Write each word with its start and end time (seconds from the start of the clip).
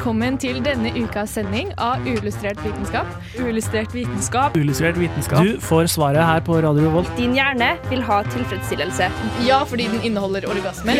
Velkommen 0.00 0.38
til 0.40 0.62
denne 0.64 0.88
ukas 0.96 1.34
sending 1.36 1.74
av 1.76 2.06
Uillustrert 2.08 2.56
vitenskap. 2.64 3.08
Uillustrert 3.36 3.92
vitenskap. 3.92 4.54
Uillustrert 4.56 4.96
vitenskap. 4.96 5.44
Du 5.44 5.58
får 5.60 5.90
svaret 5.92 6.24
her 6.24 6.40
på 6.40 6.56
Radio 6.64 6.86
Revolt. 6.86 7.10
Din 7.18 7.34
hjerne 7.36 7.74
vil 7.90 8.00
ha 8.08 8.22
tilfredsstillelse. 8.32 9.10
Ja, 9.44 9.58
fordi 9.68 9.90
den 9.92 10.00
inneholder 10.08 10.46
orgasmer. 10.48 10.96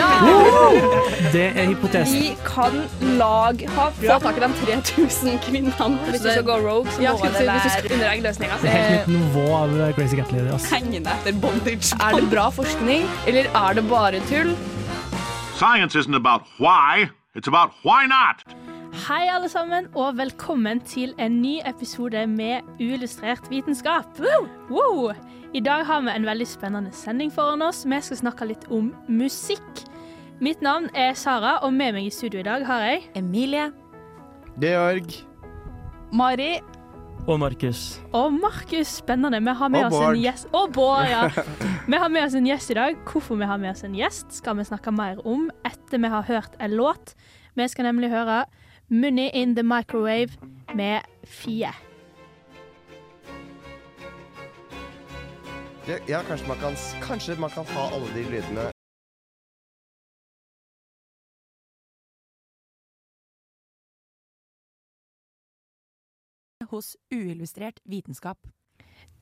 Det 1.33 1.47
er 1.49 1.71
hypotesen. 1.71 2.13
Vi 2.13 2.35
kan 2.45 2.77
lag 3.17 3.65
ha 3.79 3.89
Få 4.03 4.19
tak 4.21 4.37
i 4.37 4.45
de 4.45 4.53
3000 4.61 5.41
kvinnene. 5.49 5.89
Hvis 6.11 6.21
du 6.21 6.29
skal 6.35 6.45
gå 6.45 6.59
rogue, 6.61 6.93
så 6.93 7.01
Ja, 7.03 7.17
må 7.17 7.33
det 7.33 7.47
være 7.49 7.95
under 7.95 8.11
eggløsninga. 8.13 8.61
Det 8.61 8.69
er 8.69 8.85
helt 8.85 9.09
nytt 9.09 9.17
nivå 9.17 9.47
av 9.63 9.95
Crazy 9.97 10.17
Cat 10.21 10.33
Lady. 10.33 10.53
ass. 10.53 10.69
hengende 10.73 11.17
etter 11.17 11.41
bondage. 11.41 11.97
Er 11.97 12.21
det 12.21 12.29
bra 12.31 12.51
forskning, 12.51 13.09
eller 13.27 13.49
er 13.49 13.73
det 13.81 13.89
bare 13.89 14.21
tull? 14.29 14.53
Science 15.57 15.97
isn't 15.97 16.15
about 16.15 16.43
why, 16.59 17.09
it's 17.35 17.49
about 17.49 17.73
why 17.83 18.05
not. 18.05 18.45
Hei, 18.91 19.29
alle 19.31 19.49
sammen, 19.51 19.87
og 19.95 20.17
velkommen 20.19 20.81
til 20.87 21.13
en 21.23 21.37
ny 21.43 21.59
episode 21.69 22.25
med 22.31 22.67
Uillustrert 22.83 23.47
vitenskap. 23.51 24.19
Wow! 24.71 25.13
I 25.55 25.61
dag 25.63 25.85
har 25.87 26.03
vi 26.07 26.13
en 26.15 26.27
veldig 26.27 26.47
spennende 26.47 26.93
sending 26.95 27.31
foran 27.35 27.63
oss. 27.67 27.85
Vi 27.87 28.01
skal 28.03 28.21
snakke 28.21 28.49
litt 28.51 28.67
om 28.71 28.91
musikk. 29.09 29.85
Mitt 30.43 30.63
navn 30.65 30.89
er 30.97 31.15
Sara, 31.19 31.59
og 31.67 31.73
med 31.77 31.95
meg 31.97 32.09
i 32.09 32.13
studio 32.15 32.41
i 32.43 32.47
dag 32.47 32.65
har 32.67 32.87
jeg 32.87 33.07
Emilie. 33.21 33.71
Georg. 34.61 35.15
Mari, 36.13 36.53
Og 37.29 37.37
Markus. 37.39 38.01
Og 38.17 38.33
Markus. 38.33 38.89
Spennende. 39.03 39.39
Vi 39.45 39.53
har 39.55 39.69
med 39.69 39.85
Og 39.85 39.87
oss 39.93 39.99
Bård. 39.99 40.15
en 40.17 40.23
gjest. 40.23 40.47
Og 40.57 40.73
Bård, 40.73 41.05
ja. 41.07 41.27
Vi 41.93 41.97
har 42.01 42.09
med 42.09 42.25
oss 42.25 42.35
en 42.35 42.47
gjest 42.49 42.71
i 42.71 42.75
dag. 42.75 42.97
Hvorfor 43.07 43.37
vi 43.37 43.45
har 43.47 43.59
med 43.61 43.71
oss 43.71 43.85
en 43.85 43.95
gjest, 43.95 44.33
skal 44.33 44.57
vi 44.57 44.65
snakke 44.65 44.91
mer 44.91 45.21
om 45.29 45.51
etter 45.67 45.99
vi 46.01 46.09
har 46.09 46.23
hørt 46.23 46.57
en 46.61 46.71
låt. 46.79 47.15
Vi 47.55 47.67
skal 47.69 47.85
nemlig 47.91 48.09
høre 48.11 48.45
'Money 48.91 49.31
in 49.33 49.55
the 49.57 49.63
Microwave' 49.63 50.37
med 50.75 51.01
Fie. 51.25 51.73
Ja, 56.09 56.23
kanskje, 56.23 56.49
man 56.49 56.59
kan, 56.59 56.75
kanskje 57.03 57.37
man 57.41 57.51
kan 57.51 57.65
ha 57.65 57.83
alle 57.95 58.07
de 58.15 58.31
lydene 58.31 58.71
hos 66.71 66.97
Uillustrert 67.11 67.81
vitenskap. 67.85 68.39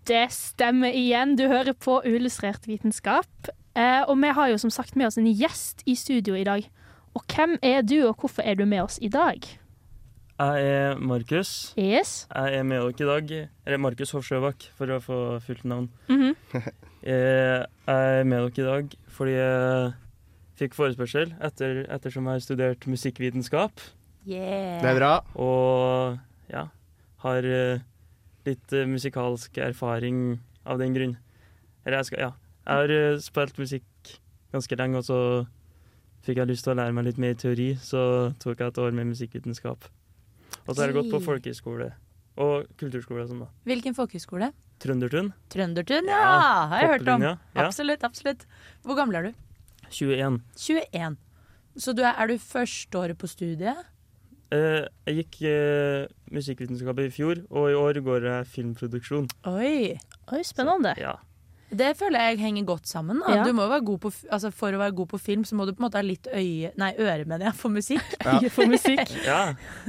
Det 0.08 0.28
stemmer 0.32 0.92
igjen. 0.92 1.36
Du 1.36 1.46
hører 1.48 1.72
på 1.72 2.00
Uillustrert 2.04 2.68
vitenskap. 2.68 3.50
Eh, 3.76 4.02
og 4.08 4.16
vi 4.20 4.32
har 4.34 4.48
jo 4.52 4.58
som 4.58 4.70
sagt 4.70 4.96
med 4.96 5.06
oss 5.06 5.18
en 5.18 5.28
gjest 5.28 5.82
i 5.86 5.94
studio 5.94 6.34
i 6.34 6.44
dag. 6.44 6.68
Og 7.18 7.24
hvem 7.34 7.56
er 7.66 7.82
du, 7.82 7.96
og 8.06 8.20
hvorfor 8.20 8.42
er 8.46 8.54
du 8.54 8.62
med 8.64 8.84
oss 8.84 8.98
i 9.02 9.08
dag? 9.10 9.42
Jeg 10.38 10.66
er 10.70 10.98
Markus. 11.02 11.74
Yes. 11.74 12.28
Jeg 12.30 12.54
er 12.54 12.62
med 12.62 12.78
dere 12.78 12.92
i 13.02 13.08
dag. 13.08 13.48
Eller 13.66 13.80
Markus 13.82 14.12
Hofsjøbakk, 14.14 14.68
for 14.78 14.92
å 14.94 15.00
få 15.02 15.16
fullt 15.42 15.64
navn. 15.64 15.88
Mm 16.08 16.20
-hmm. 16.20 16.34
Jeg 17.02 17.66
er 17.86 18.24
med 18.24 18.38
dere 18.38 18.62
i 18.62 18.70
dag 18.70 18.94
fordi 19.08 19.32
jeg 19.32 19.92
fikk 20.58 20.74
forespørsel 20.74 21.34
etter, 21.42 21.86
ettersom 21.90 22.24
jeg 22.24 22.32
har 22.32 22.38
studert 22.38 22.86
musikkvitenskap. 22.86 23.80
Det 24.26 24.84
er 24.84 24.98
bra. 24.98 25.24
Og 25.34 26.18
ja, 26.50 26.68
har 27.16 27.38
eh, 27.42 27.80
litt 28.46 28.72
eh, 28.72 28.86
musikalsk 28.86 29.58
erfaring 29.58 30.40
av 30.66 30.78
den 30.78 30.94
grunn. 30.94 31.16
Eller 31.84 31.96
jeg 31.96 32.04
skal, 32.04 32.18
ja. 32.18 32.32
Jeg 32.66 32.74
har 32.74 33.18
spilt 33.18 33.58
musikk 33.58 34.20
ganske 34.52 34.76
lenge, 34.76 34.98
og 34.98 35.04
så 35.04 35.46
fikk 36.26 36.40
jeg 36.42 36.50
lyst 36.50 36.66
til 36.66 36.74
å 36.74 36.78
lære 36.80 36.94
meg 36.96 37.08
litt 37.08 37.20
mer 37.22 37.36
teori, 37.38 37.70
så 37.82 38.02
tok 38.42 38.58
jeg 38.60 38.72
et 38.72 38.80
år 38.82 38.96
med 38.96 39.10
musikkvitenskap. 39.12 39.88
Og 40.66 40.70
så 40.74 40.80
har 40.82 40.90
jeg 40.90 40.98
gått 40.98 41.12
på 41.14 41.20
folkehøyskole 41.24 41.92
og 42.38 42.68
kulturskole 42.78 43.24
og 43.24 43.30
sånn, 43.32 43.44
da. 43.44 43.48
Hvilken 43.66 43.96
folkehøyskole? 43.96 44.52
Trøndertun. 44.82 45.32
Trøndertun, 45.50 46.06
ja! 46.06 46.18
Ja, 46.22 46.50
Har 46.70 46.82
jeg 46.84 46.90
hørt 46.92 47.08
om. 47.16 47.24
Ja. 47.26 47.34
Absolutt, 47.64 48.04
absolutt. 48.06 48.44
Hvor 48.86 48.98
gammel 48.98 49.18
er 49.18 49.28
du? 49.28 49.44
21. 49.90 50.38
21. 50.54 51.16
Så 51.78 51.94
du 51.98 52.04
er, 52.04 52.14
er 52.14 52.30
du 52.30 52.36
førsteåret 52.42 53.18
på 53.18 53.30
studiet? 53.30 53.80
Eh, 54.54 54.86
jeg 55.08 55.18
gikk 55.18 55.40
eh, 55.50 56.06
musikkvitenskap 56.32 57.00
i 57.02 57.08
fjor, 57.12 57.42
og 57.50 57.72
i 57.72 57.76
år 57.76 58.00
går 58.06 58.28
jeg 58.30 58.48
filmproduksjon. 58.54 59.26
Oi! 59.50 59.98
Oi, 60.32 60.42
spennende. 60.46 60.94
Ja. 61.00 61.16
Det 61.70 61.90
føler 61.98 62.30
jeg 62.30 62.38
henger 62.40 62.64
godt 62.68 62.88
sammen. 62.88 63.20
Da. 63.24 63.34
Ja. 63.40 63.44
Du 63.44 63.52
må 63.56 63.66
være 63.68 63.84
god 63.84 64.00
på, 64.06 64.12
altså 64.32 64.50
for 64.54 64.72
å 64.72 64.80
være 64.80 64.94
god 64.96 65.10
på 65.10 65.20
film, 65.20 65.44
så 65.44 65.58
må 65.58 65.66
du 65.68 65.74
på 65.74 65.82
en 65.82 65.88
måte 65.88 66.00
ha 66.00 66.04
litt 66.06 66.28
øye, 66.32 66.72
nei, 66.80 66.90
øre 66.96 67.26
mener 67.28 67.50
jeg, 67.50 67.58
for 67.60 67.74
musikk. 67.74 68.14
Ja. 68.28 68.38
For 68.52 68.70
musikk. 68.70 69.12
ja. 69.26 69.42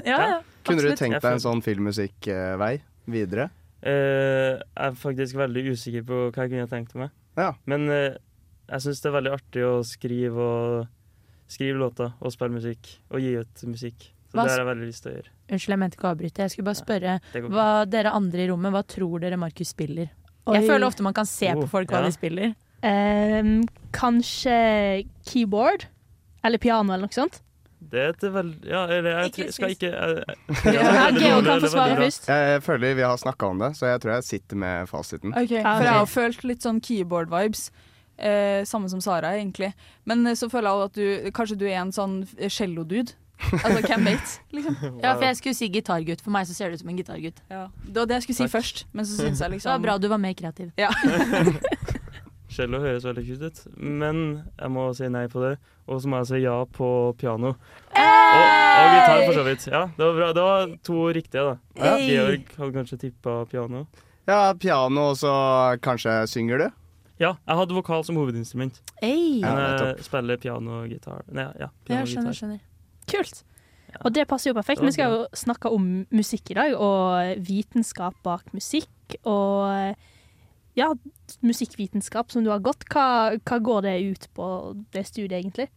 Ja, 0.06 0.20
ja, 0.36 0.38
Kunne 0.68 0.84
du 0.84 0.96
tenkt 1.00 1.22
deg 1.24 1.32
en 1.38 1.44
sånn 1.44 1.64
filmmusikkvei 1.66 2.74
videre? 3.10 3.50
Uh, 3.80 4.60
jeg 4.60 4.90
er 4.90 4.96
faktisk 5.00 5.38
veldig 5.40 5.64
usikker 5.72 6.04
på 6.08 6.22
hva 6.28 6.46
jeg 6.46 6.54
kunne 6.56 6.70
tenkt 6.72 6.96
meg. 7.00 7.14
Ja. 7.40 7.54
Men 7.70 7.88
uh, 7.88 8.18
jeg 8.70 8.86
syns 8.86 9.04
det 9.04 9.10
er 9.10 9.16
veldig 9.16 9.36
artig 9.38 9.66
å 9.66 9.76
skrive 9.88 10.46
og 10.46 11.50
skrive 11.50 11.80
låter 11.82 12.12
og 12.20 12.34
spille 12.36 12.60
musikk. 12.60 12.92
Og 13.14 13.24
gi 13.24 13.36
ut 13.40 13.68
musikk. 13.72 14.10
Så 14.30 14.38
Hva 14.38 14.46
det 14.46 14.54
har 14.54 14.62
jeg 14.62 14.70
veldig 14.70 14.88
lyst 14.92 15.04
til 15.06 15.12
å 15.12 15.16
gjøre. 15.16 15.32
Unnskyld, 15.50 15.74
jeg 15.74 15.82
mente 15.82 15.98
ikke 15.98 16.06
å 16.06 16.12
avbryte. 16.14 16.46
Jeg 16.46 16.54
skulle 16.54 16.70
bare 16.70 16.78
spørre 16.78 17.14
ja, 17.18 17.44
hva 17.50 17.68
dere 17.90 18.12
andre 18.14 18.44
i 18.44 18.50
rommet, 18.52 18.74
hva 18.76 18.84
tror 18.86 19.24
dere 19.24 19.40
Markus 19.42 19.72
spiller? 19.74 20.12
Oi. 20.50 20.58
Jeg 20.60 20.68
føler 20.70 20.88
ofte 20.88 21.04
man 21.06 21.14
kan 21.14 21.26
se 21.30 21.52
Oh, 21.54 21.62
på 21.64 21.70
folk 21.70 21.92
hva 21.94 22.02
ja. 22.04 22.10
de 22.10 22.16
spiller. 22.16 22.56
Um, 22.84 23.54
kanskje 23.92 25.06
keyboard? 25.28 25.86
Eller 26.44 26.58
piano, 26.62 26.94
eller 26.94 27.08
noe 27.10 27.16
sånt? 27.16 27.42
Det 27.90 28.00
er 28.00 28.10
et 28.12 28.24
veldig 28.36 28.68
Ja, 28.68 28.82
eller 28.92 29.10
jeg 29.24 29.30
Ikke 29.32 29.52
skal 29.56 29.72
ikke 29.74 29.90
jeg, 29.90 30.24
Ja, 30.76 31.12
det- 31.12 31.22
kan 31.46 31.62
få 31.64 31.70
svare 31.72 31.96
først. 32.00 32.28
Jeg 32.28 32.64
føler 32.64 32.96
vi 32.96 33.06
har 33.08 33.18
snakka 33.18 33.50
om 33.54 33.60
det, 33.64 33.70
så 33.80 33.88
jeg 33.94 34.02
tror 34.04 34.14
jeg 34.18 34.24
sitter 34.28 34.56
med 34.60 34.90
fasiten. 34.92 35.32
Okay, 35.34 35.62
For 35.64 35.86
jeg 35.88 35.96
har 35.96 36.06
følt 36.12 36.44
litt 36.44 36.62
sånn 36.68 36.81
keyboard-vibes. 36.84 37.70
Eh, 38.20 38.66
samme 38.68 38.90
som 38.92 39.00
Sara, 39.00 39.31
egentlig. 39.40 39.72
Men 40.06 40.28
eh, 40.28 40.36
så 40.36 40.50
føler 40.52 40.70
jeg 40.76 40.90
at 40.90 41.00
du 41.00 41.31
kanskje 41.31 41.58
du 41.62 41.66
er 41.70 41.78
en 41.80 41.92
sånn 41.96 42.18
cello-dude. 42.52 43.14
Altså, 43.40 43.80
hvem 43.88 44.06
vet? 44.06 44.34
Liksom. 44.52 44.76
Ja, 45.04 45.14
for 45.16 45.24
jeg 45.26 45.38
skulle 45.40 45.56
si 45.56 45.70
gitargutt. 45.72 46.22
For 46.26 46.32
meg 46.36 46.46
så 46.50 46.54
ser 46.58 46.70
du 46.70 46.76
ut 46.76 46.82
som 46.84 46.90
en 46.92 46.98
gitargutt. 47.00 47.40
Ja. 47.50 47.68
Det 47.86 47.96
var 48.02 48.06
det 48.12 48.18
jeg 48.20 48.28
skulle 48.28 48.40
si 48.42 48.44
Takk. 48.48 48.56
først, 48.58 48.86
men 48.94 49.06
så 49.08 49.20
syns 49.24 49.40
jeg 49.42 49.52
liksom 49.56 49.70
det 49.70 49.76
var 49.78 49.86
bra 49.88 49.98
du 50.04 50.08
var 50.12 50.20
mer 50.22 50.34
kreativ. 50.38 50.72
Ja. 50.78 50.90
Cello 52.50 52.80
høres 52.82 53.04
veldig 53.06 53.24
kult 53.28 53.44
ut, 53.46 53.60
men 53.78 54.22
jeg 54.58 54.72
må 54.74 54.88
si 54.98 55.08
nei 55.14 55.28
på 55.30 55.42
det. 55.44 55.52
Og 55.90 56.02
så 56.02 56.10
må 56.10 56.20
jeg 56.24 56.30
si 56.32 56.40
ja 56.44 56.56
på 56.66 56.88
piano. 57.22 57.52
Og, 57.54 58.00
og 58.00 58.90
gitar, 58.96 59.22
for 59.28 59.38
så 59.38 59.44
vidt. 59.46 59.68
Ja, 59.70 59.84
det 59.96 60.02
var 60.08 60.18
bra. 60.18 60.30
Det 60.34 60.46
var 60.48 60.74
to 60.90 60.98
riktige, 61.14 61.44
da. 61.46 61.56
Ja. 61.78 61.94
Georg 62.02 62.50
hadde 62.58 62.74
kanskje 62.76 63.00
tippa 63.06 63.38
piano. 63.50 63.86
Ja, 64.30 64.42
piano, 64.62 65.12
og 65.14 65.18
så 65.22 65.32
kanskje 65.86 66.20
synger 66.30 66.62
du? 66.66 66.68
Ja, 67.20 67.34
jeg 67.46 67.60
hadde 67.62 67.76
vokal 67.78 68.04
som 68.08 68.18
hovedinstrument. 68.18 68.82
Hey. 69.02 69.42
Men 69.44 69.62
jeg 69.62 70.06
spiller 70.10 70.40
piano 70.42 70.82
og 70.84 70.90
gitar. 70.94 71.22
Nei, 71.30 71.46
ja, 71.54 71.68
Ja, 71.68 71.72
piano 71.86 72.02
ja, 72.02 72.10
skjønner, 72.14 72.34
gitar. 72.34 72.40
skjønner. 72.42 72.62
Kult. 73.09 73.44
Og 74.06 74.14
det 74.14 74.28
passer 74.30 74.52
jo 74.52 74.58
perfekt. 74.58 74.84
Vi 74.86 74.94
skal 74.94 75.14
jo 75.14 75.25
snakke 75.36 75.72
om 75.74 75.90
musikk 76.14 76.53
i 76.53 76.58
dag, 76.59 76.75
og 76.78 77.42
vitenskap 77.45 78.18
bak 78.25 78.54
musikk. 78.54 79.18
Og 79.28 79.95
ja, 80.78 80.89
musikkvitenskap 81.42 82.31
som 82.31 82.45
du 82.45 82.51
har 82.54 82.63
gått. 82.63 82.86
Hva, 82.94 83.36
hva 83.42 83.60
går 83.60 83.88
det 83.88 83.95
ut 84.06 84.30
på 84.38 84.48
det 84.94 85.06
studiet, 85.10 85.39
egentlig? 85.42 85.68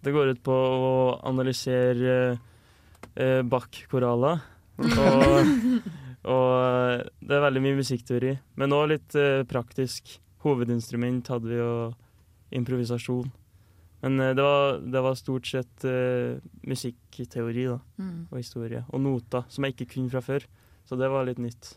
Det 0.00 0.14
går 0.14 0.34
ut 0.34 0.42
på 0.44 0.54
å 0.54 0.92
analysere 1.28 2.14
eh, 2.30 3.40
Bach-koraller. 3.44 4.44
Og, 4.80 5.50
og 6.36 7.10
det 7.20 7.36
er 7.36 7.44
veldig 7.48 7.64
mye 7.64 7.80
musikkteori, 7.80 8.36
men 8.60 8.76
òg 8.76 8.94
litt 8.94 9.18
eh, 9.18 9.42
praktisk. 9.48 10.18
Hovedinstrument 10.44 11.28
hadde 11.28 11.50
vi 11.50 11.58
jo 11.58 11.72
improvisasjon. 12.56 13.28
Men 14.02 14.20
eh, 14.20 14.34
det, 14.34 14.42
var, 14.42 14.78
det 14.80 15.02
var 15.04 15.14
stort 15.18 15.46
sett 15.46 15.84
uh, 15.84 16.38
musikkteori 16.66 17.66
da, 17.68 17.78
Mm. 18.00 18.28
og 18.30 18.38
historie. 18.38 18.84
Og 18.94 19.00
noter, 19.04 19.44
som 19.52 19.64
jeg 19.66 19.74
ikke 19.76 19.90
kunne 19.94 20.10
fra 20.10 20.20
før. 20.24 20.46
Så 20.88 20.96
det 20.98 21.10
var 21.12 21.26
litt 21.28 21.38
nytt. 21.38 21.74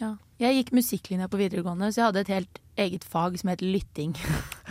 Ja. 0.00 0.12
Jeg 0.40 0.56
gikk 0.64 0.72
musikklinja 0.74 1.28
på 1.30 1.38
videregående, 1.38 1.90
så 1.94 2.00
jeg 2.00 2.06
hadde 2.08 2.20
et 2.24 2.30
helt 2.34 2.60
eget 2.78 3.04
fag 3.06 3.36
som 3.38 3.50
het 3.52 3.60
lytting. 3.62 4.14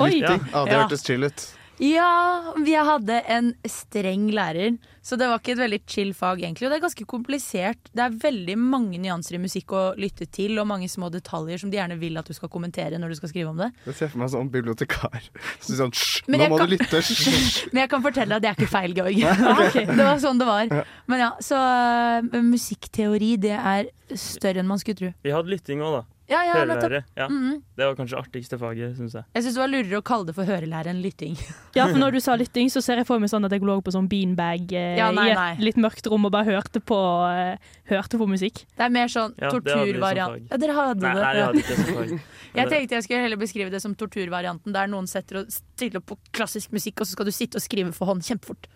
Oi! 0.03 0.19
Ja. 0.21 0.37
Ja, 0.51 0.63
det 0.65 0.71
Ja. 0.73 0.81
hørtes 0.83 1.03
chill 1.05 1.23
ut. 1.23 1.43
Ja, 1.81 2.53
jeg 2.63 2.83
hadde 2.85 3.15
en 3.33 3.47
streng 3.67 4.27
lærer, 4.31 4.75
så 5.03 5.17
det 5.19 5.25
var 5.27 5.39
ikke 5.41 5.55
et 5.55 5.61
veldig 5.63 5.79
chill 5.89 6.11
fag 6.15 6.43
egentlig. 6.43 6.67
Og 6.67 6.71
det 6.71 6.77
er 6.77 6.83
ganske 6.85 7.05
komplisert. 7.09 7.89
Det 7.97 8.03
er 8.05 8.13
veldig 8.21 8.55
mange 8.61 8.99
nyanser 9.01 9.35
i 9.35 9.41
musikk 9.41 9.73
å 9.75 9.81
lytte 9.99 10.27
til, 10.31 10.53
og 10.61 10.67
mange 10.69 10.87
små 10.91 11.09
detaljer 11.11 11.59
som 11.63 11.71
de 11.73 11.79
gjerne 11.81 11.97
vil 11.99 12.19
at 12.21 12.29
du 12.29 12.35
skal 12.37 12.51
kommentere 12.53 12.99
når 13.01 13.15
du 13.15 13.19
skal 13.19 13.33
skrive 13.33 13.49
om 13.51 13.57
det. 13.59 13.71
Jeg 13.89 13.97
ser 13.97 14.13
for 14.13 14.21
meg 14.21 14.31
sånn 14.35 14.51
bibliotekar. 14.53 15.27
Så 15.65 15.79
sånn, 15.81 15.91
«Hysj, 15.97 16.23
nå 16.29 16.43
må 16.45 16.61
kan- 16.61 16.69
du 16.69 16.75
lytte! 16.77 17.01
Men 17.73 17.81
jeg 17.83 17.91
kan 17.95 18.05
fortelle 18.05 18.37
deg 18.37 18.37
at 18.37 18.45
det 18.45 18.53
er 18.53 18.61
ikke 18.61 18.73
feil, 18.77 18.93
Georg. 18.93 19.89
Det 19.97 20.05
var 20.05 20.21
sånn 20.21 20.39
det 20.39 20.47
var. 20.47 20.85
Men 21.09 21.25
ja, 21.25 21.31
så 21.43 21.57
uh, 21.57 22.41
musikkteori, 22.45 23.33
det 23.41 23.57
er 23.57 23.89
større 24.13 24.61
enn 24.61 24.69
man 24.69 24.79
skulle 24.81 24.99
tro. 25.01 25.11
Vi 25.25 25.33
hadde 25.33 25.51
lytting 25.51 25.81
òg, 25.83 25.99
da. 25.99 26.03
Ja, 26.33 26.41
ja. 26.49 26.53
Hørelære. 26.59 27.03
Ja. 27.17 27.27
Mhm. 27.29 27.61
Det 27.77 27.85
var 27.87 27.95
kanskje 27.97 28.17
artigste 28.19 28.57
faget, 28.61 28.95
syns 28.97 29.13
jeg. 29.17 29.23
Jeg 29.37 29.43
syns 29.45 29.55
det 29.57 29.61
var 29.63 29.69
lurere 29.71 29.99
å 30.01 30.05
kalle 30.05 30.27
det 30.29 30.35
for 30.37 30.49
hørelære 30.49 30.91
enn 30.93 31.01
lytting. 31.05 31.37
Ja, 31.77 31.87
for 31.89 31.97
når 31.97 32.13
du 32.17 32.19
sa 32.21 32.35
lytting, 32.37 32.69
så 32.69 32.81
ser 32.85 32.99
jeg 33.01 33.07
for 33.09 33.21
meg 33.21 33.31
sånn 33.31 33.45
at 33.47 33.53
jeg 33.55 33.63
lå 33.65 33.79
på 33.81 33.93
sånn 33.93 34.05
beanbag 34.09 34.73
eh, 34.77 34.97
Ja, 34.99 35.07
nei, 35.15 35.29
i 35.31 35.33
et 35.33 35.63
litt 35.69 35.79
mørkt 35.81 36.05
rom 36.11 36.27
og 36.29 36.33
bare 36.35 36.45
hørte 36.53 36.81
på, 36.85 36.99
eh, 37.31 37.57
hørte 37.89 38.19
på 38.21 38.27
musikk. 38.29 38.65
Det 38.77 38.85
er 38.85 38.93
mer 38.93 39.09
sånn 39.09 39.33
torturvariant. 39.41 40.45
Ja, 40.51 40.59
dere 40.61 40.75
hadde 40.77 41.01
Nei, 41.01 41.13
det. 41.15 41.23
nei, 41.23 41.33
vi 41.33 41.43
hadde 41.47 41.63
ikke 41.63 41.79
som 41.79 41.97
fag. 41.97 42.13
Jeg 42.59 42.69
tenkte 42.69 42.93
jeg 42.99 43.03
skulle 43.07 43.23
heller 43.25 43.39
beskrive 43.41 43.71
det 43.73 43.81
som 43.81 43.95
torturvarianten, 43.97 44.73
der 44.75 44.89
noen 44.91 45.07
setter 45.09 45.39
og 45.41 45.49
stiller 45.53 45.97
opp 46.03 46.11
på 46.11 46.17
klassisk 46.37 46.69
musikk, 46.75 47.01
og 47.01 47.09
så 47.09 47.15
skal 47.17 47.25
du 47.25 47.33
sitte 47.33 47.57
og 47.57 47.65
skrive 47.65 47.93
for 47.97 48.11
hånd 48.11 48.21
kjempefort. 48.21 48.67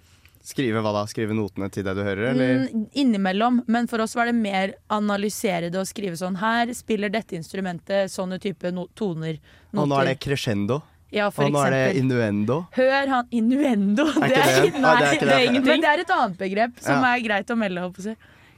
Skrive 0.47 0.79
hva 0.79 0.93
da? 0.95 1.01
Skrive 1.11 1.35
notene 1.35 1.67
til 1.73 1.83
det 1.83 1.93
du 1.97 2.03
hører, 2.05 2.29
eller? 2.31 2.61
Mm, 2.71 2.85
innimellom, 2.95 3.61
men 3.67 3.87
for 3.91 3.99
oss 4.05 4.13
var 4.15 4.29
det 4.29 4.35
mer 4.37 4.75
analysere 4.95 5.67
det 5.73 5.79
og 5.81 5.87
skrive 5.89 6.15
sånn 6.15 6.37
Her 6.39 6.71
spiller 6.77 7.11
dette 7.11 7.35
instrumentet 7.35 8.13
sånne 8.13 8.39
type 8.39 8.71
no 8.71 8.85
toner. 8.95 9.41
Og 9.75 9.89
nå 9.91 9.97
er 9.99 10.13
det 10.13 10.21
crescendo. 10.23 10.79
Ja, 11.11 11.29
for 11.31 11.47
og 11.47 11.53
nå 11.55 11.59
er 11.65 11.71
det 11.75 11.99
innuendo. 12.01 12.61
Hør 12.75 13.07
han 13.07 13.27
Innuendo! 13.31 14.07
Er 14.19 14.31
ikke 14.31 14.47
det? 14.71 14.81
Nei, 14.81 14.89
Ah, 14.89 14.97
det 14.99 15.21
er 15.21 15.29
det. 15.29 15.37
ingenting. 15.47 15.67
Men 15.71 15.83
det 15.85 15.91
er 15.93 16.01
et 16.03 16.09
annet 16.15 16.37
begrep 16.39 16.81
som 16.83 16.99
Ja. 17.03 17.13
er 17.15 17.23
greit 17.23 17.47
å 17.47 17.55
melde. 17.59 17.79
Holdt 17.83 17.95
på 17.95 18.03
å 18.03 18.07
si. 18.09 18.15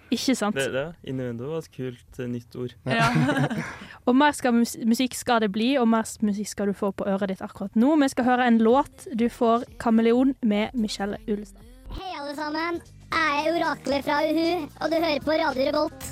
Ikke 0.09 0.33
sant? 0.35 0.55
Det, 0.57 0.71
det, 0.73 0.85
Innuendo 1.05 1.51
var 1.51 1.61
et 1.61 1.69
kult 1.69 2.17
eh, 2.17 2.25
nytt 2.25 2.55
ord. 2.57 2.73
Og 4.09 4.15
mer 4.17 4.33
skal 4.33 4.55
mus 4.57 4.73
musikk 4.81 5.13
skal 5.13 5.43
det 5.45 5.51
bli, 5.53 5.75
og 5.77 5.85
mer 5.91 6.09
musikk 6.25 6.49
skal 6.49 6.71
du 6.71 6.73
få 6.73 6.89
på 6.97 7.05
øret 7.05 7.29
ditt 7.29 7.43
akkurat 7.45 7.77
nå. 7.77 7.93
Vi 8.01 8.09
skal 8.09 8.25
høre 8.25 8.47
en 8.49 8.57
låt. 8.65 9.05
Du 9.13 9.27
får 9.29 9.65
'Kameleon' 9.77 10.33
med 10.41 10.73
Michelle 10.73 11.17
Ulestad. 11.27 11.68
Hei, 11.89 12.09
alle 12.19 12.35
sammen. 12.37 12.75
Jeg 13.09 13.37
er 13.41 13.55
oraklet 13.55 14.05
fra 14.05 14.19
Uhu, 14.21 14.65
og 14.77 14.91
du 14.91 14.95
hører 15.01 15.23
på 15.25 15.37
Radio 15.39 15.63
Revolt. 15.69 16.09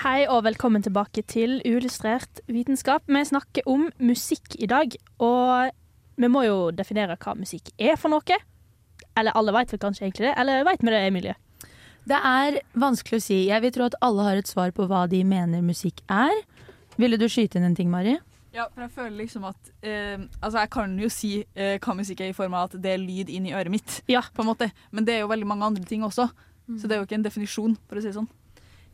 Hei 0.00 0.24
og 0.32 0.42
velkommen 0.48 0.82
tilbake 0.82 1.22
til 1.30 1.60
Uillustrert 1.68 2.40
vitenskap. 2.50 3.04
Vi 3.06 3.22
snakker 3.28 3.68
om 3.70 3.86
musikk 4.02 4.56
i 4.58 4.66
dag, 4.66 4.96
og 5.22 5.70
vi 6.18 6.30
må 6.32 6.42
jo 6.48 6.56
definere 6.74 7.14
hva 7.20 7.36
musikk 7.38 7.70
er 7.78 7.94
for 8.00 8.10
noe. 8.10 8.40
Eller 9.14 9.38
alle 9.38 9.54
vet 9.54 9.70
vel 9.76 9.82
kanskje 9.84 10.08
egentlig 10.08 10.26
det, 10.26 10.34
eller 10.42 10.66
vet 10.66 10.82
vi 10.82 10.94
det, 10.96 11.04
Emilie? 11.06 11.36
Det 12.10 12.18
er 12.18 12.58
vanskelig 12.74 13.20
å 13.20 13.26
si. 13.28 13.38
Jeg 13.46 13.62
vil 13.62 13.76
tro 13.76 13.86
at 13.86 13.98
alle 14.02 14.26
har 14.26 14.42
et 14.42 14.50
svar 14.50 14.74
på 14.74 14.88
hva 14.90 15.04
de 15.12 15.22
mener 15.22 15.62
musikk 15.62 16.02
er. 16.10 16.34
Ville 16.98 17.20
du 17.20 17.28
skyte 17.30 17.60
inn 17.60 17.68
en 17.70 17.78
ting, 17.78 17.92
Mari? 17.92 18.18
Ja, 18.54 18.66
for 18.74 18.82
jeg 18.82 18.90
føler 18.90 19.16
liksom 19.20 19.44
at 19.46 19.68
eh, 19.86 20.18
Altså, 20.42 20.58
jeg 20.58 20.70
kan 20.74 20.96
jo 20.98 21.08
si 21.12 21.32
eh, 21.54 21.76
hva 21.78 21.94
musikk 21.94 22.24
er 22.24 22.32
i 22.32 22.36
form 22.36 22.56
av 22.58 22.70
at 22.70 22.80
det 22.82 22.96
er 22.96 23.02
lyd 23.02 23.30
inn 23.30 23.46
i 23.46 23.54
øret 23.54 23.70
mitt, 23.70 24.00
ja. 24.10 24.24
på 24.34 24.42
en 24.42 24.50
måte. 24.50 24.72
Men 24.90 25.06
det 25.06 25.14
er 25.16 25.24
jo 25.24 25.30
veldig 25.30 25.46
mange 25.46 25.68
andre 25.70 25.86
ting 25.86 26.02
også. 26.06 26.28
Så 26.78 26.86
det 26.86 26.94
er 26.94 27.00
jo 27.00 27.06
ikke 27.08 27.18
en 27.18 27.24
definisjon, 27.26 27.72
for 27.88 27.98
å 27.98 28.02
si 28.02 28.10
det 28.10 28.14
sånn. 28.14 28.28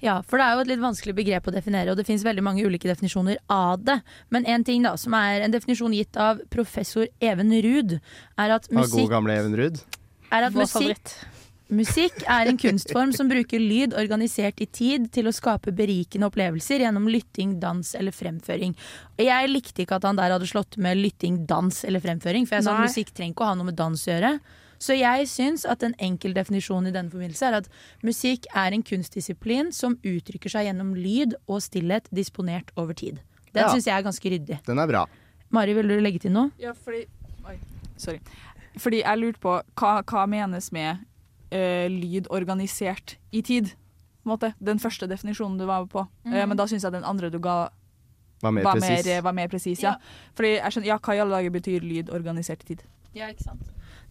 Ja, 0.05 0.19
for 0.29 0.41
det 0.41 0.47
er 0.47 0.57
jo 0.57 0.65
et 0.65 0.71
litt 0.71 0.83
vanskelig 0.83 1.15
begrep 1.17 1.47
å 1.49 1.55
definere, 1.55 1.93
og 1.93 1.97
det 1.97 2.05
finnes 2.09 2.25
veldig 2.25 2.45
mange 2.45 2.65
ulike 2.67 2.89
definisjoner 2.89 3.39
av 3.53 3.81
det. 3.85 3.97
Men 4.33 4.45
en 4.53 4.65
ting 4.65 4.85
da, 4.85 4.93
som 5.01 5.17
er 5.17 5.45
en 5.47 5.55
definisjon 5.55 5.95
gitt 5.97 6.19
av 6.21 6.43
professor 6.53 7.09
Even 7.25 7.53
Ruud, 7.65 7.97
er 8.37 8.57
at 8.59 8.69
musikk 8.69 8.93
Av 8.93 9.01
god 9.01 9.15
gamle 9.15 9.39
Even 9.41 9.57
Ruud. 9.57 9.81
er 10.37 10.49
at 10.51 10.57
musikk, 10.57 11.15
musikk 11.73 12.23
er 12.31 12.47
en 12.51 12.59
kunstform 12.61 13.13
som 13.17 13.29
bruker 13.31 13.59
lyd 13.63 13.95
organisert 13.99 14.61
i 14.63 14.67
tid 14.67 15.09
til 15.15 15.27
å 15.27 15.33
skape 15.35 15.73
berikende 15.75 16.29
opplevelser 16.31 16.85
gjennom 16.85 17.09
lytting, 17.11 17.57
dans 17.63 17.95
eller 17.99 18.15
fremføring. 18.15 18.77
Jeg 19.19 19.51
likte 19.51 19.83
ikke 19.85 19.99
at 19.99 20.07
han 20.07 20.17
der 20.21 20.31
hadde 20.37 20.47
slått 20.51 20.77
med 20.79 20.99
lytting, 21.01 21.45
dans 21.49 21.83
eller 21.85 22.01
fremføring, 22.05 22.47
for 22.47 22.59
jeg 22.59 22.67
sa 22.69 22.77
at 22.77 22.87
musikk 22.87 23.11
trenger 23.17 23.35
ikke 23.35 23.47
å 23.47 23.51
ha 23.51 23.59
noe 23.59 23.71
med 23.71 23.79
dans 23.79 24.07
å 24.07 24.13
gjøre. 24.13 24.33
Så 24.79 24.93
jeg 24.99 25.27
syns 25.33 25.65
at 25.65 25.83
en 25.87 25.95
enkel 26.05 26.35
definisjon 26.37 26.87
i 26.87 26.93
denne 26.93 27.09
forbindelse 27.11 27.47
er 27.49 27.55
at 27.63 27.69
musikk 28.05 28.45
er 28.55 28.75
en 28.77 28.83
kunstdisiplin 28.85 29.71
som 29.73 29.97
uttrykker 30.05 30.53
seg 30.53 30.69
gjennom 30.69 30.93
lyd 30.95 31.33
og 31.49 31.63
stillhet 31.65 32.11
disponert 32.13 32.71
over 32.77 32.93
tid. 32.93 33.23
Den 33.55 33.65
Ja. 33.65 33.73
syns 33.73 33.87
jeg 33.87 33.97
er 33.97 34.03
ganske 34.05 34.31
ryddig. 34.31 34.59
Den 34.67 34.79
er 34.79 34.87
bra. 34.87 35.07
Mari, 35.51 35.73
vil 35.73 35.89
du 35.89 35.99
legge 36.01 36.21
til 36.21 36.33
noe? 36.33 36.51
Ja, 36.61 36.73
fordi 36.75 37.07
Oi, 37.49 37.57
sorry. 37.97 38.19
Fordi 38.77 39.01
jeg 39.03 39.19
lurte 39.19 39.39
på 39.41 39.63
hva, 39.77 40.03
hva 40.03 40.27
menes 40.29 40.71
med 40.73 40.99
eh, 41.51 41.89
lyd 41.89 42.27
organisert 42.31 43.17
i 43.33 43.43
tid? 43.43 43.73
Måte. 44.27 44.55
Den 44.63 44.79
første 44.83 45.07
definisjonen 45.09 45.59
du 45.59 45.67
var 45.67 45.87
på. 45.87 46.01
Eh, 46.27 46.31
Mhm. 46.31 46.49
men 46.49 46.57
da 46.57 46.65
syns 46.67 46.83
jeg 46.83 46.93
den 46.93 47.05
andre 47.05 47.31
du 47.31 47.39
ga, 47.39 47.69
Var 48.43 48.51
mer 48.53 48.65
var 48.65 48.75
presis. 48.75 49.07
mer, 49.07 49.23
var 49.23 49.33
mer 49.33 49.49
presis. 49.49 49.81
Ja. 49.83 49.97
Fordi 50.35 50.57
jeg 50.59 50.73
skjønner, 50.73 50.87
ja, 50.87 50.99
hva 50.99 51.15
i 51.15 51.19
alle 51.21 51.31
dager 51.37 51.51
betyr 51.51 51.81
lyd 51.83 52.11
organisert 52.11 52.63
i 52.65 52.75
tid? 52.75 52.83
Ja, 53.15 53.29
ikke 53.29 53.45
sant. 53.45 53.63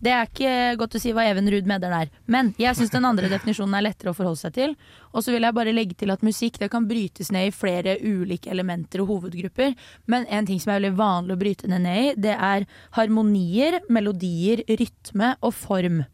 Det 0.01 0.11
er 0.11 0.25
ikke 0.25 0.77
godt 0.77 0.95
å 0.95 0.99
si 0.99 1.11
hva 1.13 1.23
Even 1.29 1.47
Ruud 1.47 1.65
mener 1.65 1.89
der. 1.89 2.09
Men 2.27 2.53
jeg 2.57 2.75
syns 2.75 2.89
den 2.91 3.05
andre 3.05 3.29
definisjonen 3.29 3.75
er 3.77 3.83
lettere 3.91 4.11
å 4.11 4.15
forholde 4.15 4.37
seg 4.37 4.53
til. 4.53 4.75
Og 5.13 5.23
så 5.23 5.31
vil 5.31 5.41
jeg 5.41 5.53
bare 5.53 5.73
legge 5.73 5.95
til 5.95 6.11
at 6.11 6.21
musikk 6.21 6.57
det 6.59 6.69
kan 6.71 6.87
brytes 6.87 7.31
ned 7.31 7.47
i 7.47 7.51
flere 7.51 7.97
ulike 8.01 8.47
elementer 8.51 8.99
og 9.01 9.07
hovedgrupper. 9.07 9.75
Men 10.07 10.25
en 10.27 10.45
ting 10.45 10.59
som 10.59 10.71
er 10.73 10.79
veldig 10.81 10.97
vanlig 10.97 11.31
å 11.35 11.39
bryte 11.39 11.67
det 11.69 11.81
ned 11.81 11.97
i, 11.97 12.13
det 12.19 12.35
er 12.37 12.65
harmonier, 12.91 13.79
melodier, 13.89 14.63
rytme 14.67 15.35
og 15.41 15.53
form. 15.53 16.05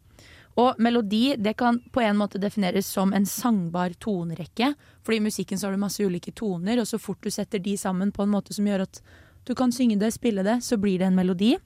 Og 0.60 0.80
melodi 0.82 1.34
det 1.40 1.54
kan 1.60 1.78
på 1.92 2.02
en 2.04 2.18
måte 2.20 2.40
defineres 2.40 2.88
som 2.92 3.12
en 3.16 3.26
sangbar 3.26 3.94
tonerekke. 4.00 4.74
Fordi 5.04 5.18
i 5.18 5.24
musikken 5.24 5.58
så 5.58 5.66
har 5.66 5.76
du 5.76 5.80
masse 5.80 6.04
ulike 6.04 6.34
toner, 6.36 6.80
og 6.80 6.88
så 6.88 7.00
fort 7.00 7.22
du 7.24 7.30
setter 7.32 7.62
de 7.62 7.76
sammen 7.80 8.12
på 8.12 8.26
en 8.26 8.34
måte 8.34 8.54
som 8.54 8.68
gjør 8.68 8.84
at 8.86 9.00
du 9.48 9.54
kan 9.58 9.72
synge 9.74 9.98
det, 9.98 10.12
spille 10.14 10.44
det, 10.46 10.60
så 10.62 10.76
blir 10.78 11.00
det 11.00 11.08
en 11.08 11.18
melodi. 11.18 11.56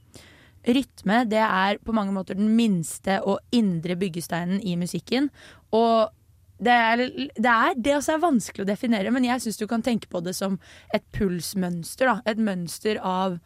Rytme 0.66 1.24
det 1.28 1.42
er 1.42 1.80
på 1.84 1.94
mange 1.94 2.14
måter 2.14 2.38
den 2.38 2.54
minste 2.56 3.20
og 3.22 3.42
indre 3.54 3.98
byggesteinen 3.98 4.62
i 4.62 4.76
musikken. 4.80 5.28
Og 5.76 6.08
det 6.56 6.72
er 6.72 7.02
det, 7.36 7.50
er, 7.52 7.74
det 7.76 7.98
også 7.98 8.14
er 8.14 8.22
vanskelig 8.22 8.64
å 8.64 8.70
definere, 8.70 9.12
men 9.12 9.26
jeg 9.26 9.42
syns 9.44 9.60
du 9.60 9.66
kan 9.68 9.84
tenke 9.84 10.08
på 10.08 10.22
det 10.24 10.32
som 10.38 10.56
et 10.94 11.04
pulsmønster. 11.14 12.08
Da. 12.08 12.16
Et 12.32 12.40
mønster 12.40 13.02
av 13.02 13.36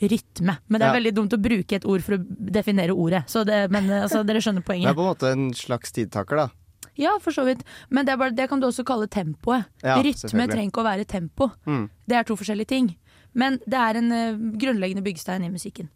rytme. 0.00 0.56
Men 0.68 0.80
det 0.80 0.86
er 0.86 0.94
Ja. 0.94 0.98
veldig 1.00 1.14
dumt 1.14 1.32
å 1.36 1.40
bruke 1.42 1.72
et 1.76 1.84
ord 1.84 2.02
for 2.02 2.16
å 2.16 2.24
definere 2.52 2.90
ordet. 2.96 3.24
Så 3.28 3.44
det, 3.44 3.70
men 3.70 3.84
altså, 3.90 4.24
dere 4.24 4.40
skjønner 4.40 4.64
poenget. 4.64 4.88
Det 4.88 4.90
er 4.90 4.94
på 4.94 5.06
en 5.06 5.14
måte 5.14 5.32
en 5.32 5.50
slags 5.52 5.92
tidtaker, 5.92 6.36
da. 6.36 6.48
Ja, 6.96 7.18
for 7.18 7.32
så 7.32 7.44
vidt. 7.46 7.62
Men 7.88 8.04
det, 8.06 8.18
bare, 8.18 8.34
det 8.34 8.48
kan 8.48 8.60
du 8.60 8.66
også 8.66 8.84
kalle 8.84 9.06
tempoet. 9.08 9.64
Ja, 9.82 9.96
Rytme 10.02 10.48
trenger 10.48 10.68
ikke 10.70 10.82
å 10.82 10.88
være 10.88 11.06
tempo. 11.06 11.50
Mm. 11.66 11.88
Det 12.08 12.16
er 12.16 12.24
to 12.24 12.36
forskjellige 12.36 12.66
ting. 12.68 12.96
Men 13.32 13.58
det 13.66 13.78
er 13.78 13.96
en 13.96 14.10
uh, 14.12 14.36
grunnleggende 14.58 15.04
byggestein 15.04 15.44
i 15.44 15.50
musikken. 15.52 15.88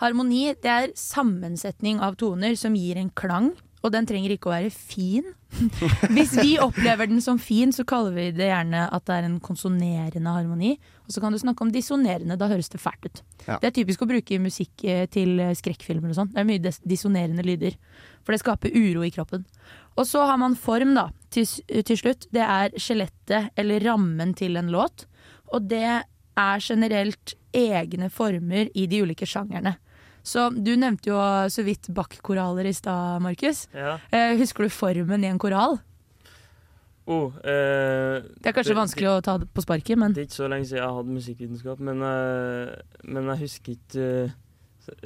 Harmoni 0.00 0.54
det 0.60 0.70
er 0.70 0.92
sammensetning 0.96 2.00
av 2.00 2.16
toner 2.16 2.56
som 2.56 2.74
gir 2.74 2.96
en 2.96 3.10
klang, 3.10 3.52
og 3.80 3.92
den 3.94 4.04
trenger 4.08 4.34
ikke 4.34 4.50
å 4.50 4.52
være 4.52 4.70
fin. 4.74 5.24
Hvis 6.14 6.34
vi 6.36 6.58
opplever 6.60 7.08
den 7.08 7.22
som 7.24 7.38
fin, 7.40 7.72
så 7.72 7.84
kaller 7.88 8.12
vi 8.12 8.26
det 8.36 8.50
gjerne 8.50 8.82
at 8.92 9.06
det 9.08 9.14
er 9.16 9.28
en 9.28 9.38
konsonerende 9.42 10.34
harmoni. 10.34 10.74
Og 11.06 11.14
så 11.14 11.22
kan 11.24 11.32
du 11.32 11.38
snakke 11.40 11.64
om 11.64 11.72
dissonerende, 11.72 12.36
da 12.38 12.48
høres 12.50 12.68
det 12.72 12.80
fælt 12.82 13.08
ut. 13.08 13.22
Ja. 13.46 13.56
Det 13.62 13.70
er 13.70 13.76
typisk 13.80 14.04
å 14.04 14.10
bruke 14.10 14.38
musikk 14.44 14.84
eh, 14.84 15.06
til 15.10 15.40
eh, 15.40 15.54
skrekkfilmer 15.56 16.12
og 16.12 16.18
sånn. 16.20 16.30
Det 16.34 16.42
er 16.44 16.48
mye 16.52 16.62
dis- 16.66 16.82
dissonerende 16.84 17.46
lyder. 17.46 17.78
For 18.20 18.36
det 18.36 18.42
skaper 18.44 18.76
uro 18.76 19.02
i 19.06 19.12
kroppen. 19.14 19.46
Og 19.96 20.06
så 20.06 20.22
har 20.28 20.36
man 20.40 20.54
form, 20.60 20.92
da, 20.98 21.08
til, 21.34 21.48
til 21.88 21.98
slutt. 21.98 22.28
Det 22.36 22.44
er 22.44 22.76
skjelettet 22.76 23.50
eller 23.58 23.82
rammen 23.88 24.36
til 24.38 24.60
en 24.60 24.68
låt. 24.72 25.06
Og 25.50 25.66
det 25.72 25.86
er 26.40 26.62
generelt 26.62 27.34
egne 27.56 28.06
former 28.12 28.68
i 28.78 28.84
de 28.86 29.00
ulike 29.02 29.26
sjangerne. 29.26 29.74
Så 30.22 30.50
Du 30.50 30.74
nevnte 30.76 31.10
jo 31.10 31.16
så 31.48 31.62
vidt 31.64 31.88
Bach-koraler 31.88 32.66
i 32.66 32.72
stad, 32.74 33.22
Markus. 33.22 33.66
Ja. 33.74 33.98
Eh, 34.12 34.36
husker 34.38 34.64
du 34.64 34.68
formen 34.70 35.24
i 35.24 35.28
en 35.30 35.38
koral? 35.38 35.78
Oh, 37.10 37.32
eh, 37.42 38.20
Det 38.38 38.46
er 38.52 38.54
kanskje 38.54 38.76
vanskelig 38.76 39.08
å 39.10 39.22
ta 39.24 39.38
det 39.40 39.48
på 39.50 39.62
sparket, 39.64 39.98
men 39.98 40.12
Det 40.14 40.22
er 40.22 40.28
ikke 40.28 40.42
så 40.44 40.50
lenge 40.52 40.68
siden 40.68 40.82
jeg 40.84 40.94
hadde 40.94 41.16
musikkvitenskap, 41.16 41.80
men, 41.80 42.02
eh, 42.06 42.76
men 43.04 43.26
jeg 43.32 43.40
husker 43.40 43.72
ikke 43.74 44.06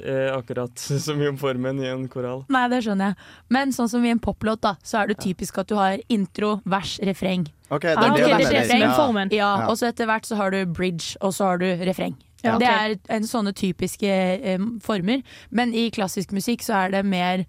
eh, 0.03 0.29
akkurat 0.35 0.75
så 1.05 1.15
mye 1.17 1.31
om 1.33 1.37
formen 1.41 1.79
i 1.81 1.87
en 1.89 2.05
koral. 2.11 2.43
Nei, 2.53 2.67
det 2.69 2.83
skjønner 2.85 3.13
jeg. 3.13 3.17
Men 3.49 3.73
sånn 3.73 3.89
som 3.89 4.05
i 4.05 4.11
en 4.13 4.21
poplåt, 4.21 4.61
da, 4.61 4.75
så 4.85 5.01
er 5.01 5.07
det 5.13 5.17
typisk 5.23 5.57
at 5.63 5.71
du 5.71 5.75
har 5.79 5.97
intro, 6.13 6.59
vers, 6.65 6.99
refreng. 7.01 7.47
Ok, 7.71 7.81
det 7.87 7.95
er 7.95 7.97
Ah, 7.97 8.01
det 8.03 8.11
ok, 8.11 8.17
du 8.17 8.21
det 8.21 8.37
det, 8.37 8.37
det, 8.37 8.67
det, 8.69 8.79
Ja. 8.83 9.25
Ja, 9.31 9.49
Ja. 9.63 9.67
og 9.71 9.77
så 9.79 9.87
etter 9.89 10.05
hvert 10.05 10.25
så 10.29 10.35
har 10.37 10.51
du 10.51 10.65
bridge, 10.65 11.15
og 11.21 11.33
så 11.33 11.45
har 11.49 11.57
du 11.57 11.65
refreng. 11.89 12.15
Ja, 12.45 12.57
Det 12.61 12.67
er 12.67 12.95
en 13.17 13.23
sånne 13.27 13.53
typiske 13.53 14.09
eh, 14.09 14.57
former. 14.81 15.21
Men 15.51 15.73
i 15.73 15.89
klassisk 15.91 16.31
musikk 16.35 16.61
så 16.65 16.73
er 16.85 16.91
det 16.91 17.05
mer 17.05 17.45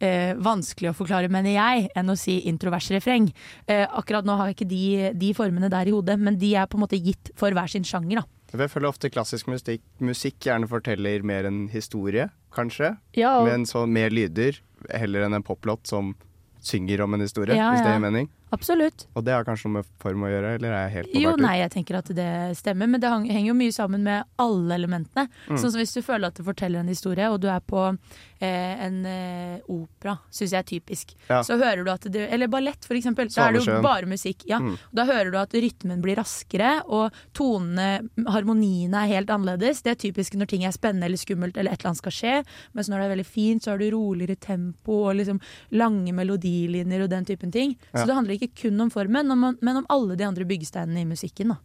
eh, 0.00 0.34
vanskelig 0.40 0.90
å 0.90 0.96
forklare, 0.96 1.28
mener 1.30 1.52
jeg, 1.54 1.90
enn 1.96 2.08
å 2.10 2.16
si 2.18 2.38
introvers-refreng. 2.50 3.30
Eh, 3.68 3.86
akkurat 3.86 4.24
nå 4.24 4.36
har 4.38 4.48
jeg 4.50 4.56
ikke 4.58 4.68
de, 4.70 4.84
de 5.20 5.32
formene 5.36 5.68
der 5.72 5.86
i 5.90 5.94
hodet, 5.94 6.18
men 6.18 6.38
de 6.40 6.54
er 6.56 6.66
på 6.66 6.78
en 6.78 6.84
måte 6.86 7.00
gitt 7.00 7.30
for 7.36 7.50
hver 7.52 7.68
sin 7.70 7.84
sjanger. 7.84 8.22
da. 8.22 8.26
Jeg 8.50 8.70
føler 8.72 8.88
ofte 8.88 9.10
klassisk 9.12 9.46
musikk, 9.46 9.82
musikk 10.02 10.40
gjerne 10.48 10.66
forteller 10.66 11.22
mer 11.22 11.46
en 11.46 11.68
historie, 11.70 12.30
kanskje. 12.52 12.96
Ja, 13.14 13.36
og- 13.38 13.46
Men 13.46 13.64
så 13.64 13.86
mer 13.86 14.10
lyder, 14.10 14.58
heller 14.90 15.22
enn 15.28 15.34
en 15.34 15.42
poplåt 15.46 15.86
som 15.86 16.16
synger 16.60 17.00
om 17.04 17.14
en 17.14 17.20
historie, 17.20 17.54
Ja, 17.56 17.70
hvis 17.70 17.84
det 17.84 17.92
gir 17.94 18.00
mening. 18.10 18.28
Absolutt. 18.50 19.06
Og 19.14 19.24
det 19.26 19.34
har 19.34 19.46
kanskje 19.46 19.68
noe 19.68 19.78
med 19.78 19.90
form 20.02 20.24
å 20.26 20.30
gjøre, 20.30 20.54
eller 20.58 20.74
er 20.74 20.82
jeg 20.88 20.94
helt 20.96 21.12
på 21.12 21.22
Jo, 21.22 21.34
nei, 21.38 21.54
jeg 21.60 21.72
tenker 21.76 21.98
at 22.00 22.10
det 22.16 22.30
stemmer, 22.58 22.90
men 22.90 23.02
det 23.02 23.10
henger 23.10 23.48
jo 23.52 23.56
mye 23.58 23.74
sammen 23.74 24.02
med 24.06 24.26
alle 24.42 24.78
elementene. 24.80 25.28
Mm. 25.46 25.58
Sånn 25.60 25.70
som 25.70 25.78
hvis 25.78 25.94
du 25.94 26.02
føler 26.02 26.30
at 26.30 26.40
det 26.40 26.46
forteller 26.46 26.82
en 26.82 26.90
historie, 26.90 27.28
og 27.30 27.38
du 27.42 27.46
er 27.52 27.62
på 27.62 27.84
eh, 27.86 28.74
en 28.86 28.98
eh, 29.06 29.60
opera, 29.70 30.16
syns 30.34 30.54
jeg 30.56 30.64
er 30.64 30.68
typisk. 30.72 31.14
Ja. 31.28 31.42
Så 31.46 31.60
hører 31.60 31.84
du 31.86 31.92
at 31.92 32.08
det 32.10 32.26
Eller 32.30 32.50
ballett, 32.50 32.84
for 32.86 32.98
eksempel. 32.98 33.30
Da 33.30 33.46
er 33.46 33.56
det 33.56 33.62
jo 33.64 33.78
bare 33.84 34.10
musikk. 34.10 34.42
Ja. 34.50 34.58
Mm. 34.62 34.74
Da 34.96 35.06
hører 35.08 35.30
du 35.30 35.38
at 35.40 35.54
rytmen 35.54 36.02
blir 36.02 36.18
raskere, 36.18 36.80
og 36.90 37.14
tonene, 37.36 38.10
harmoniene 38.26 39.04
er 39.04 39.14
helt 39.14 39.30
annerledes. 39.30 39.84
Det 39.86 39.94
er 39.94 40.02
typisk 40.08 40.34
når 40.34 40.50
ting 40.50 40.66
er 40.66 40.74
spennende 40.74 41.06
eller 41.06 41.20
skummelt 41.20 41.54
eller 41.56 41.74
et 41.74 41.84
eller 41.84 41.92
annet 41.92 42.02
skal 42.02 42.16
skje. 42.16 42.34
Mens 42.74 42.90
når 42.90 42.98
det 42.98 43.06
er 43.06 43.14
veldig 43.14 43.28
fint, 43.30 43.62
så 43.62 43.74
har 43.74 43.80
du 43.80 43.88
roligere 43.94 44.38
tempo 44.40 45.04
og 45.06 45.16
liksom 45.20 45.38
lange 45.78 46.14
melodilinjer 46.16 47.06
og 47.06 47.12
den 47.12 47.28
typen 47.28 47.54
ting. 47.54 47.76
Ja. 47.92 48.00
Så 48.00 48.08
det 48.10 48.18
handler 48.18 48.36
ikke 48.36 48.39
kun 48.48 48.80
om 48.80 48.90
formen, 48.90 49.28
men 49.60 49.76
om, 49.76 49.86
alle 49.88 50.16
de 50.16 50.24
andre 50.24 50.46
byggesteinene 50.48 51.02
i 51.02 51.08
musikken. 51.08 51.52
da. 51.54 51.58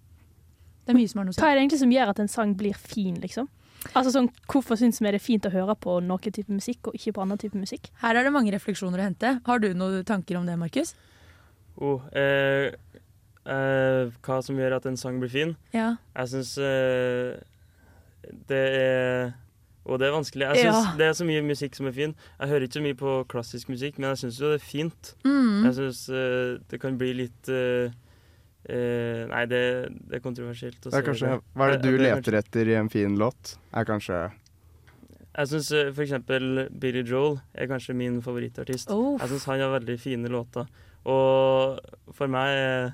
Det 0.85 0.93
er 0.93 0.99
mye 0.99 1.09
som 1.09 1.21
har 1.21 1.25
noe. 1.25 1.37
Hva 1.37 1.51
er 1.51 1.55
det 1.55 1.63
egentlig 1.63 1.81
som 1.81 1.93
gjør 1.93 2.11
at 2.11 2.19
en 2.19 2.27
sang 2.29 2.55
blir 2.57 2.75
fin, 2.77 3.15
liksom? 3.21 3.47
Altså 3.93 4.11
sånn, 4.15 4.29
Hvorfor 4.49 4.79
syns 4.79 4.99
vi 5.01 5.09
det 5.09 5.19
er 5.19 5.23
fint 5.23 5.45
å 5.45 5.53
høre 5.53 5.75
på 5.77 5.99
noen 6.01 6.33
type 6.33 6.51
musikk, 6.51 6.89
og 6.89 6.97
ikke 6.97 7.13
på 7.15 7.23
annen 7.23 7.41
type 7.41 7.57
musikk? 7.57 7.89
Her 8.01 8.17
er 8.17 8.25
det 8.25 8.33
mange 8.33 8.53
refleksjoner 8.53 9.01
å 9.01 9.07
hente. 9.07 9.39
Har 9.45 9.61
du 9.61 9.71
noen 9.77 10.05
tanker 10.05 10.39
om 10.39 10.45
det, 10.45 10.57
Markus? 10.57 10.95
Oh, 11.75 12.01
eh, 12.15 12.73
eh, 13.45 14.13
hva 14.25 14.41
som 14.45 14.57
gjør 14.57 14.77
at 14.77 14.85
en 14.89 14.97
sang 14.97 15.19
blir 15.21 15.31
fin? 15.31 15.55
Ja. 15.75 15.95
Jeg 16.15 16.33
syns 16.33 16.55
eh, 16.57 17.35
det 18.49 18.63
er 18.81 19.33
Og 19.85 19.99
det 20.01 20.07
er 20.07 20.15
vanskelig. 20.15 20.47
Jeg 20.47 20.57
synes 20.65 20.85
Ja. 20.85 20.97
Det 20.97 21.05
er 21.05 21.13
så 21.13 21.25
mye 21.25 21.41
musikk 21.41 21.75
som 21.75 21.87
er 21.87 21.91
fin. 21.91 22.15
Jeg 22.39 22.47
hører 22.49 22.61
ikke 22.65 22.73
så 22.79 22.81
mye 22.81 22.97
på 22.97 23.11
klassisk 23.29 23.69
musikk, 23.69 23.99
men 23.99 24.09
jeg 24.09 24.17
syns 24.17 24.39
jo 24.41 24.49
det 24.49 24.61
er 24.61 24.65
fint. 24.65 25.15
Mm. 25.25 25.65
Jeg 25.65 25.75
syns 25.75 26.09
uh, 26.09 26.57
det 26.71 26.79
kan 26.81 26.97
bli 26.97 27.11
litt 27.13 27.49
uh, 27.49 27.91
uh, 28.69 29.21
Nei, 29.29 29.43
det, 29.45 29.61
det 30.09 30.17
er 30.17 30.23
kontroversielt 30.23 30.81
å 30.81 30.89
Det 30.89 30.97
er 30.97 31.05
kanskje, 31.05 31.35
hva 31.53 31.69
er 31.69 31.77
det 31.77 31.83
du 31.85 31.93
jeg, 31.93 32.01
leter 32.01 32.39
etter 32.41 32.73
i 32.73 32.75
en 32.79 32.89
fin 32.89 33.13
låt? 33.19 33.55
Er 33.73 33.85
kanskje 33.85 34.23
Jeg 35.37 35.51
syns 35.53 35.71
uh, 35.71 35.93
f.eks. 35.93 36.17
Billy 36.81 37.05
Joel 37.05 37.39
er 37.53 37.69
kanskje 37.69 37.93
min 37.93 38.21
favorittartist. 38.25 38.89
Oh. 38.89 39.19
Jeg 39.21 39.35
syns 39.35 39.49
han 39.51 39.61
har 39.61 39.73
veldig 39.77 39.99
fine 40.01 40.31
låter. 40.33 40.65
Og 41.05 41.77
for 42.17 42.31
meg 42.31 42.57
er 42.57 42.93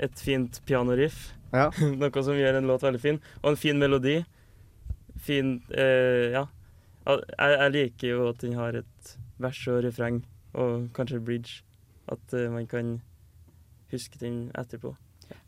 et 0.00 0.20
fint 0.20 0.60
pianoriff 0.68 1.30
noe 2.00 2.22
som 2.22 2.36
gjør 2.38 2.60
en 2.60 2.68
låt 2.68 2.84
veldig 2.84 3.00
fin. 3.00 3.18
Og 3.42 3.54
en 3.54 3.58
fin 3.58 3.78
melodi. 3.78 4.20
Fin 5.20 5.60
eh, 5.70 6.32
Ja. 6.36 6.46
Jeg, 7.10 7.52
jeg 7.56 7.72
liker 7.74 8.10
jo 8.12 8.26
at 8.28 8.42
den 8.42 8.52
har 8.58 8.76
et 8.76 9.12
vers 9.40 9.60
og 9.72 9.80
refreng, 9.86 10.20
og 10.52 10.90
kanskje 10.94 11.22
bridge. 11.24 11.62
At 12.12 12.34
eh, 12.36 12.50
man 12.52 12.68
kan 12.70 12.98
huske 13.90 14.20
den 14.20 14.50
etterpå. 14.58 14.94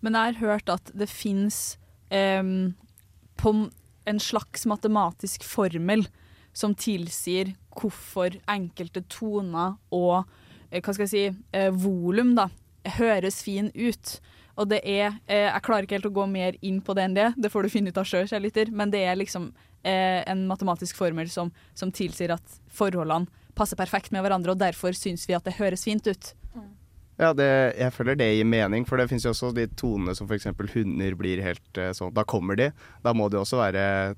Men 0.00 0.17
jeg 0.17 0.33
har 0.33 0.41
hørt 0.41 0.73
at 0.73 0.91
det 0.95 1.09
fins 1.11 1.79
på 2.12 3.50
en 4.05 4.21
slags 4.21 4.67
matematisk 4.69 5.45
formel 5.49 6.05
som 6.52 6.75
tilsier 6.76 7.55
hvorfor 7.73 8.37
enkelte 8.50 9.05
toner 9.11 9.79
og 9.95 10.26
eh, 10.71 10.83
hva 10.83 10.93
skal 10.93 11.07
jeg 11.07 11.12
si, 11.12 11.25
eh, 11.57 11.71
volum 11.73 12.35
da, 12.37 12.49
høres 12.99 13.41
fin 13.45 13.71
ut. 13.75 14.19
Og 14.57 14.69
det 14.69 14.81
er 14.85 15.15
eh, 15.27 15.49
Jeg 15.49 15.63
klarer 15.65 15.87
ikke 15.87 15.97
helt 15.97 16.11
å 16.11 16.15
gå 16.15 16.27
mer 16.29 16.57
inn 16.61 16.81
på 16.85 16.95
det 16.95 17.05
enn 17.09 17.15
det, 17.17 17.29
det 17.41 17.51
får 17.53 17.63
du 17.65 17.73
finne 17.73 17.89
ut 17.93 17.99
av 17.99 18.05
sjøl, 18.09 18.27
kjærligheter, 18.29 18.73
men 18.73 18.91
det 18.93 19.01
er 19.09 19.17
liksom 19.17 19.53
eh, 19.85 20.21
en 20.29 20.47
matematisk 20.51 20.97
formel 20.99 21.31
som, 21.33 21.53
som 21.75 21.93
tilsier 21.93 22.35
at 22.35 22.59
forholdene 22.69 23.31
passer 23.57 23.77
perfekt 23.77 24.13
med 24.13 24.25
hverandre, 24.25 24.53
og 24.55 24.61
derfor 24.61 24.93
syns 24.97 25.25
vi 25.29 25.35
at 25.37 25.45
det 25.45 25.57
høres 25.59 25.85
fint 25.85 26.07
ut. 26.09 26.33
Ja, 27.21 27.31
det, 27.37 27.47
jeg 27.79 27.93
føler 27.93 28.17
det 28.17 28.31
gir 28.35 28.47
mening, 28.49 28.87
for 28.89 28.99
det 28.99 29.05
fins 29.11 29.25
jo 29.27 29.31
også 29.35 29.53
de 29.55 29.67
tonene 29.79 30.15
som 30.17 30.27
f.eks. 30.27 30.49
hunder 30.73 31.15
blir 31.15 31.43
helt 31.45 31.79
eh, 31.79 31.93
sånn 31.95 32.13
Da 32.17 32.25
kommer 32.25 32.57
de. 32.59 32.71
Da 33.05 33.13
må 33.15 33.29
det 33.31 33.39
også 33.39 33.61
være 33.61 34.15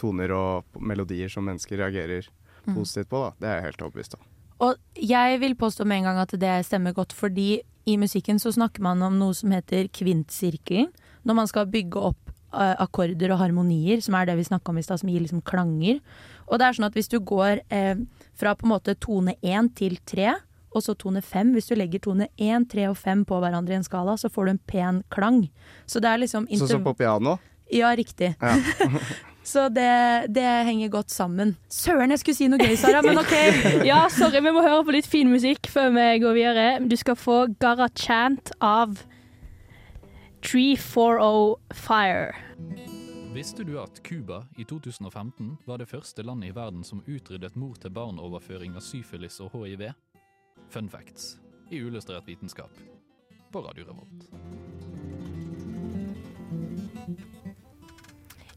toner 0.00 0.32
og 0.36 0.76
melodier 0.78 1.32
som 1.32 1.44
mennesker 1.48 1.80
reagerer 1.82 2.28
Mm. 2.64 2.78
positivt 2.78 3.10
på, 3.10 3.18
da. 3.20 3.30
Det 3.40 3.48
er 3.48 3.54
jeg 3.58 3.64
helt 3.66 3.82
overbevist 3.84 4.14
om. 4.16 4.20
Og 4.64 4.78
jeg 4.96 5.40
vil 5.42 5.54
påstå 5.60 5.84
med 5.84 5.98
en 5.98 6.06
gang 6.08 6.18
at 6.22 6.30
det 6.40 6.52
stemmer 6.64 6.94
godt, 6.96 7.12
fordi 7.12 7.60
i 7.84 7.96
musikken 8.00 8.40
så 8.40 8.52
snakker 8.54 8.82
man 8.84 9.02
om 9.04 9.18
noe 9.20 9.34
som 9.36 9.52
heter 9.54 9.88
kvintsirkelen. 9.92 10.90
Når 11.24 11.36
man 11.36 11.48
skal 11.48 11.68
bygge 11.72 12.00
opp 12.10 12.32
uh, 12.54 12.74
akkorder 12.84 13.34
og 13.34 13.40
harmonier, 13.40 14.00
som 14.04 14.16
er 14.18 14.28
det 14.28 14.38
vi 14.38 14.46
snakka 14.48 14.72
om 14.72 14.80
i 14.80 14.84
stad, 14.84 15.00
som 15.02 15.12
gir 15.12 15.22
liksom 15.24 15.44
klanger. 15.46 16.00
Og 16.48 16.60
det 16.60 16.66
er 16.66 16.76
sånn 16.76 16.88
at 16.88 16.96
hvis 16.96 17.10
du 17.12 17.18
går 17.20 17.62
uh, 17.72 18.02
fra 18.38 18.54
på 18.56 18.68
en 18.68 18.74
måte 18.74 18.96
tone 19.00 19.36
én 19.44 19.70
til 19.76 19.98
tre, 20.08 20.34
og 20.74 20.82
så 20.82 20.96
tone 20.98 21.22
fem, 21.22 21.52
hvis 21.54 21.70
du 21.70 21.76
legger 21.78 22.02
tone 22.02 22.28
én, 22.34 22.64
tre 22.66 22.88
og 22.90 22.96
fem 22.98 23.22
på 23.26 23.38
hverandre 23.40 23.76
i 23.76 23.78
en 23.78 23.86
skala, 23.86 24.16
så 24.18 24.30
får 24.32 24.48
du 24.48 24.54
en 24.56 24.64
pen 24.66 25.02
klang. 25.14 25.44
Så 25.86 26.02
det 26.02 26.10
er 26.10 26.24
liksom 26.24 26.48
Sånn 26.50 26.72
som 26.72 26.86
på 26.86 26.96
piano. 26.98 27.38
Ja, 27.72 27.94
riktig. 27.96 28.34
Ja. 28.40 28.58
Så 29.44 29.68
det, 29.68 30.32
det 30.32 30.44
henger 30.64 30.88
godt 30.88 31.12
sammen. 31.12 31.54
Søren, 31.68 32.10
jeg 32.14 32.22
skulle 32.22 32.38
si 32.38 32.48
noe 32.48 32.60
gøy, 32.60 32.76
Sara, 32.80 33.02
men 33.04 33.20
OK. 33.20 33.34
ja, 33.90 34.06
sorry, 34.12 34.40
vi 34.40 34.52
må 34.56 34.64
høre 34.64 34.84
på 34.86 34.94
litt 34.96 35.08
fin 35.10 35.28
musikk 35.28 35.68
før 35.70 35.92
vi 35.92 36.06
går 36.24 36.38
videre. 36.38 36.68
Du 36.88 36.96
skal 36.96 37.18
få 37.20 37.42
Gara 37.60 37.90
Chant 37.92 38.54
av 38.64 38.96
340 40.44 41.60
Fire. 41.76 42.32
Visste 43.34 43.64
du 43.66 43.74
at 43.82 44.00
Cuba 44.06 44.44
i 44.56 44.64
2015 44.64 45.56
var 45.66 45.80
det 45.82 45.88
første 45.90 46.22
landet 46.22 46.52
i 46.52 46.54
verden 46.54 46.84
som 46.86 47.02
utryddet 47.04 47.56
mor-til-barn-overføring 47.58 48.76
av 48.78 48.84
syfilis 48.86 49.40
og 49.42 49.56
hiv? 49.58 49.88
Fun 50.70 50.88
facts 50.88 51.34
i 51.74 51.82
Uillustrert 51.82 52.28
vitenskap 52.28 52.70
på 53.52 53.64
Radio 53.66 53.90
Revolt. 53.90 54.30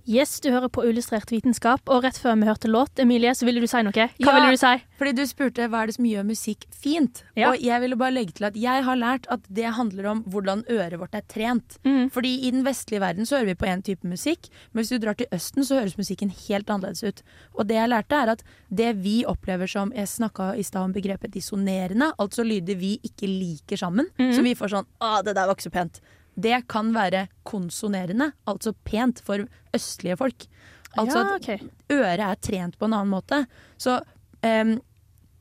Yes, 0.08 0.38
du 0.40 0.48
hører 0.54 0.70
på 0.72 0.86
Illustrert 0.88 1.28
vitenskap, 1.34 1.82
og 1.92 2.06
rett 2.06 2.16
før 2.16 2.38
vi 2.40 2.48
hørte 2.48 2.70
låt, 2.72 2.96
Emilie, 3.04 3.34
så 3.36 3.44
ville 3.44 3.60
du 3.60 3.68
si 3.68 3.82
noe. 3.84 3.92
Hva 3.92 4.06
Ja, 4.24 4.36
ville 4.38 4.54
du 4.56 4.60
si? 4.62 4.70
Fordi 4.96 5.12
du 5.18 5.24
spurte 5.28 5.66
hva 5.68 5.82
er 5.84 5.90
det 5.90 5.96
som 5.98 6.06
gjør 6.08 6.24
musikk 6.30 6.64
fint. 6.72 7.24
Ja. 7.36 7.50
Og 7.50 7.60
jeg 7.60 7.82
ville 7.84 7.98
bare 8.00 8.16
legge 8.16 8.32
til 8.38 8.48
at 8.48 8.56
jeg 8.56 8.86
har 8.88 8.96
lært 8.96 9.28
at 9.28 9.44
det 9.52 9.74
handler 9.76 10.06
om 10.14 10.22
hvordan 10.24 10.64
øret 10.72 10.96
vårt 11.02 11.18
er 11.20 11.26
trent. 11.28 11.76
Mm. 11.84 12.08
Fordi 12.16 12.32
i 12.48 12.52
den 12.56 12.64
vestlige 12.64 13.04
verden 13.04 13.28
så 13.28 13.36
hører 13.42 13.52
vi 13.52 13.56
på 13.60 13.68
én 13.68 13.84
type 13.84 14.08
musikk, 14.08 14.48
men 14.72 14.80
hvis 14.80 14.94
du 14.96 14.98
drar 15.04 15.20
til 15.20 15.28
Østen, 15.36 15.68
så 15.68 15.82
høres 15.82 15.98
musikken 16.00 16.32
helt 16.48 16.72
annerledes 16.72 17.04
ut. 17.04 17.20
Og 17.60 17.68
det 17.68 17.76
jeg 17.76 17.92
lærte, 17.92 18.16
er 18.16 18.32
at 18.38 18.44
det 18.72 18.94
vi 19.04 19.26
opplever 19.28 19.68
som 19.68 19.92
Jeg 19.92 20.08
snakka 20.08 20.54
i 20.56 20.64
stad 20.64 20.88
om 20.88 20.94
begrepet 20.96 21.34
dissonerende, 21.36 22.14
altså 22.18 22.48
lyder 22.48 22.80
vi 22.80 22.96
ikke 23.04 23.28
liker 23.28 23.76
sammen. 23.76 24.08
mm. 24.18 24.32
Så 24.32 24.42
vi 24.42 24.56
får 24.56 24.72
sånn 24.72 24.88
Å, 25.04 25.20
det 25.24 25.36
der 25.36 25.48
var 25.52 25.56
ikke 25.60 25.68
så 25.68 25.74
pent. 25.76 26.00
Det 26.38 26.60
kan 26.70 26.92
være 26.94 27.28
konsonerende, 27.48 28.32
altså 28.48 28.74
pent 28.86 29.22
for 29.26 29.46
østlige 29.74 30.18
folk. 30.20 30.46
Altså 30.98 31.24
Ja, 31.24 31.38
at 31.38 31.64
øret 31.92 32.20
er 32.26 32.36
trent 32.42 32.78
på 32.80 32.86
en 32.86 32.94
annen 32.94 33.12
måte. 33.12 33.44
Så 33.78 33.98
um, 34.44 34.76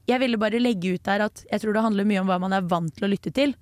jeg 0.09 0.21
ville 0.23 0.39
bare 0.41 0.61
legge 0.61 0.95
ut 0.97 1.03
der 1.05 1.25
at 1.27 1.45
jeg 1.51 1.61
tror 1.63 1.73
det 1.77 1.83
handler 1.87 2.09
mye 2.09 2.21
om 2.23 2.29
hva 2.31 2.39
man 2.43 2.53
er 2.57 2.67
vant 2.69 2.93
til 2.97 3.07
å 3.09 3.11
lytte 3.13 3.33
til. 3.35 3.55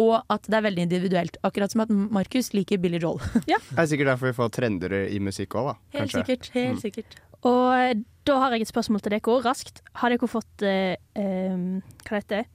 Og 0.00 0.14
at 0.32 0.46
det 0.48 0.56
er 0.56 0.64
veldig 0.64 0.84
individuelt. 0.86 1.36
Akkurat 1.44 1.72
som 1.72 1.82
at 1.84 1.90
Markus 1.90 2.52
liker 2.54 2.78
Billy 2.80 3.00
Joel. 3.02 3.18
Det 3.46 3.58
er 3.76 3.88
sikkert 3.90 4.12
derfor 4.14 4.30
vi 4.30 4.36
får 4.38 4.52
trender 4.54 4.94
i 5.10 5.18
musikk 5.20 5.56
òg, 5.58 5.72
da. 5.72 5.74
Helt 5.98 6.00
kanskje. 6.06 6.22
sikkert. 6.22 6.50
helt 6.54 6.76
Mm. 6.76 6.80
sikkert. 6.84 7.18
Og 7.44 8.04
da 8.28 8.38
har 8.38 8.52
jeg 8.54 8.62
et 8.66 8.70
spørsmål 8.70 9.02
til 9.02 9.14
dere 9.16 9.36
raskt. 9.44 9.82
Har 10.00 10.12
dere 10.14 10.28
fått 10.30 10.62
eh, 10.62 10.94
um, 11.18 11.82
Hva 12.06 12.20
heter 12.20 12.42
det? 12.42 12.46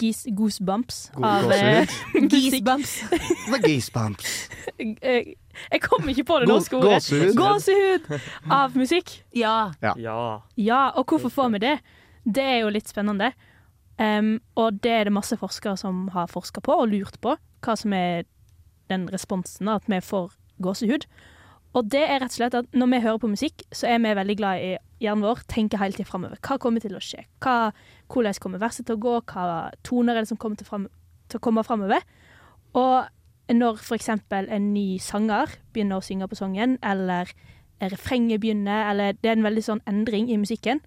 Geese, 0.00 0.30
goosebumps 0.34 1.10
Go- 1.14 1.24
av 1.24 1.50
Geesebumps. 1.52 2.92
Hva 3.48 3.58
er 3.58 3.66
Geesebumps. 3.68 4.34
jeg, 4.78 5.34
jeg 5.72 5.80
kom 5.84 6.08
ikke 6.10 6.24
på 6.28 6.38
det 6.42 6.48
norske 6.50 6.76
ordet. 6.78 6.96
gåsehud. 7.04 7.34
Gåsehud 7.38 8.08
av 8.50 8.76
musikk. 8.78 9.16
Ja. 9.36 9.72
Ja. 9.82 9.94
Ja, 10.56 10.82
og 10.98 11.06
hvorfor 11.12 11.28
får 11.32 11.52
vi 11.56 11.62
det? 11.66 11.74
Det 12.24 12.44
er 12.44 12.58
jo 12.64 12.72
litt 12.74 12.88
spennende. 12.90 13.32
Um, 13.98 14.40
og 14.58 14.80
det 14.82 14.90
er 14.90 15.04
det 15.06 15.12
masse 15.14 15.36
forskere 15.38 15.76
som 15.78 16.08
har 16.14 16.26
forska 16.32 16.60
på 16.64 16.74
og 16.82 16.88
lurt 16.90 17.20
på 17.22 17.36
hva 17.64 17.76
som 17.78 17.92
er 17.94 18.24
den 18.90 19.06
responsen, 19.12 19.68
at 19.70 19.86
vi 19.88 20.00
får 20.02 20.32
gåsehud. 20.62 21.06
Og 21.74 21.86
det 21.90 22.02
er 22.06 22.18
rett 22.22 22.34
og 22.34 22.38
slett 22.38 22.56
at 22.58 22.74
når 22.76 22.90
vi 22.90 23.00
hører 23.06 23.20
på 23.22 23.30
musikk, 23.30 23.62
så 23.74 23.88
er 23.94 24.02
vi 24.02 24.12
veldig 24.18 24.36
glad 24.38 24.62
i 24.62 24.72
hjernen 25.02 25.24
vår, 25.26 25.42
tenker 25.50 25.80
hele 25.80 25.96
tida 25.96 26.08
framover. 26.08 26.38
Hva 26.44 26.58
kommer 26.62 26.82
til 26.84 26.96
å 26.96 27.02
skje? 27.02 27.24
Hva, 27.44 27.72
hvordan 28.12 28.38
kommer 28.42 28.62
verset 28.62 28.86
til 28.88 28.98
å 28.98 29.02
gå? 29.02 29.16
Hva 29.30 29.72
toner 29.86 30.16
er 30.16 30.24
det 30.24 30.32
som 30.32 30.40
kommer 30.40 30.60
til, 30.60 30.68
frem, 30.68 30.88
til 31.28 31.40
å 31.40 31.44
komme 31.44 31.64
framover? 31.66 32.06
Og 32.78 33.54
når 33.54 33.82
f.eks. 33.82 34.08
en 34.08 34.70
ny 34.72 34.98
sanger 35.02 35.58
begynner 35.74 36.00
å 36.00 36.04
synge 36.04 36.28
på 36.30 36.38
sangen, 36.38 36.78
eller 36.82 37.30
refrenget 37.82 38.40
begynner, 38.40 38.90
eller 38.90 39.18
det 39.20 39.30
er 39.30 39.38
en 39.38 39.46
veldig 39.46 39.64
sånn 39.66 39.82
endring 39.90 40.30
i 40.32 40.38
musikken, 40.40 40.80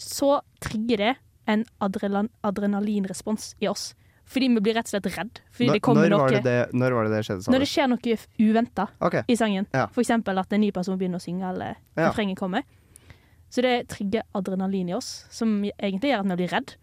så 0.00 0.38
trigger 0.62 1.02
det 1.02 1.14
en 1.50 1.64
adrenal 1.82 2.28
adrenalinrespons 2.46 3.54
i 3.60 3.68
oss. 3.68 3.90
Fordi 4.30 4.46
vi 4.54 4.62
blir 4.62 4.76
rett 4.78 4.86
og 4.86 4.92
slett 4.92 5.08
redd. 5.10 5.40
Fordi 5.50 5.66
Når, 5.66 5.74
det 5.74 5.82
kommer 5.82 6.12
når, 6.12 6.20
var 6.20 6.44
det 6.44 6.58
når 6.78 6.94
var 6.94 7.08
det 7.08 7.16
det 7.16 7.22
skjedde? 7.26 7.42
sånn? 7.42 7.54
Når 7.54 7.64
det 7.64 7.68
skjer 7.72 7.88
noe 7.90 8.18
uventa 8.38 8.84
okay. 9.02 9.24
i 9.26 9.36
sangen. 9.36 9.66
Ja. 9.74 9.88
For 9.90 10.04
eksempel 10.04 10.38
at 10.38 10.54
en 10.54 10.62
ny 10.62 10.70
person 10.76 10.98
begynner 11.00 11.18
å 11.18 11.24
synge, 11.24 11.48
eller 11.50 11.74
Ja. 11.96 12.10
refrenget 12.10 12.38
kommer. 12.38 12.62
Så 13.50 13.62
det 13.66 13.88
trigger 13.90 14.22
adrenalin 14.34 14.88
i 14.88 14.94
oss, 14.94 15.26
som 15.30 15.64
egentlig 15.64 16.12
gjør 16.12 16.22
at 16.22 16.30
vi 16.30 16.38
blir 16.38 16.52
redd. 16.54 16.74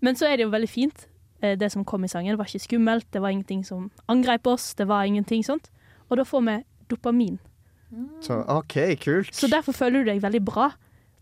Men 0.00 0.16
så 0.16 0.26
er 0.30 0.38
det 0.38 0.46
jo 0.46 0.52
veldig 0.54 0.70
fint, 0.70 1.06
eh, 1.42 1.56
det 1.58 1.70
som 1.72 1.84
kom 1.84 2.04
i 2.04 2.08
sangen. 2.08 2.32
Det 2.32 2.40
var 2.40 2.48
ikke 2.48 2.64
skummelt, 2.66 3.06
det 3.12 3.22
var 3.22 3.28
ingenting 3.28 3.64
som 3.64 3.90
angrep 4.08 4.46
oss, 4.46 4.74
det 4.74 4.88
var 4.88 5.04
ingenting 5.04 5.44
sånt. 5.44 5.68
Og 6.10 6.16
da 6.16 6.24
får 6.24 6.46
vi 6.48 6.56
dopamin. 6.88 7.38
Så, 8.24 8.40
OK, 8.48 8.96
kult. 9.04 9.34
Så 9.36 9.50
derfor 9.52 9.72
føler 9.76 10.02
du 10.02 10.10
deg 10.10 10.22
veldig 10.22 10.44
bra 10.44 10.70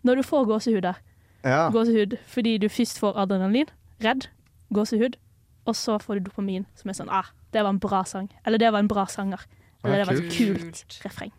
når 0.07 0.21
du 0.21 0.23
får 0.23 0.47
gåsehud 0.47 0.81
der. 0.85 1.01
Ja. 1.43 1.69
Gåsehud 1.73 2.15
fordi 2.31 2.57
du 2.57 2.69
først 2.69 2.99
får 3.01 3.17
adrenalin, 3.19 3.67
redd, 4.03 4.29
gåsehud, 4.73 5.17
og 5.65 5.75
så 5.75 5.97
får 6.01 6.19
du 6.19 6.29
dopamin, 6.29 6.65
som 6.79 6.89
er 6.89 6.97
sånn 6.97 7.11
ah, 7.11 7.27
det 7.51 7.63
var 7.65 7.73
en 7.75 7.81
bra 7.83 8.03
sang. 8.07 8.31
Eller 8.45 8.61
det 8.61 8.71
var 8.71 8.79
en 8.79 8.87
bra 8.87 9.05
sanger. 9.05 9.43
Eller 9.83 9.99
Ja, 9.99 10.05
det 10.05 10.07
var 10.07 10.21
et 10.21 10.33
kult 10.37 10.99
refreng. 11.05 11.33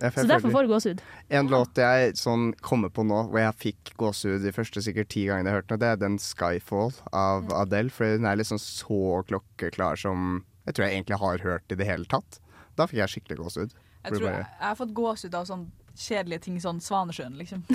Jeg 0.00 0.12
Så 0.12 0.26
derfor 0.28 0.50
får 0.52 0.66
du 0.66 0.68
gåsehud. 0.74 1.00
En 1.30 1.48
låt 1.48 1.78
jeg 1.80 2.16
sånn 2.20 2.50
kommer 2.60 2.90
på 2.92 3.04
nå, 3.06 3.22
hvor 3.30 3.40
jeg 3.40 3.54
fikk 3.62 3.94
gåsehud 3.96 4.42
de 4.44 4.52
første 4.52 4.82
sikkert 4.84 5.08
ti 5.14 5.24
gangene 5.28 5.48
jeg 5.48 5.62
hørte 5.62 5.72
den, 5.76 5.80
det 5.80 5.88
er 5.88 5.96
den 6.02 6.18
'Skyfall' 6.18 6.98
av 7.12 7.48
Adele. 7.52 7.90
For 7.90 8.04
den 8.04 8.26
er 8.28 8.36
liksom 8.36 8.58
så 8.60 9.22
klokkeklar 9.28 9.96
som 9.96 10.44
jeg 10.66 10.74
tror 10.74 10.86
jeg 10.86 10.94
egentlig 10.98 11.18
har 11.18 11.38
hørt 11.38 11.72
i 11.72 11.78
det 11.78 11.86
hele 11.86 12.04
tatt. 12.04 12.40
Da 12.76 12.86
fikk 12.86 12.98
jeg 13.00 13.08
skikkelig 13.14 13.38
gåsehud. 13.38 13.70
Jeg 14.04 14.12
tror 14.12 14.26
bare- 14.28 14.36
jeg, 14.36 14.46
jeg 14.60 14.68
har 14.68 14.74
fått 14.76 14.94
gåsehud 14.94 15.34
av 15.34 15.46
sånn 15.46 15.66
kjedelige 15.96 16.40
ting, 16.42 16.60
sånn 16.60 16.80
Svanesjøen, 16.80 17.36
liksom. 17.38 17.64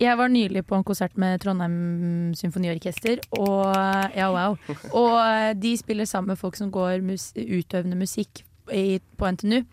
Jeg 0.00 0.16
var 0.18 0.28
nylig 0.28 0.64
på 0.66 0.74
en 0.74 0.82
konsert 0.82 1.16
med 1.16 1.40
Trondheim 1.40 2.32
Symfoniorkester, 2.34 3.20
og 3.38 3.76
ja, 4.16 4.26
wow. 4.32 4.56
Og 4.90 5.60
de 5.60 5.76
spiller 5.78 6.04
sammen 6.04 6.32
med 6.32 6.40
folk 6.40 6.56
som 6.58 6.72
går 6.74 7.00
mus 7.06 7.28
utøvende 7.36 7.94
musikk 8.00 8.42
i, 8.72 9.00
på 9.18 9.28
NTNU. 9.34 9.64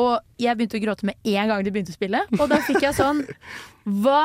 Og 0.00 0.42
jeg 0.42 0.58
begynte 0.58 0.78
å 0.80 0.82
gråte 0.82 1.06
med 1.06 1.30
en 1.30 1.50
gang 1.50 1.62
de 1.64 1.72
begynte 1.72 1.94
å 1.94 1.96
spille. 1.96 2.24
Og 2.38 2.48
da 2.50 2.58
fikk 2.66 2.82
jeg 2.82 2.96
sånn 2.98 3.22
Hva 4.02 4.20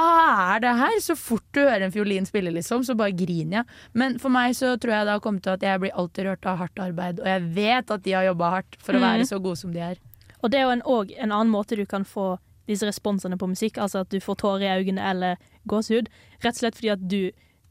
er 0.56 0.64
det 0.64 0.74
her? 0.80 0.98
Så 1.04 1.16
fort 1.20 1.46
du 1.54 1.62
hører 1.62 1.86
en 1.88 1.94
fiolin 1.94 2.28
spille, 2.28 2.52
liksom, 2.56 2.84
så 2.88 2.96
bare 2.98 3.16
griner 3.16 3.62
jeg. 3.62 3.80
Men 3.94 4.18
for 4.22 4.34
meg 4.34 4.56
så 4.58 4.74
tror 4.82 4.96
jeg 4.96 5.08
det 5.08 5.16
har 5.18 5.24
kommet 5.24 5.46
til 5.46 5.56
at 5.56 5.66
jeg 5.66 5.84
blir 5.84 5.96
alltid 5.96 6.30
rørt 6.30 6.50
av 6.50 6.62
hardt 6.64 6.84
arbeid. 6.84 7.24
Og 7.24 7.30
jeg 7.30 7.50
vet 7.58 7.96
at 7.96 8.06
de 8.06 8.16
har 8.18 8.30
jobba 8.32 8.54
hardt 8.58 8.80
for 8.84 8.98
å 8.98 9.04
være 9.04 9.28
så 9.30 9.42
gode 9.44 9.62
som 9.62 9.74
de 9.76 9.84
er. 9.92 10.00
Og 10.40 10.52
det 10.52 10.62
er 10.62 10.68
jo 10.68 10.76
en, 10.78 10.86
også 10.88 11.20
en 11.20 11.36
annen 11.36 11.52
måte 11.52 11.78
du 11.78 11.86
kan 11.90 12.08
få 12.08 12.38
disse 12.70 12.86
responsene 12.86 13.38
på 13.38 13.50
musikk, 13.50 13.80
altså 13.82 14.04
at 14.06 14.12
du 14.14 14.20
får 14.22 14.40
tårer 14.44 14.68
i 14.68 14.74
øynene 14.80 15.06
eller 15.12 15.40
gåsehud. 15.70 16.10
Rett 16.44 16.56
og 16.56 16.62
slett 16.62 16.78
fordi 16.78 16.94
at 16.94 17.06
du, 17.12 17.22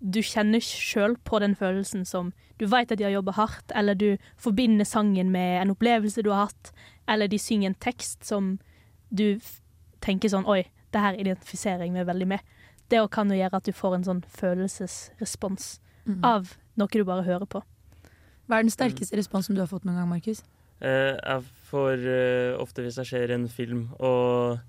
du 0.02 0.20
kjenner 0.26 0.62
sjøl 0.64 1.16
på 1.24 1.40
den 1.42 1.54
følelsen 1.58 2.04
som 2.08 2.32
Du 2.58 2.66
vet 2.66 2.90
at 2.90 2.98
de 2.98 3.06
har 3.06 3.14
jobba 3.14 3.34
hardt, 3.38 3.72
eller 3.74 3.94
du 3.94 4.08
forbinder 4.36 4.86
sangen 4.88 5.30
med 5.34 5.62
en 5.62 5.72
opplevelse 5.74 6.24
du 6.26 6.30
har 6.32 6.48
hatt, 6.48 6.72
eller 7.08 7.30
de 7.30 7.38
synger 7.38 7.70
en 7.70 7.80
tekst 7.80 8.26
som 8.26 8.56
du 9.08 9.38
tenker 10.04 10.30
sånn 10.32 10.46
Oi, 10.48 10.64
det 10.92 11.02
her 11.02 11.18
identifiserer 11.18 11.86
jeg 11.86 11.94
meg 11.94 12.08
veldig 12.08 12.28
med. 12.34 12.54
Det 12.88 13.00
kan 13.12 13.30
jo 13.30 13.38
gjøre 13.38 13.60
at 13.60 13.68
du 13.68 13.76
får 13.76 13.98
en 13.98 14.06
sånn 14.06 14.22
følelsesrespons 14.32 15.74
mm. 16.08 16.22
av 16.24 16.54
noe 16.80 16.92
du 16.92 17.04
bare 17.04 17.26
hører 17.26 17.48
på. 17.50 17.62
Hva 18.48 18.58
er 18.58 18.64
den 18.64 18.72
sterkeste 18.72 19.18
responsen 19.18 19.56
du 19.56 19.60
har 19.60 19.68
fått 19.68 19.84
noen 19.84 20.00
gang, 20.00 20.08
Markus? 20.08 20.40
Eh, 20.80 21.14
jeg 21.14 21.44
får 21.68 22.04
eh, 22.08 22.54
ofte 22.56 22.84
hvis 22.84 22.96
jeg 23.02 23.10
ser 23.10 23.34
en 23.34 23.48
film, 23.52 23.88
og, 23.98 24.62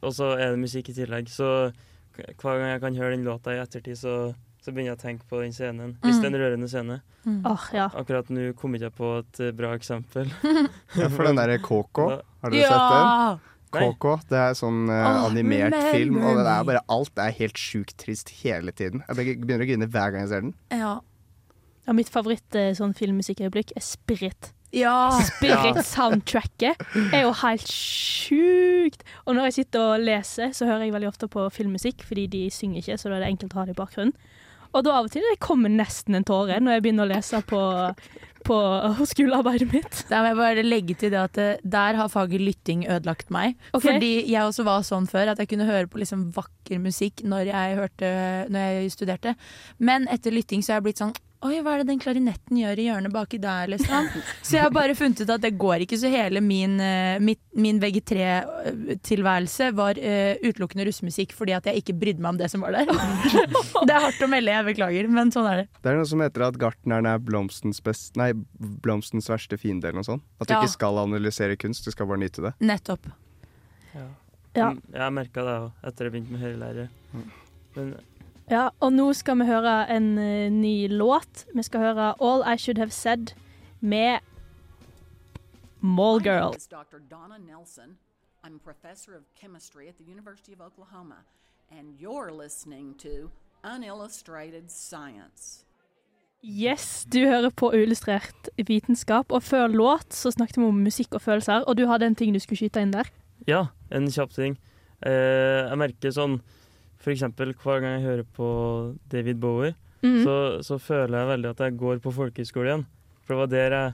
og 0.00 0.14
så 0.16 0.32
er 0.34 0.54
det 0.54 0.64
musikk 0.64 0.90
i 0.90 0.96
tillegg, 0.96 1.30
så 1.30 1.70
hver 2.16 2.58
gang 2.58 2.70
jeg 2.72 2.82
kan 2.82 2.98
høre 2.98 3.14
den 3.14 3.26
låta 3.28 3.54
i 3.54 3.60
ettertid, 3.62 3.98
så, 4.00 4.16
så 4.66 4.72
begynner 4.74 4.92
jeg 4.96 4.98
å 4.98 5.02
tenke 5.04 5.28
på 5.30 5.38
den 5.44 5.52
scenen. 5.54 5.92
Hvis 6.02 6.16
Mm. 6.18 6.22
det 6.22 6.26
er 6.26 6.32
en 6.34 6.40
rørende 6.42 6.68
scene. 6.70 6.96
Mm. 7.24 7.40
Oh, 7.46 7.66
ja. 7.74 7.84
Akkurat 7.94 8.28
nå 8.34 8.48
kom 8.58 8.74
ikke 8.74 8.88
jeg 8.88 8.94
på 8.98 9.10
et 9.20 9.40
eh, 9.44 9.52
bra 9.54 9.74
eksempel. 9.78 10.32
Ja, 10.98 11.06
for 11.08 11.28
den 11.28 11.38
derre 11.38 11.60
KK, 11.62 12.00
har 12.42 12.50
dere 12.50 12.72
sett 12.72 12.88
den? 12.90 13.44
KK, 13.76 14.06
det 14.30 14.38
er 14.40 14.54
sånn 14.56 14.86
uh, 14.88 15.26
animert 15.26 15.74
men, 15.74 15.88
film, 15.92 16.18
og 16.22 16.38
det 16.38 16.46
er 16.48 16.64
bare 16.64 16.80
alt 16.88 17.18
er 17.20 17.34
helt 17.38 17.58
sjukt 17.60 17.96
trist 18.00 18.30
hele 18.42 18.72
tiden. 18.72 19.02
Jeg 19.06 19.38
begynner 19.42 19.66
å 19.66 19.68
grine 19.68 19.88
hver 19.90 20.14
gang 20.14 20.24
jeg 20.24 20.30
ser 20.32 20.46
den. 20.46 20.54
Ja. 20.72 20.94
Ja, 21.86 21.94
mitt 21.94 22.08
favoritt 22.10 22.56
eh, 22.58 22.72
sånn 22.74 22.94
filmmusikkøyeblikk 22.98 23.74
er 23.76 23.84
Spirit. 23.84 24.52
Ja. 24.74 24.94
Spirit-soundtracket 25.28 26.80
er 27.14 27.22
jo 27.26 27.34
helt 27.42 27.68
sjukt. 27.70 29.04
Og 29.26 29.36
når 29.36 29.50
jeg 29.50 29.56
sitter 29.60 29.92
og 29.92 30.02
leser, 30.04 30.50
så 30.56 30.66
hører 30.68 30.86
jeg 30.86 30.94
veldig 30.96 31.10
ofte 31.12 31.28
på 31.30 31.44
filmmusikk, 31.54 32.02
fordi 32.06 32.26
de 32.32 32.42
synger 32.54 32.82
ikke, 32.82 32.98
så 32.98 33.10
da 33.12 33.18
er 33.20 33.26
det 33.26 33.30
enkelt 33.34 33.54
å 33.54 33.60
ha 33.60 33.66
det 33.68 33.76
i 33.76 33.78
bakgrunnen. 33.78 34.16
Og 34.76 34.84
da 34.84 34.98
av 34.98 35.08
og 35.08 35.12
til 35.12 35.24
det 35.24 35.38
kommer 35.42 35.72
nesten 35.72 36.18
en 36.18 36.26
tåre 36.26 36.60
når 36.60 36.76
jeg 36.76 36.84
begynner 36.84 37.06
å 37.06 37.10
lese 37.14 37.40
på, 37.48 37.60
på 38.46 38.56
skolearbeidet 39.08 39.68
mitt. 39.72 40.02
Da 40.10 40.20
må 40.20 40.32
jeg 40.32 40.38
bare 40.40 40.66
legge 40.66 40.96
til 41.00 41.14
det 41.14 41.22
at 41.22 41.40
eh, 41.40 41.62
der 41.64 41.98
har 41.98 42.12
faget 42.12 42.44
lytting 42.44 42.84
ødelagt 42.84 43.32
meg. 43.34 43.56
Okay. 43.72 43.88
Fordi 43.88 44.12
jeg 44.28 44.42
også 44.42 44.66
var 44.68 44.84
sånn 44.86 45.08
før, 45.10 45.32
at 45.32 45.40
jeg 45.42 45.50
kunne 45.52 45.68
høre 45.68 45.88
på 45.90 46.02
liksom 46.02 46.28
vakker 46.36 46.82
musikk 46.82 47.24
når 47.24 47.52
jeg, 47.52 47.78
hørte, 47.80 48.10
når 48.52 48.66
jeg 48.66 48.92
studerte. 48.98 49.36
Men 49.78 50.10
etter 50.12 50.34
lytting 50.34 50.64
så 50.64 50.74
har 50.74 50.82
jeg 50.82 50.90
blitt 50.90 51.02
sånn 51.02 51.16
Oi, 51.44 51.58
hva 51.60 51.74
er 51.76 51.82
det 51.82 51.90
den 51.90 51.98
klarinetten 52.00 52.56
gjør 52.56 52.80
i 52.80 52.84
hjørnet 52.86 53.12
baki 53.12 53.36
der, 53.42 53.68
liksom? 53.68 54.06
Så 54.40 54.56
jeg 54.56 54.62
har 54.64 54.70
bare 54.72 54.94
funnet 54.96 55.20
ut 55.20 55.30
at 55.34 55.42
det 55.44 55.50
går 55.60 55.82
ikke, 55.84 55.98
så 56.00 56.08
hele 56.10 56.40
min, 56.40 56.78
eh, 56.80 57.18
mitt, 57.20 57.40
min 57.52 57.76
VG3-tilværelse 57.82 59.68
var 59.76 60.00
uh, 60.00 60.40
utelukkende 60.40 60.86
russemusikk 60.88 61.34
fordi 61.36 61.52
at 61.58 61.68
jeg 61.68 61.82
ikke 61.82 61.96
brydde 62.00 62.24
meg 62.24 62.32
om 62.34 62.40
det 62.40 62.48
som 62.52 62.64
var 62.64 62.72
der. 62.78 62.88
det 63.86 63.92
er 63.92 64.06
hardt 64.06 64.24
å 64.24 64.30
melde, 64.32 64.54
jeg 64.56 64.68
beklager, 64.70 65.10
men 65.12 65.30
sånn 65.34 65.48
er 65.50 65.62
det. 65.62 65.66
Det 65.84 65.92
er 65.92 66.00
noe 66.00 66.08
som 66.08 66.24
heter 66.24 66.46
at 66.48 66.58
gartneren 66.62 67.10
er 67.12 67.20
blomstens, 67.22 67.82
best, 67.84 68.14
nei, 68.18 68.30
blomstens 68.86 69.28
verste 69.30 69.60
fiende, 69.60 69.90
eller 69.90 70.00
noe 70.00 70.08
sånt. 70.08 70.24
At 70.40 70.48
du 70.48 70.56
Ja. 70.56 70.62
ikke 70.64 70.72
skal 70.78 71.02
analysere 71.04 71.56
kunst, 71.60 71.84
du 71.84 71.92
skal 71.92 72.08
bare 72.10 72.22
nyte 72.24 72.48
det. 72.48 72.54
Nettopp. 72.64 73.10
Ja. 73.92 74.08
Ja. 74.56 74.70
Mm, 74.72 74.80
Jeg 74.96 75.12
merka 75.20 75.44
det 75.44 75.56
òg, 75.60 75.72
etter 75.84 76.08
jeg 76.08 76.12
begynte 76.16 76.32
med 76.32 76.40
høyrelære. 76.46 76.88
Men 77.76 77.94
Ja, 78.50 78.68
og 78.80 78.92
nå 78.94 79.08
skal 79.18 79.40
vi 79.40 79.46
høre 79.48 79.74
en 79.90 80.12
uh, 80.18 80.46
ny 80.54 80.86
låt. 80.88 81.46
Vi 81.54 81.62
skal 81.66 81.80
høre 81.80 82.14
All 82.22 82.44
I 82.46 82.56
Should 82.58 82.78
Have 82.78 82.90
Said 82.94 83.34
med 83.80 84.18
Mall 85.80 86.20
My 86.20 86.24
name 86.24 86.38
Girl. 86.40 86.54
is 86.56 86.66
Dr. 86.66 86.98
Donna 87.10 87.38
Nelson. 87.38 87.96
I'm 88.44 88.58
professor 88.64 89.12
of 89.16 89.22
chemistry 89.40 89.88
at 89.88 89.96
the 89.98 90.04
University 90.04 90.52
of 90.52 90.60
Oklahoma, 90.60 91.24
and 91.70 91.98
you're 92.00 92.30
listening 92.42 92.94
to 92.98 93.30
Unillustrated 93.64 94.70
Science. 94.70 95.64
Yes, 96.44 97.04
du 97.12 97.26
hører 97.26 97.50
på 97.50 97.72
Uillustrert 97.74 98.48
vitenskap, 98.66 99.32
og 99.32 99.42
før 99.42 99.66
låt 99.66 100.14
så 100.14 100.30
snakket 100.30 100.56
vi 100.60 100.64
om 100.68 100.78
musikk 100.84 101.14
og 101.14 101.22
følelser, 101.22 101.64
og 101.66 101.76
du 101.76 101.86
hadde 101.86 102.06
en 102.06 102.14
ting 102.14 102.34
du 102.34 102.38
skulle 102.38 102.58
skyte 102.58 102.80
inn 102.80 102.92
der. 102.94 103.10
ja, 103.46 103.66
en 103.90 104.06
kjapp 104.10 104.30
ting. 104.34 104.54
Eh, 105.06 105.66
jeg 105.66 105.78
merker 105.78 106.10
sånn 106.14 106.38
For 107.06 107.14
eksempel 107.14 107.52
hver 107.54 107.84
gang 107.84 108.00
jeg 108.00 108.02
hører 108.02 108.26
på 108.34 108.46
David 109.12 109.38
Bowie, 109.38 109.76
mm. 110.02 110.24
så, 110.26 110.36
så 110.66 110.78
føler 110.82 111.20
jeg 111.20 111.28
veldig 111.30 111.52
at 111.52 111.60
jeg 111.62 111.76
går 111.78 112.00
på 112.02 112.10
folkehøyskole 112.16 112.72
igjen. 112.72 112.82
For 113.22 113.34
det 113.34 113.38
var 113.44 113.52
der 113.52 113.76
jeg 113.76 113.92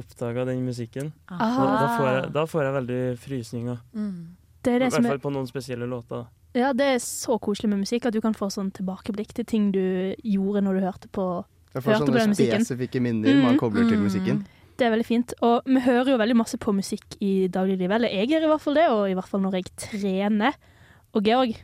oppdaga 0.00 0.46
den 0.48 0.62
musikken. 0.64 1.12
Da, 1.28 1.36
da, 1.52 1.86
får 1.98 2.08
jeg, 2.08 2.24
da 2.32 2.44
får 2.48 2.64
jeg 2.64 2.74
veldig 2.78 3.00
frysninger. 3.20 3.82
Det 4.64 4.74
er 4.78 4.86
I 4.86 4.90
som 4.90 5.02
hvert 5.02 5.10
er 5.10 5.14
fall 5.18 5.22
på 5.26 5.32
noen 5.34 5.48
spesielle 5.50 5.88
låter. 5.90 6.24
Ja, 6.56 6.72
det 6.72 6.86
er 6.94 6.98
så 7.04 7.36
koselig 7.42 7.68
med 7.68 7.82
musikk 7.84 8.08
at 8.08 8.16
du 8.16 8.22
kan 8.24 8.36
få 8.36 8.48
sånn 8.50 8.72
tilbakeblikk 8.74 9.34
til 9.36 9.44
ting 9.48 9.68
du 9.74 10.14
gjorde 10.24 10.64
når 10.64 10.78
du 10.78 10.86
hørte 10.86 11.12
på, 11.12 11.26
Jeg 11.74 11.84
får 11.84 11.98
hørte 11.98 12.22
sånne 12.24 12.38
spesifikke 12.38 13.02
minner 13.04 13.42
man 13.42 13.58
Mm. 13.58 13.60
kobler 13.60 13.88
til 13.90 14.00
musikken. 14.00 14.46
Det 14.78 14.86
er 14.86 14.90
veldig 14.94 15.06
fint. 15.06 15.34
Og 15.42 15.62
vi 15.66 15.80
hører 15.84 16.12
jo 16.14 16.16
veldig 16.16 16.36
masse 16.38 16.56
på 16.56 16.72
musikk 16.72 17.18
i 17.20 17.48
dagliglivet. 17.48 17.96
Eller 17.98 18.08
jeg 18.08 18.30
gjør 18.30 18.44
i 18.46 18.50
hvert 18.54 18.64
fall 18.64 18.74
det, 18.74 18.88
og 18.88 19.10
i 19.10 19.14
hvert 19.14 19.28
fall 19.28 19.40
når 19.42 19.58
jeg 19.58 19.64
trener. 19.76 20.54
Og 21.12 21.24
Georg, 21.24 21.56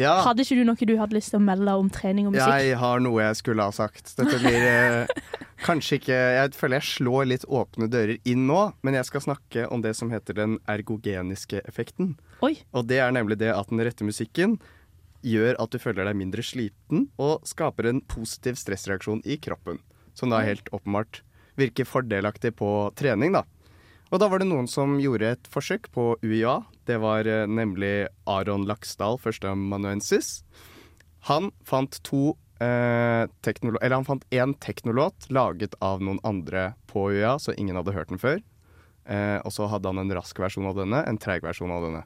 Ja. 0.00 0.16
hadde 0.24 0.46
ikke 0.46 0.56
du 0.58 0.64
noe 0.64 0.88
du 0.88 0.94
hadde 0.98 1.16
lyst 1.16 1.34
til 1.34 1.40
å 1.40 1.44
melde 1.44 1.76
om 1.76 1.90
trening 1.92 2.30
og 2.30 2.34
musikk? 2.34 2.56
Jeg 2.64 2.80
har 2.80 3.04
noe 3.04 3.22
jeg 3.22 3.38
skulle 3.42 3.66
ha 3.68 3.74
sagt. 3.74 4.14
Dette 4.16 4.40
blir 4.40 4.66
eh, 4.70 5.14
kanskje 5.66 6.00
ikke 6.00 6.18
Jeg 6.38 6.52
føler 6.56 6.80
jeg 6.80 6.88
slår 6.88 7.30
litt 7.30 7.46
åpne 7.46 7.90
dører 7.92 8.16
inn 8.24 8.46
nå, 8.48 8.62
men 8.86 8.96
jeg 8.98 9.10
skal 9.10 9.26
snakke 9.28 9.68
om 9.68 9.84
det 9.84 9.94
som 9.98 10.12
heter 10.12 10.38
den 10.40 10.58
ergogeniske 10.70 11.62
effekten. 11.68 12.14
Oi. 12.46 12.56
Og 12.72 12.88
det 12.88 13.02
er 13.04 13.12
nemlig 13.14 13.38
det 13.42 13.52
at 13.52 13.68
den 13.72 13.82
rette 13.84 14.06
musikken 14.06 14.58
gjør 15.26 15.58
at 15.60 15.72
du 15.72 15.80
føler 15.80 16.08
deg 16.08 16.16
mindre 16.16 16.44
sliten, 16.44 17.08
og 17.20 17.44
skaper 17.48 17.90
en 17.90 18.00
positiv 18.08 18.56
stressreaksjon 18.56 19.20
i 19.28 19.36
kroppen. 19.36 19.82
Som 20.16 20.32
da 20.32 20.40
helt 20.44 20.68
åpenbart 20.72 21.20
virker 21.60 21.88
fordelaktig 21.88 22.54
på 22.56 22.70
trening, 22.96 23.36
da. 23.36 23.44
Og 24.10 24.18
da 24.18 24.26
var 24.30 24.42
det 24.42 24.48
noen 24.50 24.66
som 24.70 24.96
gjorde 24.98 25.36
et 25.36 25.50
forsøk 25.52 25.90
på 25.94 26.14
UiA. 26.24 26.56
Det 26.90 26.98
var 27.02 27.28
eh, 27.30 27.46
nemlig 27.46 27.94
Aron 28.30 28.66
Laksdal, 28.68 29.16
førsteamanuensis. 29.22 30.40
Han 31.30 31.50
fant 31.68 32.00
to 32.06 32.34
eh, 32.60 33.24
teknolo- 33.46 33.78
Eller 33.80 34.00
han 34.00 34.06
fant 34.08 34.24
én 34.34 34.54
teknolåt 34.58 35.30
laget 35.30 35.74
av 35.84 36.02
noen 36.02 36.18
andre 36.26 36.72
på 36.90 37.08
UiA, 37.14 37.36
så 37.38 37.54
ingen 37.56 37.78
hadde 37.78 37.94
hørt 37.96 38.10
den 38.10 38.18
før. 38.20 38.40
Eh, 39.10 39.38
og 39.44 39.52
så 39.54 39.66
hadde 39.70 39.88
han 39.90 39.98
en 40.02 40.12
rask 40.16 40.38
versjon 40.38 40.66
av 40.70 40.76
denne, 40.78 41.00
en 41.08 41.18
treig 41.20 41.42
versjon 41.46 41.72
av 41.74 41.86
denne. 41.86 42.02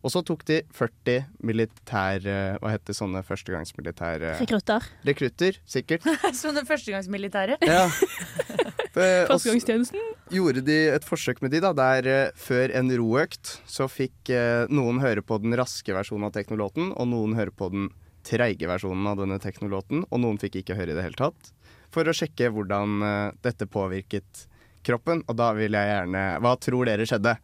Og 0.00 0.08
så 0.14 0.22
tok 0.24 0.46
de 0.48 0.62
40 0.72 1.26
militær... 1.44 2.24
eh, 2.24 2.54
Hva 2.62 2.70
heter 2.72 2.96
sånne 2.96 3.20
førstegangsmilitære 3.28 4.30
Rekrutter. 4.40 4.86
Rekrutter, 5.04 5.58
sikkert. 5.68 6.06
Sånne 6.40 6.62
førstegangsmilitære. 6.68 7.58
Ja. 7.68 7.84
Eh, 8.98 9.22
Førstegangstjenesten. 9.28 10.00
gjorde 10.34 10.64
de 10.66 10.76
et 10.90 11.04
forsøk 11.06 11.38
med 11.44 11.52
de 11.54 11.60
da, 11.62 11.70
der 11.76 12.08
eh, 12.10 12.32
før 12.34 12.72
en 12.74 12.90
roøkt 12.98 13.60
så 13.70 13.86
fikk 13.86 14.32
eh, 14.34 14.66
noen 14.66 14.98
høre 15.02 15.22
på 15.22 15.38
den 15.42 15.54
raske 15.58 15.94
versjonen 15.94 16.26
av 16.26 16.34
teknolåten, 16.34 16.90
og 16.96 17.10
noen 17.12 17.36
høre 17.38 17.54
på 17.54 17.70
den 17.70 17.90
treige 18.26 18.66
versjonen 18.68 19.06
av 19.06 19.20
denne 19.22 19.38
teknolåten, 19.42 20.02
og 20.10 20.22
noen 20.22 20.40
fikk 20.42 20.60
ikke 20.60 20.76
høre 20.78 20.94
i 20.94 20.98
det 20.98 21.06
hele 21.06 21.20
tatt, 21.20 21.52
for 21.94 22.06
å 22.06 22.14
sjekke 22.16 22.50
hvordan 22.50 22.98
eh, 23.06 23.38
dette 23.46 23.70
påvirket 23.70 24.46
kroppen. 24.86 25.22
Og 25.28 25.38
da 25.38 25.52
vil 25.54 25.76
jeg 25.76 25.90
gjerne 25.94 26.26
Hva 26.42 26.56
tror 26.58 26.90
dere 26.90 27.06
skjedde? 27.06 27.36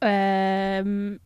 Um, 0.00 1.16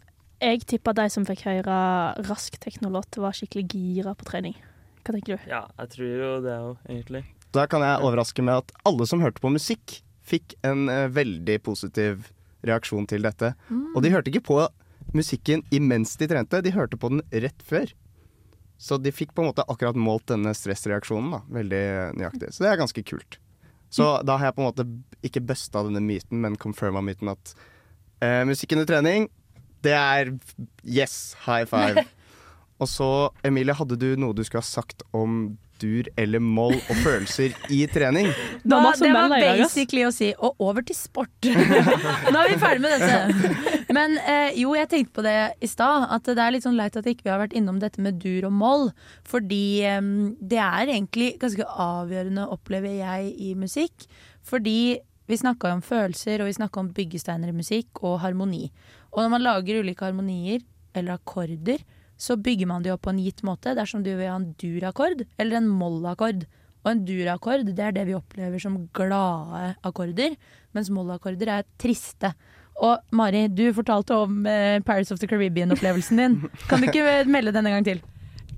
jeg 0.40 0.62
tippa 0.70 0.94
de 0.96 1.06
som 1.12 1.26
fikk 1.28 1.44
høre 1.48 1.80
rask 2.26 2.54
teknolåt, 2.62 3.18
var 3.20 3.36
skikkelig 3.36 3.66
gira 3.70 4.14
på 4.16 4.26
trening. 4.26 4.56
Hva 5.04 5.14
tenker 5.14 5.36
du? 5.36 5.50
Ja, 5.50 5.66
jeg 5.82 5.94
tror 5.94 6.16
jo 6.24 6.32
det 6.44 6.56
òg, 6.56 6.80
egentlig. 6.88 7.24
Da 7.56 7.66
kan 7.70 7.82
jeg 7.84 8.02
overraske 8.04 8.44
med 8.46 8.62
at 8.62 8.74
alle 8.86 9.06
som 9.10 9.22
hørte 9.24 9.42
på 9.42 9.52
musikk, 9.52 10.00
fikk 10.22 10.54
en 10.66 10.88
eh, 10.92 11.08
veldig 11.10 11.56
positiv 11.66 12.28
reaksjon 12.66 13.08
til 13.10 13.24
dette. 13.26 13.54
Mm. 13.70 13.88
Og 13.96 14.04
de 14.04 14.12
hørte 14.14 14.30
ikke 14.30 14.46
på 14.52 14.60
musikken 15.16 15.64
imens 15.74 16.14
de 16.20 16.28
trente, 16.30 16.60
de 16.62 16.74
hørte 16.74 16.98
på 17.00 17.10
den 17.10 17.24
rett 17.32 17.64
før. 17.66 17.90
Så 18.80 18.96
de 19.02 19.12
fikk 19.12 19.34
på 19.34 19.42
en 19.42 19.50
måte 19.50 19.64
akkurat 19.68 19.98
målt 19.98 20.28
denne 20.30 20.54
stressreaksjonen 20.56 21.34
da, 21.34 21.40
veldig 21.52 21.84
nøyaktig. 22.20 22.52
Så 22.54 22.64
det 22.64 22.70
er 22.70 22.80
ganske 22.80 23.04
kult. 23.04 23.40
Så 23.90 24.06
da 24.22 24.38
har 24.38 24.48
jeg 24.50 24.56
på 24.56 24.62
en 24.62 24.70
måte 24.70 24.86
ikke 25.26 25.42
busta 25.44 25.82
denne 25.84 26.02
myten, 26.04 26.38
men 26.44 26.56
confirma 26.60 27.02
myten 27.04 27.32
at 27.32 27.54
eh, 28.22 28.44
musikk 28.48 28.76
under 28.76 28.86
trening, 28.88 29.26
det 29.84 29.96
er 29.96 30.30
yes, 30.86 31.34
high 31.46 31.66
five. 31.68 32.06
Og 32.80 32.88
så, 32.88 33.10
Emilie, 33.44 33.76
hadde 33.76 33.98
du 34.00 34.14
noe 34.20 34.36
du 34.36 34.44
skulle 34.46 34.62
ha 34.62 34.68
sagt 34.68 35.02
om 35.16 35.58
dur 35.80 36.08
eller 36.20 36.42
moll 36.42 36.76
og 36.76 37.00
følelser 37.02 37.54
i 37.72 37.80
trening? 37.90 38.30
Det 38.70 38.76
var 38.76 38.98
det 39.00 39.10
var 39.14 39.32
basically 39.32 40.04
å 40.06 40.12
si 40.14 40.30
og 40.36 40.60
over 40.62 40.84
til 40.86 40.96
sport. 40.96 41.32
Nå 42.32 42.36
er 42.36 42.52
vi 42.52 42.58
ferdig 42.60 42.82
med 42.84 43.00
dette. 43.00 43.52
Men 43.96 44.16
eh, 44.20 44.56
jo, 44.60 44.74
jeg 44.76 44.90
tenkte 44.92 45.16
på 45.18 45.24
det 45.26 45.36
i 45.64 45.70
stad, 45.70 46.06
at 46.12 46.28
det 46.28 46.38
er 46.38 46.54
litt 46.54 46.66
sånn 46.66 46.78
leit 46.78 46.98
at 46.98 47.08
ikke 47.08 47.26
vi 47.26 47.32
har 47.32 47.40
vært 47.42 47.56
innom 47.58 47.80
dette 47.82 48.02
med 48.04 48.20
dur 48.22 48.48
og 48.48 48.54
moll. 48.54 48.88
Fordi 49.28 49.64
eh, 49.88 50.00
det 50.40 50.60
er 50.62 50.92
egentlig 50.92 51.32
ganske 51.42 51.66
avgjørende, 51.66 52.48
opplever 52.54 53.00
jeg, 53.00 53.32
i 53.40 53.54
musikk. 53.58 54.06
Fordi 54.46 55.00
vi 55.30 55.38
snakka 55.38 55.72
om 55.76 55.82
følelser, 55.84 56.42
og 56.42 56.50
vi 56.50 56.58
snakka 56.58 56.82
om 56.82 56.90
byggesteiner 56.94 57.52
i 57.52 57.56
musikk 57.56 58.02
og 58.02 58.20
harmoni. 58.24 58.68
Og 59.14 59.22
når 59.22 59.32
man 59.32 59.44
lager 59.46 59.80
ulike 59.82 60.06
harmonier, 60.06 60.62
eller 60.94 61.18
akkorder, 61.18 61.82
så 62.20 62.36
bygger 62.36 62.68
man 62.68 62.84
det 62.84 62.92
opp 62.92 63.06
på 63.06 63.14
en 63.14 63.22
gitt 63.22 63.42
måte. 63.46 63.72
Er 63.72 63.80
du 64.04 64.10
vil 64.12 64.28
ha 64.28 64.36
en 64.36 64.52
dur-akkord 64.60 65.24
eller 65.38 65.56
en 65.56 65.68
moll-akkord. 65.68 66.44
Og 66.84 66.92
en 66.92 67.02
dur-akkord 67.04 67.66
det 67.68 67.84
er 67.84 67.96
det 67.96 68.06
vi 68.08 68.16
opplever 68.16 68.60
som 68.60 68.78
glade 68.96 69.74
akkorder, 69.84 70.36
mens 70.76 70.92
moll-akkorder 70.92 71.48
er 71.58 71.68
triste. 71.80 72.32
Og 72.80 73.00
Mari, 73.12 73.46
du 73.52 73.66
fortalte 73.76 74.16
om 74.16 74.46
eh, 74.48 74.80
Paris 74.84 75.12
of 75.12 75.20
the 75.20 75.28
Caribbean-opplevelsen 75.28 76.20
din. 76.20 76.38
Kan 76.68 76.80
du 76.80 76.88
ikke 76.88 77.24
melde 77.34 77.52
den 77.52 77.68
en 77.68 77.78
gang 77.78 77.88
til? 77.88 78.00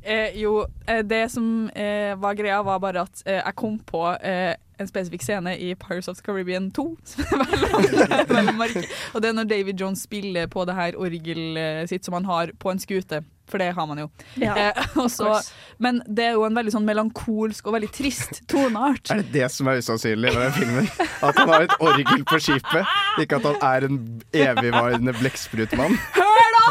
Eh, 0.04 0.34
jo, 0.40 0.66
eh, 0.86 1.02
det 1.06 1.28
som 1.30 1.68
eh, 1.78 2.14
var 2.18 2.34
greia, 2.38 2.62
var 2.66 2.78
bare 2.82 3.04
at 3.06 3.22
eh, 3.26 3.38
jeg 3.38 3.54
kom 3.58 3.76
på 3.86 4.00
eh, 4.18 4.54
en 4.82 4.88
spesifikk 4.88 5.22
scene 5.22 5.52
i 5.62 5.74
Pirates 5.78 6.08
of 6.10 6.16
the 6.18 6.24
Caribbean 6.26 6.70
2. 6.74 6.86
Som 7.12 7.44
er 7.44 7.52
veldig, 7.52 8.24
veldig 8.32 8.54
merkelig. 8.58 8.88
Og 9.14 9.22
det 9.22 9.28
er 9.30 9.36
når 9.38 9.50
David 9.52 9.78
Jones 9.78 10.02
spiller 10.08 10.48
på 10.50 10.64
det 10.66 10.74
her 10.74 10.96
orgelet 10.98 11.88
sitt 11.92 12.04
som 12.08 12.16
han 12.18 12.26
har 12.26 12.50
på 12.58 12.72
en 12.72 12.82
skute. 12.82 13.20
For 13.52 13.58
det 13.60 13.72
har 13.76 13.86
man 13.86 13.98
jo. 14.00 14.08
Ja, 14.40 14.54
eh, 14.56 14.82
og 14.96 15.04
of 15.04 15.12
så- 15.12 15.28
course. 15.28 15.52
men 15.82 16.00
det 16.08 16.24
er 16.24 16.34
jo 16.38 16.44
en 16.48 16.54
veldig 16.56 16.72
sånn 16.74 16.86
melankolsk 16.88 17.66
og 17.68 17.74
veldig 17.76 17.90
trist 17.94 18.40
toneart. 18.50 19.10
Er 19.12 19.22
det 19.22 19.30
det 19.34 19.48
som 19.54 19.68
er 19.70 19.78
usannsynlig 19.82 20.32
med 20.34 20.42
den 20.48 20.56
filmen? 20.56 20.90
At 21.22 21.38
han 21.38 21.50
har 21.52 21.66
et 21.68 21.76
orgel 21.82 22.24
på 22.26 22.40
skipet, 22.42 22.90
ikke 23.22 23.38
at 23.38 23.48
han 23.52 23.62
er 23.70 23.86
en 23.90 24.00
evigvarende 24.34 25.14
blekksprutmann? 25.20 25.94
Hør 26.16 26.58
da! 26.58 26.66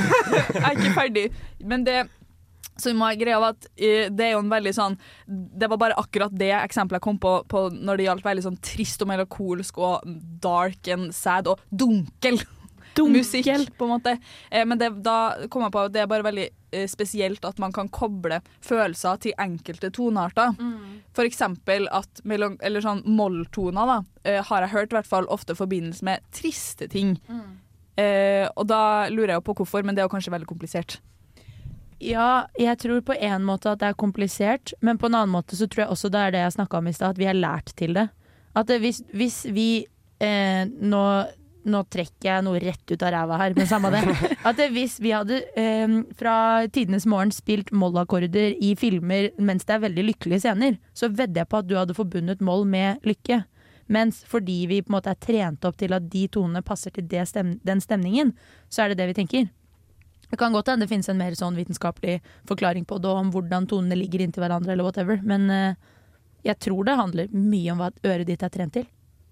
Jeg 0.56 0.62
er 0.64 0.70
ikke 0.76 0.94
ferdig. 0.96 1.26
Men 1.64 1.86
det 1.86 2.02
som 2.80 2.98
må 3.00 3.08
greia 3.18 3.38
var 3.42 3.54
at 3.56 3.68
eh, 3.76 4.10
det 4.12 4.28
er 4.28 4.34
jo 4.34 4.42
en 4.42 4.52
veldig 4.52 4.72
sånn 4.76 4.98
Det 5.26 5.68
var 5.72 5.80
bare 5.80 5.96
akkurat 6.00 6.34
det 6.36 6.52
eksempelet 6.58 7.00
jeg 7.00 7.06
kom 7.06 7.20
på, 7.22 7.32
på 7.48 7.66
når 7.72 7.98
det 7.98 8.08
gjaldt 8.08 8.26
veldig 8.26 8.44
sånn 8.48 8.60
trist 8.64 9.02
og 9.04 9.10
melankolsk 9.12 9.80
og 9.80 10.12
dark 10.42 10.92
and 10.92 11.14
sad 11.16 11.48
og 11.50 11.62
dunkel. 11.70 12.40
Musikk, 12.96 13.44
på 13.76 13.84
en 13.84 13.90
måte. 13.90 14.14
Eh, 14.48 14.64
men 14.64 14.80
det, 14.80 14.88
da 15.04 15.48
kom 15.52 15.66
jeg 15.66 15.74
på 15.74 15.82
at 15.84 15.92
det 15.92 16.00
er 16.00 16.08
bare 16.08 16.24
veldig 16.24 16.46
eh, 16.48 16.86
spesielt 16.88 17.44
at 17.44 17.58
man 17.60 17.74
kan 17.76 17.90
koble 17.92 18.38
følelser 18.64 19.20
til 19.20 19.36
enkelte 19.42 19.90
tonearter. 19.92 20.54
For 21.16 21.28
eksempel 21.28 21.90
at 21.92 22.22
eller 22.24 22.84
sånn 22.84 23.02
molltoner 23.04 23.92
da, 23.92 23.98
har 24.48 24.64
jeg 24.64 24.72
hørt 24.72 24.94
i 24.94 24.96
hvert 24.96 25.12
fall 25.12 25.28
ofte 25.28 25.56
forbindes 25.58 26.00
med 26.06 26.24
triste 26.32 26.88
ting. 26.88 27.18
Eh, 28.00 28.48
og 28.56 28.66
da 28.68 29.08
lurer 29.12 29.34
jeg 29.34 29.40
jo 29.40 29.46
på 29.50 29.58
hvorfor, 29.60 29.84
men 29.84 29.96
det 29.96 30.02
er 30.02 30.08
jo 30.08 30.12
kanskje 30.16 30.32
veldig 30.34 30.48
komplisert. 30.48 30.98
Ja, 32.02 32.46
jeg 32.60 32.76
tror 32.82 33.00
på 33.08 33.16
en 33.16 33.44
måte 33.46 33.72
at 33.72 33.80
det 33.80 33.88
er 33.88 33.98
komplisert, 33.98 34.74
men 34.84 34.98
på 35.00 35.08
en 35.08 35.16
annen 35.16 35.32
måte 35.32 35.56
så 35.56 35.68
tror 35.68 35.86
jeg 35.86 35.94
også 35.94 36.12
det 36.12 36.22
er 36.22 36.34
det 36.34 36.44
jeg 36.44 36.56
snakka 36.58 36.80
om 36.80 36.90
i 36.90 36.94
stad, 36.96 37.16
at 37.16 37.20
vi 37.20 37.28
er 37.30 37.38
lært 37.38 37.72
til 37.78 37.96
det. 37.96 38.08
At 38.56 38.68
det, 38.68 38.80
hvis, 38.84 39.00
hvis 39.16 39.38
vi 39.52 39.68
eh, 40.20 40.68
nå, 40.68 41.02
nå 41.72 41.82
trekker 41.92 42.28
jeg 42.28 42.44
noe 42.44 42.60
rett 42.62 42.92
ut 42.92 43.04
av 43.04 43.12
ræva 43.14 43.40
her, 43.40 43.56
men 43.56 43.68
samme 43.68 43.90
det. 43.92 44.02
At 44.48 44.60
det, 44.60 44.70
hvis 44.76 44.96
vi 45.02 45.12
hadde 45.12 45.42
eh, 45.58 45.98
fra 46.20 46.36
tidenes 46.72 47.08
morgen 47.10 47.34
spilt 47.34 47.72
mollakkorder 47.72 48.54
i 48.60 48.74
filmer 48.78 49.32
mens 49.36 49.68
det 49.68 49.76
er 49.76 49.84
veldig 49.88 50.06
lykkelige 50.12 50.44
scener, 50.46 50.78
så 50.96 51.10
vedder 51.12 51.42
jeg 51.42 51.50
på 51.52 51.60
at 51.60 51.68
du 51.68 51.76
hadde 51.76 51.96
forbundet 51.96 52.44
moll 52.44 52.64
med 52.68 53.04
lykke. 53.08 53.42
Mens 53.92 54.22
fordi 54.26 54.64
vi 54.70 54.80
på 54.82 54.90
en 54.90 54.96
måte 54.96 55.12
er 55.12 55.20
trent 55.22 55.64
opp 55.68 55.76
til 55.78 55.94
at 55.96 56.08
de 56.10 56.24
tonene 56.32 56.64
passer 56.66 56.94
til 56.94 57.06
det 57.10 57.26
stem 57.30 57.56
den 57.66 57.82
stemningen, 57.82 58.32
så 58.68 58.84
er 58.84 58.92
det 58.92 59.00
det 59.02 59.10
vi 59.12 59.20
tenker. 59.20 59.48
Det 60.30 60.38
kan 60.40 60.52
godt 60.52 60.68
hende 60.72 60.86
det 60.86 60.90
finnes 60.90 61.08
en 61.12 61.20
mer 61.20 61.36
sånn 61.38 61.56
vitenskapelig 61.58 62.18
forklaring 62.48 62.84
på 62.88 62.98
det, 63.02 63.12
om 63.14 63.30
hvordan 63.34 63.68
tonene 63.70 63.98
ligger 63.98 64.24
inntil 64.24 64.42
hverandre, 64.42 64.72
eller 64.74 64.84
whatever. 64.88 65.20
Men 65.22 65.46
uh, 65.50 65.74
jeg 66.46 66.58
tror 66.66 66.84
det 66.88 66.98
handler 66.98 67.30
mye 67.32 67.72
om 67.72 67.78
hva 67.84 67.92
øret 68.04 68.26
ditt 68.26 68.42
er 68.42 68.52
trent 68.54 68.74
til. 68.74 68.86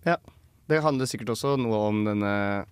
Ja. 0.07 0.19
Det 0.65 0.79
handler 0.81 1.05
sikkert 1.05 1.35
også 1.35 1.59
noe 1.61 1.77
om 1.91 1.99
denne 2.07 2.31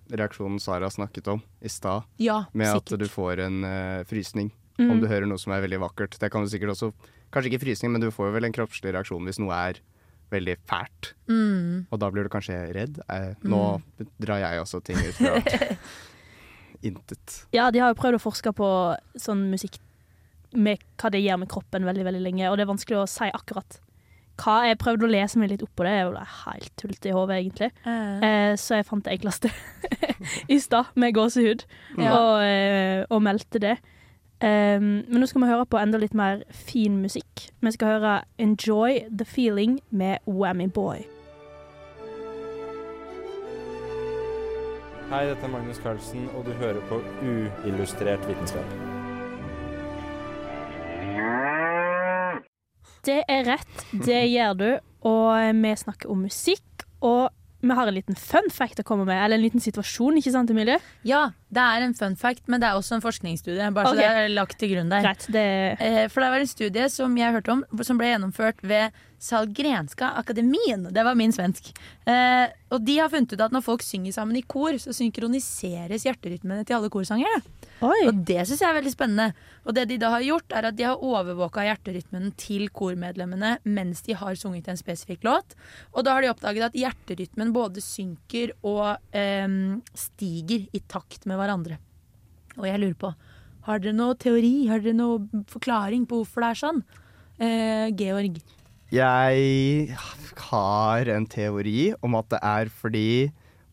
reaksjonen 0.09 0.57
Sara 0.63 0.89
snakket 0.89 1.27
om 1.29 1.43
i 1.61 1.69
stad. 1.69 2.07
Ja, 2.17 2.47
med 2.57 2.71
sikkert. 2.71 2.95
at 2.97 3.03
du 3.05 3.11
får 3.13 3.43
en 3.45 3.63
uh, 3.67 4.03
frysning 4.09 4.49
Mm. 4.81 4.91
om 4.91 5.01
du 5.03 5.07
hører 5.07 5.27
noe 5.29 5.37
som 5.39 5.53
er 5.53 5.61
veldig 5.61 5.83
vakkert. 5.83 6.15
Det 6.19 6.31
kan 6.33 6.43
du 6.43 6.49
sikkert 6.49 6.73
også 6.73 6.93
Kanskje 7.33 7.49
ikke 7.53 7.63
frysning, 7.63 7.93
men 7.93 8.01
du 8.01 8.11
får 8.13 8.33
vel 8.35 8.45
en 8.45 8.53
kroppslig 8.53 8.91
reaksjon 8.93 9.25
hvis 9.25 9.39
noe 9.41 9.53
er 9.57 9.79
veldig 10.33 10.55
fælt. 10.69 11.13
Mm. 11.29 11.87
Og 11.89 12.01
da 12.01 12.11
blir 12.13 12.27
du 12.27 12.31
kanskje 12.33 12.59
redd. 12.77 12.99
Eh, 13.09 13.31
nå 13.49 13.61
drar 14.21 14.43
jeg 14.43 14.61
også 14.61 14.81
ting 14.85 14.99
ut 15.01 15.17
fra 15.17 15.39
intet. 16.83 17.47
Ja, 17.55 17.71
de 17.71 17.81
har 17.83 17.93
jo 17.93 18.01
prøvd 18.01 18.19
å 18.19 18.23
forske 18.23 18.53
på 18.57 18.69
sånn 19.21 19.49
musikk 19.53 19.79
med 20.53 20.83
hva 21.01 21.11
det 21.13 21.23
gjør 21.23 21.41
med 21.43 21.51
kroppen 21.53 21.87
veldig, 21.89 22.05
veldig 22.05 22.21
lenge, 22.23 22.51
og 22.51 22.59
det 22.59 22.67
er 22.67 22.73
vanskelig 22.73 23.01
å 23.01 23.09
si 23.09 23.31
akkurat 23.33 23.79
hva. 24.43 24.57
Jeg 24.67 24.79
prøvde 24.81 25.07
å 25.07 25.13
lese 25.13 25.39
meg 25.39 25.53
litt 25.53 25.63
opp 25.65 25.73
på 25.77 25.85
det, 25.87 25.93
jeg 25.97 26.11
var 26.11 26.35
helt 26.43 26.73
tullete 26.81 27.09
i 27.11 27.15
hodet, 27.17 27.39
egentlig. 27.39 27.71
Eh, 27.87 28.53
så 28.61 28.79
jeg 28.81 28.89
fant 28.89 29.05
det 29.07 29.15
enkleste 29.17 29.53
i 30.55 30.59
stad, 30.61 30.93
med 30.95 31.15
gåsehud, 31.17 31.65
Ja. 31.99 32.13
og, 32.17 32.43
eh, 32.43 33.05
og 33.09 33.23
meldte 33.25 33.63
det. 33.63 33.77
Um, 34.43 35.05
men 35.07 35.21
nå 35.23 35.27
skal 35.31 35.45
vi 35.45 35.53
høre 35.53 35.67
på 35.71 35.79
enda 35.79 36.01
litt 36.03 36.17
mer 36.19 36.41
fin 36.51 36.97
musikk. 36.99 37.45
Vi 37.63 37.71
skal 37.71 37.93
høre 37.95 38.25
'Enjoy 38.43 39.07
the 39.07 39.25
Feeling' 39.25 39.79
med 39.91 40.19
Whammy 40.27 40.67
Boy. 40.67 41.07
Hei, 45.13 45.27
dette 45.29 45.45
er 45.45 45.51
Magnus 45.53 45.77
Carlsen, 45.77 46.23
og 46.33 46.47
du 46.47 46.55
hører 46.57 46.79
på 46.89 46.97
Uillustrert 47.21 48.23
vitenskap. 48.25 48.71
Det 53.05 53.19
er 53.21 53.45
rett, 53.45 53.83
det 54.07 54.23
gjør 54.31 54.57
du. 54.57 54.67
Og 55.11 55.59
vi 55.59 55.75
snakker 55.83 56.09
om 56.15 56.25
musikk. 56.25 56.87
Og 57.05 57.29
vi 57.61 57.77
har 57.77 57.93
en 57.93 57.99
liten 57.99 58.17
fun 58.17 58.49
fact 58.49 58.81
å 58.81 58.87
komme 58.89 59.05
med, 59.05 59.19
eller 59.19 59.37
en 59.37 59.45
liten 59.45 59.61
situasjon, 59.61 60.17
ikke 60.17 60.33
sant 60.33 60.49
Emilie? 60.55 60.81
Ja, 61.05 61.27
det 61.53 61.61
er 61.61 61.85
en 61.85 61.93
fun 61.99 62.17
fact, 62.17 62.49
men 62.49 62.65
det 62.65 62.71
er 62.71 62.81
også 62.81 62.97
en 62.97 63.05
forskningsstudie. 63.05 63.69
Bare 63.77 63.93
okay. 63.93 64.01
så 64.01 64.09
det 64.09 64.25
er 64.25 64.33
lagt 64.33 64.57
til 64.65 64.73
grunn 64.73 64.97
der. 64.97 65.05
Greit, 65.05 65.29
det... 65.37 65.47
Eh, 65.77 66.07
For 66.09 66.25
det 66.25 66.33
var 66.33 66.47
en 66.47 66.55
studie 66.57 66.89
som 66.89 67.21
jeg 67.21 67.37
hørte 67.37 67.59
om, 67.59 67.67
som 67.85 68.01
ble 68.01 68.15
gjennomført 68.15 68.65
ved 68.65 68.97
Salgrenska 69.23 70.09
Akademien. 70.19 70.89
Det 70.91 71.05
var 71.07 71.15
min 71.15 71.33
svensk. 71.33 71.69
Eh, 72.11 72.51
og 72.75 72.83
de 72.83 72.97
har 72.99 73.11
funnet 73.13 73.31
ut 73.31 73.43
at 73.45 73.53
når 73.55 73.63
folk 73.63 73.85
synger 73.87 74.15
sammen 74.17 74.39
i 74.39 74.43
kor, 74.43 74.75
så 74.83 74.95
synkroniseres 74.97 76.07
hjerterytmene 76.09 76.65
til 76.67 76.81
alle 76.81 76.91
korsangere. 76.91 77.43
Og 77.83 78.19
det 78.27 78.41
syns 78.47 78.63
jeg 78.65 78.69
er 78.69 78.77
veldig 78.81 78.93
spennende. 78.95 79.29
Og 79.63 79.77
det 79.77 79.85
de 79.91 79.99
da 80.03 80.11
har 80.17 80.25
gjort, 80.27 80.55
er 80.59 80.67
at 80.69 80.79
de 80.79 80.87
har 80.89 81.05
overvåka 81.07 81.63
hjerterytmen 81.69 82.33
til 82.39 82.67
kormedlemmene 82.75 83.57
mens 83.63 84.03
de 84.07 84.17
har 84.19 84.39
sunget 84.39 84.71
en 84.71 84.81
spesifikk 84.81 85.27
låt. 85.27 85.55
Og 85.95 86.07
da 86.07 86.17
har 86.17 86.25
de 86.25 86.31
oppdaget 86.33 86.67
at 86.67 86.79
hjerterytmen 86.79 87.53
både 87.55 87.83
synker 87.85 88.57
og 88.67 88.97
eh, 89.15 89.47
stiger 89.95 90.67
i 90.75 90.83
takt 90.91 91.29
med 91.31 91.39
hverandre. 91.39 91.79
Og 92.59 92.67
jeg 92.67 92.83
lurer 92.83 92.99
på, 92.99 93.13
har 93.69 93.79
dere 93.79 93.95
noe 93.95 94.19
teori, 94.19 94.67
har 94.67 94.83
dere 94.83 94.99
noe 94.99 95.45
forklaring 95.51 96.09
på 96.11 96.19
hvorfor 96.21 96.43
det 96.43 96.51
er 96.51 96.61
sånn? 96.65 96.83
Eh, 97.39 97.87
Georg. 97.99 98.43
Jeg 98.93 99.95
har 100.51 101.09
en 101.15 101.27
teori 101.31 101.93
om 102.05 102.17
at 102.19 102.29
det 102.35 102.41
er 102.45 102.69
fordi 102.69 103.07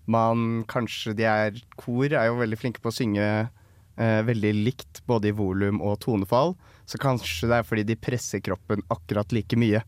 man 0.10 0.63
kanskje 0.69 1.12
de 1.17 1.25
er 1.29 1.58
Kor 1.77 2.08
er 2.15 2.29
jo 2.29 2.38
veldig 2.39 2.58
flinke 2.58 2.82
på 2.82 2.89
å 2.89 2.95
synge 2.95 3.25
eh, 3.27 4.21
veldig 4.25 4.53
likt 4.63 5.01
både 5.10 5.29
i 5.29 5.36
volum 5.36 5.82
og 5.86 5.99
tonefall. 6.05 6.55
Så 6.89 6.97
kanskje 7.03 7.49
det 7.51 7.60
er 7.60 7.67
fordi 7.67 7.84
de 7.91 7.97
presser 7.99 8.41
kroppen 8.41 8.82
akkurat 8.89 9.36
like 9.36 9.60
mye. 9.60 9.84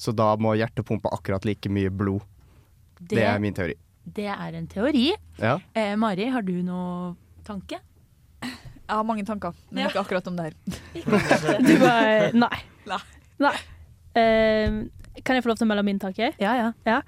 Så 0.00 0.14
da 0.16 0.32
må 0.40 0.56
hjertet 0.58 0.86
pumpe 0.88 1.12
akkurat 1.12 1.44
like 1.46 1.68
mye 1.70 1.92
blod. 1.92 2.24
Det, 2.98 3.16
Det- 3.18 3.26
er 3.28 3.38
min 3.38 3.54
teori. 3.54 3.76
Det 4.10 4.26
er 4.32 4.54
en 4.56 4.66
teori. 4.66 5.10
Ja. 5.38 5.58
Eh, 5.76 5.92
Mari, 6.00 6.24
har 6.32 6.42
du 6.42 6.54
noe 6.64 7.12
tanke? 7.46 7.78
Jeg 8.42 8.96
har 8.96 9.04
mange 9.06 9.22
tanker, 9.28 9.52
men 9.70 9.84
Ja. 9.84 9.90
ikke 9.92 10.00
akkurat 10.02 10.26
om 10.26 10.36
det 10.36 10.44
her. 10.48 10.54
Du 11.62 11.78
bare 11.78 12.32
Nei. 12.32 12.58
Nei. 12.88 12.98
Nei. 13.38 13.54
Eh, 14.18 14.80
kan 15.24 15.36
jeg 15.36 15.44
få 15.44 15.52
lov 15.52 15.60
til 15.60 15.68
å 15.68 15.70
melde 15.70 15.86
min 15.86 16.00
tanke? 16.02 16.32
Ja, 16.40 16.72
ja. 16.86 17.00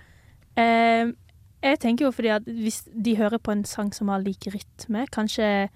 Eh, 0.59 1.12
jeg 1.62 1.79
tenker 1.83 2.09
jo 2.09 2.12
fordi 2.15 2.33
at 2.35 2.47
hvis 2.47 2.83
de 2.91 3.17
hører 3.19 3.41
på 3.43 3.55
en 3.55 3.65
sang 3.69 3.93
som 3.95 4.11
har 4.12 4.23
lik 4.25 4.49
rytme, 4.51 5.07
kanskje, 5.15 5.69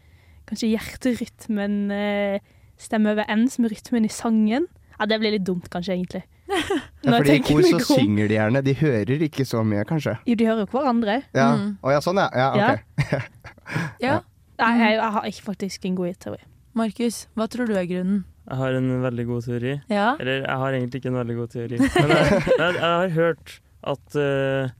kanskje 0.51 0.73
hjerterytmen 0.75 1.77
eh, 1.95 2.39
stemmer 2.81 3.17
overens 3.17 3.61
med 3.63 3.73
rytmen 3.73 4.09
i 4.09 4.13
sangen. 4.13 4.67
Ja, 4.97 5.07
det 5.09 5.21
blir 5.21 5.35
litt 5.37 5.47
dumt 5.47 5.71
kanskje, 5.73 5.99
egentlig. 5.99 6.25
Ja, 7.07 7.21
fordi 7.21 7.37
i 7.37 7.43
kor 7.45 7.63
så 7.63 7.79
synger 7.87 8.27
de 8.27 8.35
gjerne. 8.35 8.61
De 8.67 8.73
hører 8.81 9.21
ikke 9.23 9.45
så 9.47 9.61
mye, 9.63 9.85
kanskje. 9.87 10.17
Jo, 10.27 10.35
de 10.39 10.47
hører 10.49 10.65
jo 10.65 10.71
hverandre. 10.73 11.21
Ja. 11.37 11.53
Mm. 11.55 11.69
Å 11.79 11.93
ja, 11.95 12.01
sånn 12.03 12.19
ja. 12.19 12.27
ja 12.35 12.49
ok. 12.55 13.13
Ja. 14.03 14.17
Nei, 14.59 14.71
jeg, 14.81 14.97
jeg 14.97 15.13
har 15.15 15.27
ikke 15.29 15.45
faktisk 15.45 15.87
en 15.87 15.99
god 15.99 16.19
teori. 16.23 16.41
Markus, 16.79 17.21
hva 17.39 17.47
tror 17.51 17.69
du 17.71 17.77
er 17.79 17.87
grunnen? 17.87 18.25
Jeg 18.47 18.57
har 18.61 18.77
en 18.79 18.89
veldig 19.03 19.25
god 19.27 19.43
teori. 19.49 19.75
Ja. 19.91 20.09
Eller 20.23 20.43
jeg 20.45 20.59
har 20.63 20.75
egentlig 20.77 21.01
ikke 21.01 21.11
en 21.11 21.19
veldig 21.21 21.37
god 21.41 21.49
teori. 21.55 21.79
Men 21.83 22.13
jeg, 22.15 22.43
jeg, 22.61 22.75
jeg 22.77 22.83
har 22.83 23.15
hørt 23.17 23.55
at 23.95 24.19
uh, 24.23 24.75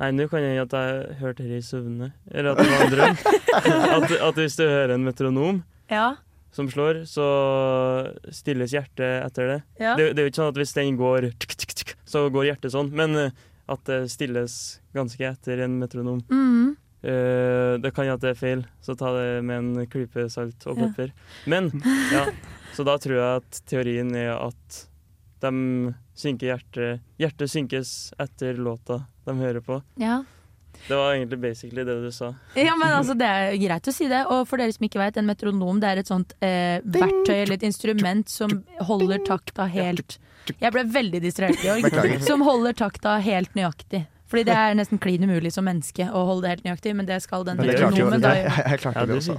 Nei, 0.00 0.08
nå 0.16 0.24
kan 0.32 0.40
jeg 0.42 0.56
at 0.62 0.72
jeg 0.72 1.16
hørte 1.20 1.44
dette 1.44 1.58
i 1.60 1.64
søvne. 1.66 2.08
Eller 2.32 2.54
at 2.54 2.62
det 2.62 2.70
var 2.72 2.84
en 2.86 2.92
drøm. 2.94 3.18
At, 4.02 4.14
at 4.16 4.38
hvis 4.40 4.56
du 4.58 4.62
hører 4.64 4.94
en 4.96 5.04
metronom 5.04 5.58
Ja. 5.92 6.14
som 6.56 6.66
slår, 6.72 7.02
så 7.06 7.26
stilles 8.32 8.72
hjertet 8.72 9.20
etter 9.28 9.50
det. 9.52 9.58
Ja. 9.78 9.92
Det, 10.00 10.08
det 10.16 10.22
er 10.22 10.26
jo 10.26 10.32
ikke 10.32 10.40
sånn 10.40 10.50
at 10.54 10.60
hvis 10.62 10.72
den 10.76 10.96
går 10.98 11.28
tsk, 11.36 11.54
tsk, 11.60 11.74
tsk, 11.82 11.92
så 12.08 12.24
går 12.32 12.48
hjertet 12.48 12.72
sånn, 12.74 12.88
men 12.96 13.14
eh, 13.20 13.36
at 13.70 13.84
det 13.88 14.00
stilles 14.12 14.56
ganske 14.96 15.28
etter 15.28 15.62
en 15.68 15.76
metronom. 15.80 16.24
Mhm. 16.32 16.72
Eh, 17.02 17.78
det 17.82 17.90
kan 17.94 18.06
jo 18.06 18.14
at 18.14 18.22
det 18.22 18.30
er 18.30 18.38
feil, 18.38 18.64
så 18.82 18.94
ta 18.98 19.10
det 19.16 19.42
med 19.44 19.58
en 19.58 19.86
klype 19.90 20.28
salt 20.30 20.66
og 20.70 20.78
Ja. 20.78 20.86
pepper. 20.86 21.12
Men, 21.50 21.70
ja, 22.12 22.26
så 22.76 22.84
da 22.86 22.94
tror 22.98 23.16
jeg 23.18 23.42
at 23.42 23.62
teorien 23.66 24.14
er 24.14 24.36
at 24.36 24.84
de 25.42 25.94
synker 26.14 26.52
hjertet 26.52 27.00
Hjertet 27.18 27.50
synkes 27.50 28.12
etter 28.22 28.54
låta 28.54 29.00
de 29.26 29.34
hører 29.34 29.60
på. 29.60 29.82
Ja. 29.98 30.22
Det 30.88 30.96
var 30.96 31.12
egentlig 31.14 31.38
basically 31.40 31.84
det 31.84 31.94
du 32.02 32.10
sa. 32.14 32.32
Ja, 32.56 32.74
men 32.76 32.88
altså, 32.96 33.14
Det 33.18 33.26
er 33.26 33.52
greit 33.60 33.86
å 33.86 33.92
si 33.94 34.08
det. 34.08 34.22
Og 34.32 34.46
for 34.48 34.58
dere 34.58 34.72
som 34.72 34.86
ikke 34.86 34.98
vet, 35.02 35.18
en 35.20 35.26
metronom 35.28 35.78
det 35.82 35.90
er 35.90 36.00
et 36.00 36.08
sånt 36.10 36.32
eh, 36.40 36.80
verktøy 36.82 37.34
eller 37.42 37.54
et 37.58 37.66
instrument 37.68 38.28
som 38.28 38.50
holder 38.80 39.22
takta 39.26 39.66
helt 39.70 40.18
Jeg 40.58 40.72
ble 40.74 40.82
veldig 40.90 41.20
distrahert, 41.22 41.60
Georg. 41.62 41.82
Beklager. 41.86 42.22
Som 42.26 42.42
holder 42.42 42.72
takta 42.74 43.18
helt 43.22 43.52
nøyaktig. 43.54 44.06
Fordi 44.32 44.46
det 44.48 44.56
er 44.56 44.74
nesten 44.78 44.98
klin 45.02 45.22
umulig 45.28 45.52
som 45.52 45.66
menneske 45.68 46.08
å 46.08 46.24
holde 46.24 46.46
det 46.46 46.50
helt 46.56 46.66
nøyaktig, 46.70 46.96
men 46.96 47.08
det 47.08 47.20
skal 47.20 47.44
den 47.44 47.58
Men 47.60 47.68
det 47.68 47.76
klarte 47.76 48.00
jo 48.00 48.08
metronomen 48.08 48.22
da 48.24 48.34
gjøre. 48.38 48.66
jeg 48.72 48.80
klarte 48.86 49.06
det 49.10 49.16
også. 49.20 49.38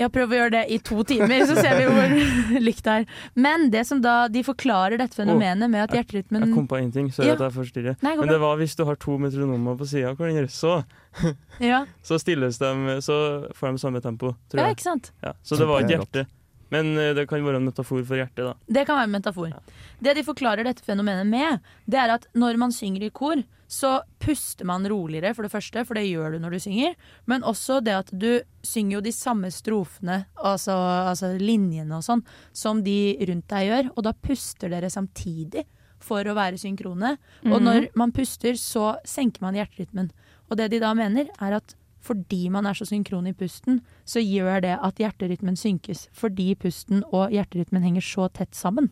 Jeg 0.00 0.08
prøver 0.14 0.32
å 0.32 0.38
gjøre 0.38 0.52
det 0.54 0.60
i 0.72 0.76
to 0.86 1.02
timer, 1.04 1.42
så 1.50 1.56
ser 1.58 1.74
vi 1.76 1.88
hvor 1.90 2.12
likt 2.70 2.84
det 2.86 2.92
er. 3.02 3.06
Men 3.36 3.66
det 3.74 3.82
som 3.90 3.98
da 4.00 4.14
de 4.32 4.40
forklarer 4.46 4.96
dette 5.02 5.18
fenomenet 5.18 5.68
med 5.68 5.82
at 5.82 5.92
hjerterytmen 5.98 6.46
Jeg 6.46 6.54
kom 6.54 6.68
på 6.70 6.78
én 6.78 6.92
ting, 6.94 7.10
sorry 7.12 7.28
Ja. 7.28 7.34
at 7.34 7.42
jeg 7.44 7.56
forstyrrer. 7.58 7.98
Nei, 8.06 8.14
Men 8.16 8.30
det 8.32 8.38
var 8.40 8.56
hvis 8.62 8.76
du 8.78 8.84
har 8.88 8.96
to 9.02 9.18
metronomer 9.20 9.76
på 9.76 9.90
sida 9.90 10.14
av 10.14 10.16
hverandre, 10.22 10.46
så, 10.48 10.78
Ja, 11.60 11.82
så 12.06 12.16
stilles 12.22 12.56
de 12.62 13.00
Så 13.04 13.18
får 13.58 13.74
de 13.76 13.82
samme 13.82 14.00
tempo, 14.00 14.32
tror 14.48 14.62
jeg. 14.62 14.70
ja 14.70 14.78
ikke 14.78 14.86
sant? 14.88 15.10
Ja, 15.26 15.34
så 15.42 15.58
det 15.60 15.68
var 15.68 15.82
et 15.84 15.90
er 15.90 15.98
hjerte. 15.98 16.26
Men 16.70 16.94
eh, 16.96 17.12
det 17.18 17.26
kan 17.28 17.42
være 17.44 17.58
en 17.58 17.66
metafor 17.66 18.00
for 18.06 18.14
hjertet, 18.16 18.44
da. 18.46 18.54
Det 18.70 18.86
kan 18.86 18.94
være 19.02 19.10
en 19.10 19.16
metafor. 19.18 19.52
Det 20.00 20.14
de 20.16 20.22
forklarer 20.22 20.64
dette 20.70 20.86
fenomenet 20.86 21.26
med, 21.26 21.58
det 21.90 21.98
er 21.98 22.14
at 22.14 22.28
når 22.32 22.56
man 22.62 22.70
synger 22.72 23.08
i 23.08 23.10
kor, 23.10 23.42
så 23.70 24.00
puster 24.18 24.66
man 24.66 24.82
roligere, 24.90 25.30
for 25.36 25.46
det 25.46 25.52
første, 25.52 25.84
for 25.86 25.94
det 25.94 26.08
gjør 26.08 26.32
du 26.34 26.38
når 26.42 26.56
du 26.56 26.58
synger. 26.64 26.94
Men 27.30 27.44
også 27.46 27.76
det 27.86 27.94
at 27.94 28.10
du 28.10 28.40
synger 28.66 28.96
jo 28.98 29.00
de 29.06 29.12
samme 29.14 29.50
strofene, 29.54 30.24
altså, 30.42 30.74
altså 31.12 31.30
linjene 31.38 31.94
og 32.00 32.02
sånn, 32.02 32.24
som 32.52 32.82
de 32.82 32.96
rundt 33.30 33.46
deg 33.52 33.68
gjør. 33.70 33.90
Og 33.96 34.02
da 34.08 34.12
puster 34.26 34.72
dere 34.74 34.90
samtidig 34.90 35.62
for 36.02 36.24
å 36.26 36.34
være 36.34 36.58
synkrone. 36.58 37.12
Og 37.46 37.60
Mhm. 37.60 37.64
når 37.68 37.88
man 37.94 38.10
puster, 38.12 38.54
så 38.58 38.96
senker 39.04 39.40
man 39.42 39.54
hjerterytmen. 39.54 40.10
Og 40.50 40.56
det 40.56 40.70
de 40.72 40.80
da 40.80 40.92
mener, 40.94 41.28
er 41.40 41.52
at 41.60 41.74
fordi 42.02 42.48
man 42.50 42.64
er 42.66 42.72
så 42.72 42.86
synkron 42.88 43.28
i 43.28 43.32
pusten, 43.36 43.82
så 44.06 44.18
gjør 44.24 44.62
det 44.62 44.78
at 44.82 44.96
hjerterytmen 44.96 45.54
synkes. 45.54 46.08
Fordi 46.16 46.54
pusten 46.56 47.04
og 47.12 47.30
hjerterytmen 47.30 47.82
henger 47.84 48.00
så 48.02 48.32
tett 48.32 48.52
sammen. 48.56 48.88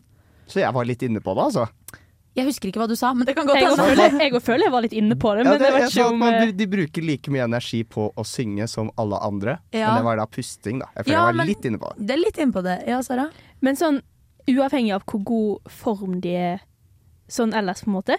Så 0.47 0.61
jeg 0.61 0.71
var 0.73 0.85
litt 0.85 1.01
inne 1.01 1.19
på 1.19 1.33
det, 1.35 1.43
altså. 1.49 1.67
Jeg 2.37 2.45
husker 2.45 2.69
ikke 2.69 2.79
hva 2.79 2.87
du 2.87 2.95
sa, 2.95 3.13
men 3.13 3.25
det 3.25 3.33
kan 3.35 3.47
godt 3.47 3.57
hende. 3.57 3.73
òg 3.83 4.19
jeg 4.21 4.33
også 4.33 4.45
føler 4.45 4.63
jeg 4.67 4.71
var 4.71 4.81
litt 4.85 4.93
inne 4.93 5.15
på 5.19 5.31
det, 5.35 5.43
Ja, 5.45 5.49
men 5.49 5.59
det, 5.59 5.65
jeg 5.65 5.73
vet 5.73 5.81
jeg 5.81 5.89
ikke 5.91 6.09
om 6.13 6.19
man, 6.19 6.33
eh, 6.33 6.51
de 6.51 6.67
bruker 6.67 7.01
like 7.03 7.31
mye 7.33 7.43
energi 7.43 7.83
på 7.83 8.13
å 8.15 8.23
synge 8.25 8.67
som 8.69 8.91
alle 8.97 9.17
andre. 9.25 9.57
Ja. 9.73 9.89
Men 9.89 9.97
det 9.97 10.05
var 10.05 10.17
da 10.21 10.25
pusting, 10.27 10.79
da. 10.79 10.85
Jeg 10.95 11.05
føler 11.05 11.15
Ja, 11.15 11.19
jeg 11.19 11.25
var 11.25 11.33
men- 11.41 11.47
litt 11.47 11.65
inne 11.65 11.79
på 11.81 11.89
det. 11.97 12.05
Det 12.07 12.13
er 12.15 12.21
litt 12.23 12.37
inne 12.37 12.53
på 12.53 12.63
det. 12.63 12.77
Ja, 12.87 13.01
Sara? 13.01 13.29
Men 13.61 13.75
sånn 13.75 14.01
uavhengig 14.47 14.93
av 14.95 15.03
hvor 15.05 15.23
god 15.23 15.71
form 15.71 16.19
de 16.21 16.35
er 16.35 16.59
sånn 17.27 17.53
ellers, 17.53 17.83
på 17.83 17.87
en 17.91 17.93
måte. 17.97 18.17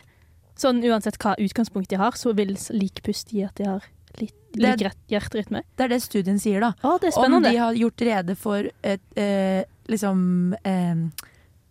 Sånn 0.57 0.83
uansett 0.85 1.17
hva 1.19 1.37
utgangspunkt 1.39 1.89
de 1.89 1.97
har, 1.97 2.13
så 2.13 2.35
vil 2.37 2.57
lik 2.71 3.03
pust 3.03 3.31
gi 3.33 3.43
at 3.47 3.55
de 3.55 3.65
har 3.65 3.83
litt 4.21 4.35
Det- 4.53 4.77
lik 4.81 4.93
hjerterytme. 5.09 5.63
Det 5.77 5.85
er 5.85 5.89
det 5.89 6.03
studien 6.03 6.39
sier, 6.39 6.61
da. 6.61 6.73
Å, 6.83 6.99
det 7.01 7.15
er 7.15 7.19
Om 7.25 7.43
de 7.43 7.57
har 7.57 7.73
gjort 7.75 7.97
rede 8.05 8.37
for 8.37 8.69
et 8.85 9.01
eh, 9.17 9.65
liksom 9.89 10.55
eh, 10.65 10.95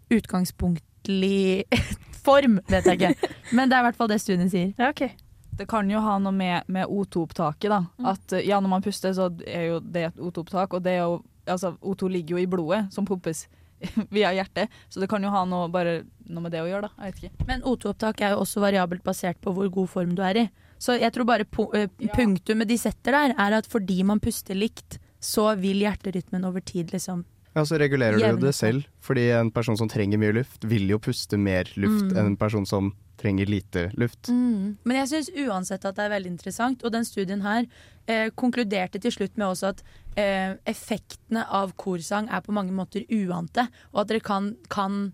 utgangspunktlig 0.09 1.63
form, 2.23 2.59
vet 2.69 2.87
jeg 2.87 2.99
ikke. 2.99 3.33
Men 3.55 3.71
det 3.71 3.77
er 3.77 3.83
i 3.83 3.87
hvert 3.89 3.99
fall 3.99 4.11
det 4.11 4.19
studien 4.23 4.51
sier. 4.51 4.71
Ja, 4.79 4.91
okay. 4.93 5.15
Det 5.59 5.67
kan 5.67 5.89
jo 5.91 5.99
ha 5.99 6.15
noe 6.23 6.31
med, 6.35 6.67
med 6.71 6.87
O2-opptaket, 6.87 7.67
da. 7.71 7.81
Mm. 7.99 8.09
At 8.13 8.35
ja, 8.45 8.61
når 8.63 8.71
man 8.77 8.85
puster, 8.85 9.11
så 9.15 9.27
er 9.43 9.65
jo 9.73 9.79
det 9.83 10.05
et 10.09 10.21
O2-opptak, 10.21 10.77
og 10.77 10.85
det 10.85 10.99
er 10.99 11.05
jo 11.07 11.19
Altså, 11.49 11.71
O2 11.81 12.11
ligger 12.13 12.35
jo 12.35 12.41
i 12.43 12.45
blodet, 12.45 12.91
som 12.93 13.07
pumpes 13.09 13.47
via 14.13 14.29
hjertet, 14.37 14.69
så 14.85 15.01
det 15.01 15.07
kan 15.09 15.23
jo 15.23 15.31
ha 15.33 15.39
noe, 15.49 15.65
bare 15.73 16.03
noe 16.29 16.43
med 16.45 16.53
det 16.53 16.59
å 16.61 16.67
gjøre, 16.67 16.85
da. 16.85 17.07
Jeg 17.07 17.15
vet 17.15 17.23
ikke. 17.23 17.47
Men 17.49 17.63
O2-opptak 17.65 18.21
er 18.21 18.35
jo 18.35 18.43
også 18.43 18.61
variabelt 18.61 19.01
basert 19.01 19.39
på 19.41 19.53
hvor 19.55 19.71
god 19.73 19.89
form 19.89 20.13
du 20.13 20.21
er 20.21 20.43
i. 20.43 20.45
Så 20.77 20.99
jeg 20.99 21.09
tror 21.15 21.25
bare 21.25 21.47
eh, 21.75 21.89
punktumet 22.13 22.69
de 22.69 22.77
setter 22.79 23.17
der, 23.17 23.33
er 23.33 23.57
at 23.57 23.67
fordi 23.71 24.03
man 24.05 24.21
puster 24.21 24.53
likt, 24.53 24.99
så 25.19 25.49
vil 25.59 25.81
hjerterytmen 25.83 26.45
over 26.47 26.61
tid 26.61 26.93
liksom 26.93 27.25
Ja, 27.59 27.65
så 27.67 27.79
regulerer 27.81 28.17
du 28.19 28.25
jo 28.25 28.39
det 28.39 28.55
selv. 28.55 28.87
Fordi 29.03 29.27
en 29.35 29.51
person 29.51 29.77
som 29.79 29.89
trenger 29.91 30.21
mye 30.21 30.37
luft, 30.39 30.63
vil 30.63 30.87
jo 30.89 30.99
puste 31.03 31.37
mer 31.37 31.67
luft 31.75 32.09
Mm. 32.09 32.17
enn 32.17 32.25
en 32.33 32.37
person 32.39 32.65
som 32.65 32.93
trenger 33.19 33.45
lite 33.51 33.91
luft. 33.99 34.29
Mm. 34.31 34.77
Men 34.87 34.97
jeg 35.01 35.09
syns 35.11 35.29
uansett 35.35 35.83
at 35.85 35.95
det 35.97 36.05
er 36.05 36.13
veldig 36.15 36.31
interessant, 36.31 36.83
og 36.83 36.93
den 36.93 37.03
studien 37.03 37.41
her 37.43 37.65
eh, 38.07 38.29
konkluderte 38.31 39.01
til 39.01 39.11
slutt 39.11 39.35
med 39.37 39.47
også 39.51 39.73
at 39.73 39.83
eh, 40.15 40.55
effektene 40.65 41.43
av 41.51 41.73
korsang 41.75 42.29
er 42.31 42.41
på 42.45 42.55
mange 42.55 42.71
måter 42.71 43.03
uante, 43.11 43.67
og 43.91 44.01
at 44.05 44.13
dere 44.13 44.23
kan, 44.23 44.53
kan 44.71 45.11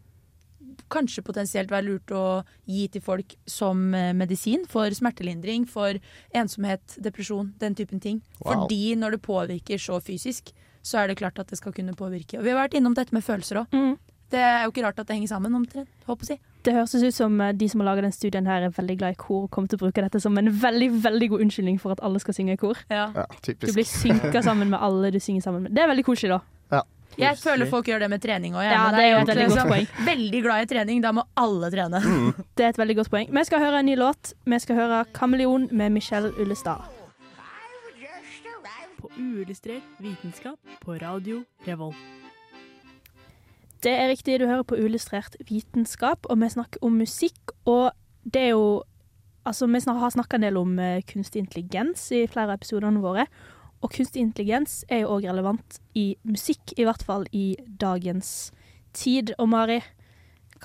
kanskje 0.91 1.23
potensielt 1.25 1.71
være 1.73 1.87
lurt 1.87 2.13
å 2.13 2.43
gi 2.69 2.85
til 2.93 3.01
folk 3.01 3.35
som 3.49 3.93
eh, 3.97 4.13
medisin 4.13 4.67
for 4.69 4.93
smertelindring, 4.93 5.65
for 5.65 5.97
ensomhet, 6.35 6.97
depresjon, 7.01 7.55
den 7.59 7.75
typen 7.75 7.99
ting. 7.99 8.21
Wow. 8.43 8.51
Fordi 8.67 8.95
når 9.01 9.17
det 9.17 9.21
påvirker 9.25 9.81
så 9.81 9.97
fysisk, 10.03 10.53
så 10.85 11.01
er 11.01 11.09
det 11.09 11.19
klart 11.21 11.39
at 11.41 11.49
det 11.51 11.57
skal 11.59 11.73
kunne 11.75 11.95
påvirke. 11.97 12.39
Og 12.39 12.45
vi 12.45 12.53
har 12.53 12.59
vært 12.61 12.77
innom 12.77 12.95
dette 12.97 13.15
med 13.15 13.25
følelser 13.25 13.63
òg. 13.63 13.73
Mm. 13.75 13.95
Det 14.33 14.41
er 14.41 14.63
jo 14.65 14.71
ikke 14.73 14.83
rart 14.87 14.99
at 14.99 15.07
det 15.07 15.15
henger 15.19 15.31
sammen, 15.35 15.53
omtrent. 15.57 15.89
Håper 16.07 16.33
jeg. 16.33 16.41
Det 16.65 16.73
høres 16.73 16.95
ut 16.97 17.13
som 17.13 17.35
eh, 17.45 17.53
de 17.53 17.67
som 17.69 17.81
har 17.83 17.91
laga 17.91 18.05
den 18.07 18.13
studien 18.15 18.47
her 18.49 18.65
er 18.65 18.73
veldig 18.73 18.95
glad 18.97 19.13
i 19.13 19.19
kor 19.21 19.45
og 19.45 19.51
kommer 19.53 19.69
til 19.69 19.77
å 19.77 19.83
bruke 19.85 20.01
dette 20.01 20.21
som 20.21 20.37
en 20.41 20.49
veldig 20.49 20.89
veldig 21.03 21.29
god 21.35 21.45
unnskyldning 21.45 21.77
for 21.81 21.93
at 21.93 22.01
alle 22.05 22.21
skal 22.23 22.37
synge 22.37 22.57
i 22.57 22.61
kor. 22.61 22.79
Ja. 22.89 23.11
Ja, 23.13 23.27
Du 23.45 23.69
blir 23.69 23.85
synka 23.85 24.41
sammen 24.41 24.73
med 24.73 24.81
alle 24.81 25.13
du 25.13 25.19
synger 25.21 25.45
sammen 25.45 25.67
med. 25.67 25.75
Det 25.77 25.85
er 25.85 25.91
veldig 25.93 26.07
koselig, 26.09 26.37
da. 26.39 26.41
Jeg 27.15 27.37
føler 27.39 27.69
folk 27.71 27.87
gjør 27.87 28.03
det 28.03 28.09
med 28.11 28.23
trening 28.23 28.57
òg. 28.57 28.65
Ja, 28.65 28.89
det 28.91 29.05
er 29.05 29.11
jo 29.13 29.21
et 29.21 29.29
veldig 29.31 29.47
godt 29.53 29.69
poeng. 29.69 29.87
Veldig 30.09 30.41
glad 30.43 30.65
i 30.65 30.69
trening, 30.73 31.03
da 31.05 31.13
må 31.15 31.23
alle 31.39 31.71
trene. 31.71 32.01
Det 32.57 32.65
er 32.65 32.73
et 32.73 32.81
veldig 32.81 32.97
godt 32.99 33.13
poeng. 33.13 33.31
Vi 33.31 33.45
skal 33.47 33.63
høre 33.63 33.79
en 33.79 33.87
ny 33.87 33.95
låt. 33.99 34.33
Vi 34.43 34.59
skal 34.59 34.81
høre 34.81 35.05
'Kameleon' 35.15 35.71
med 35.71 35.95
Michelle 35.95 36.33
Ullestad. 36.35 36.83
Uillustrert 39.17 39.99
vitenskap 40.03 40.59
på 40.81 40.97
radio 40.99 41.43
Revolt. 41.67 41.95
Det 43.83 43.93
er 43.93 44.09
riktig, 44.09 44.39
du 44.39 44.47
hører 44.47 44.63
på 44.63 44.75
Uillustrert 44.75 45.37
vitenskap, 45.47 46.25
og 46.29 46.41
vi 46.41 46.49
snakker 46.49 46.83
om 46.83 46.97
musikk. 46.99 47.53
Og 47.65 47.91
det 48.23 48.41
er 48.41 48.53
jo 48.55 48.83
Altså, 49.45 49.67
vi 49.67 49.77
har 49.85 50.09
snakka 50.09 50.35
en 50.39 50.41
del 50.41 50.57
om 50.57 50.79
eh, 50.79 51.03
kunstig 51.05 51.39
intelligens 51.39 52.11
i 52.11 52.23
flere 52.25 52.47
av 52.47 52.55
episodene 52.55 52.97
våre. 52.97 53.27
Og 53.85 53.91
kunstig 53.93 54.23
intelligens 54.23 54.79
er 54.89 55.03
jo 55.03 55.11
òg 55.13 55.27
relevant 55.29 55.77
i 55.93 56.15
musikk, 56.25 56.73
i 56.77 56.83
hvert 56.87 57.03
fall 57.05 57.27
i 57.31 57.55
dagens 57.81 58.51
tid. 58.97 59.35
Og 59.37 59.51
Mari, 59.51 59.83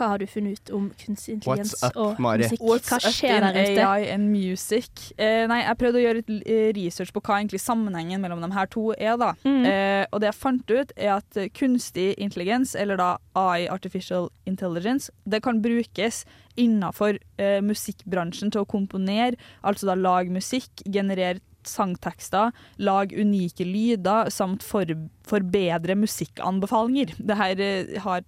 hva 0.01 0.09
har 0.15 0.23
du 0.23 0.27
funnet 0.31 0.59
ut 0.59 0.73
om 0.77 0.89
kunstig 1.01 1.37
intelligens 1.37 1.75
up, 1.85 1.97
og 2.01 2.21
Mari? 2.23 2.47
musikk? 2.49 2.65
What's 2.65 2.91
hva 2.91 2.99
up 3.01 3.17
skjer 3.17 3.37
in 3.37 3.47
der 3.47 3.59
ute? 3.61 3.87
AI 3.87 4.09
and 4.15 4.31
music? 4.33 5.11
Eh, 5.17 5.45
nei, 5.51 5.61
jeg 5.63 5.81
prøvde 5.83 6.01
å 6.01 6.05
gjøre 6.05 6.23
litt 6.23 6.33
eh, 6.41 6.71
research 6.77 7.13
på 7.15 7.23
hva 7.27 7.41
egentlig 7.41 7.63
sammenhengen 7.63 8.23
mellom 8.25 8.43
de 8.45 8.51
her 8.57 8.71
to 8.73 8.91
er. 8.97 9.19
da. 9.21 9.35
Mm. 9.45 9.65
Eh, 9.69 10.05
og 10.11 10.23
det 10.23 10.31
jeg 10.31 10.41
fant 10.41 10.75
ut, 10.75 10.95
er 10.97 11.13
at 11.19 11.41
eh, 11.41 11.51
kunstig 11.57 12.15
intelligens, 12.17 12.75
eller 12.79 13.01
da 13.01 13.11
AI, 13.39 13.69
artificial 13.71 14.31
intelligence, 14.49 15.13
det 15.29 15.43
kan 15.45 15.61
brukes 15.63 16.25
innenfor 16.61 17.21
eh, 17.41 17.61
musikkbransjen 17.65 18.53
til 18.53 18.65
å 18.65 18.69
komponere, 18.69 19.39
altså 19.67 19.91
da 19.91 19.99
lage 19.99 20.33
musikk, 20.35 20.83
generere 20.89 21.41
sangtekster, 21.67 22.55
lage 22.81 23.17
unike 23.21 23.65
lyder, 23.69 24.31
samt 24.33 24.65
for, 24.65 24.89
forbedre 25.29 25.97
musikkanbefalinger. 25.99 27.15
Det 27.19 27.37
her 27.37 27.61
eh, 27.65 27.97
har 28.05 28.25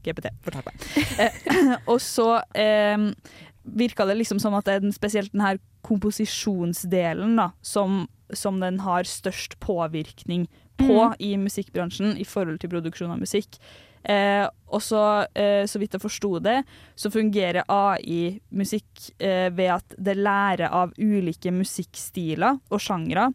ChatGPT 0.00 0.32
fortalt 0.44 0.70
meg. 0.70 0.88
Eh, 1.20 1.74
og 1.90 2.00
så 2.02 2.40
eh, 2.56 3.10
virka 3.62 4.06
det 4.08 4.16
liksom 4.18 4.40
som 4.40 4.54
at 4.56 4.66
det 4.66 4.78
er 4.78 4.82
den, 4.86 4.94
spesielt 4.94 5.32
den 5.32 5.44
her 5.44 5.60
komposisjonsdelen 5.86 7.36
da, 7.38 7.50
som, 7.62 8.06
som 8.32 8.60
den 8.62 8.80
har 8.84 9.08
størst 9.08 9.58
påvirkning 9.60 10.48
på 10.80 10.96
Mm. 11.10 11.14
i 11.18 11.36
musikkbransjen 11.36 12.16
i 12.16 12.24
forhold 12.24 12.60
til 12.60 12.70
produksjon 12.72 13.10
av 13.12 13.20
musikk. 13.20 13.58
Eh, 14.00 14.46
og 14.72 14.80
så, 14.80 15.26
eh, 15.36 15.66
så 15.68 15.78
vidt 15.78 15.92
jeg 15.92 16.00
forsto 16.00 16.38
det, 16.40 16.62
så 16.96 17.10
fungerer 17.12 17.68
AI-musikk 17.68 19.10
eh, 19.20 19.50
ved 19.52 19.74
at 19.74 19.96
det 19.98 20.16
lærer 20.16 20.72
av 20.72 20.94
ulike 20.96 21.52
musikkstiler 21.52 22.60
og 22.70 22.80
sjangre. 22.80 23.28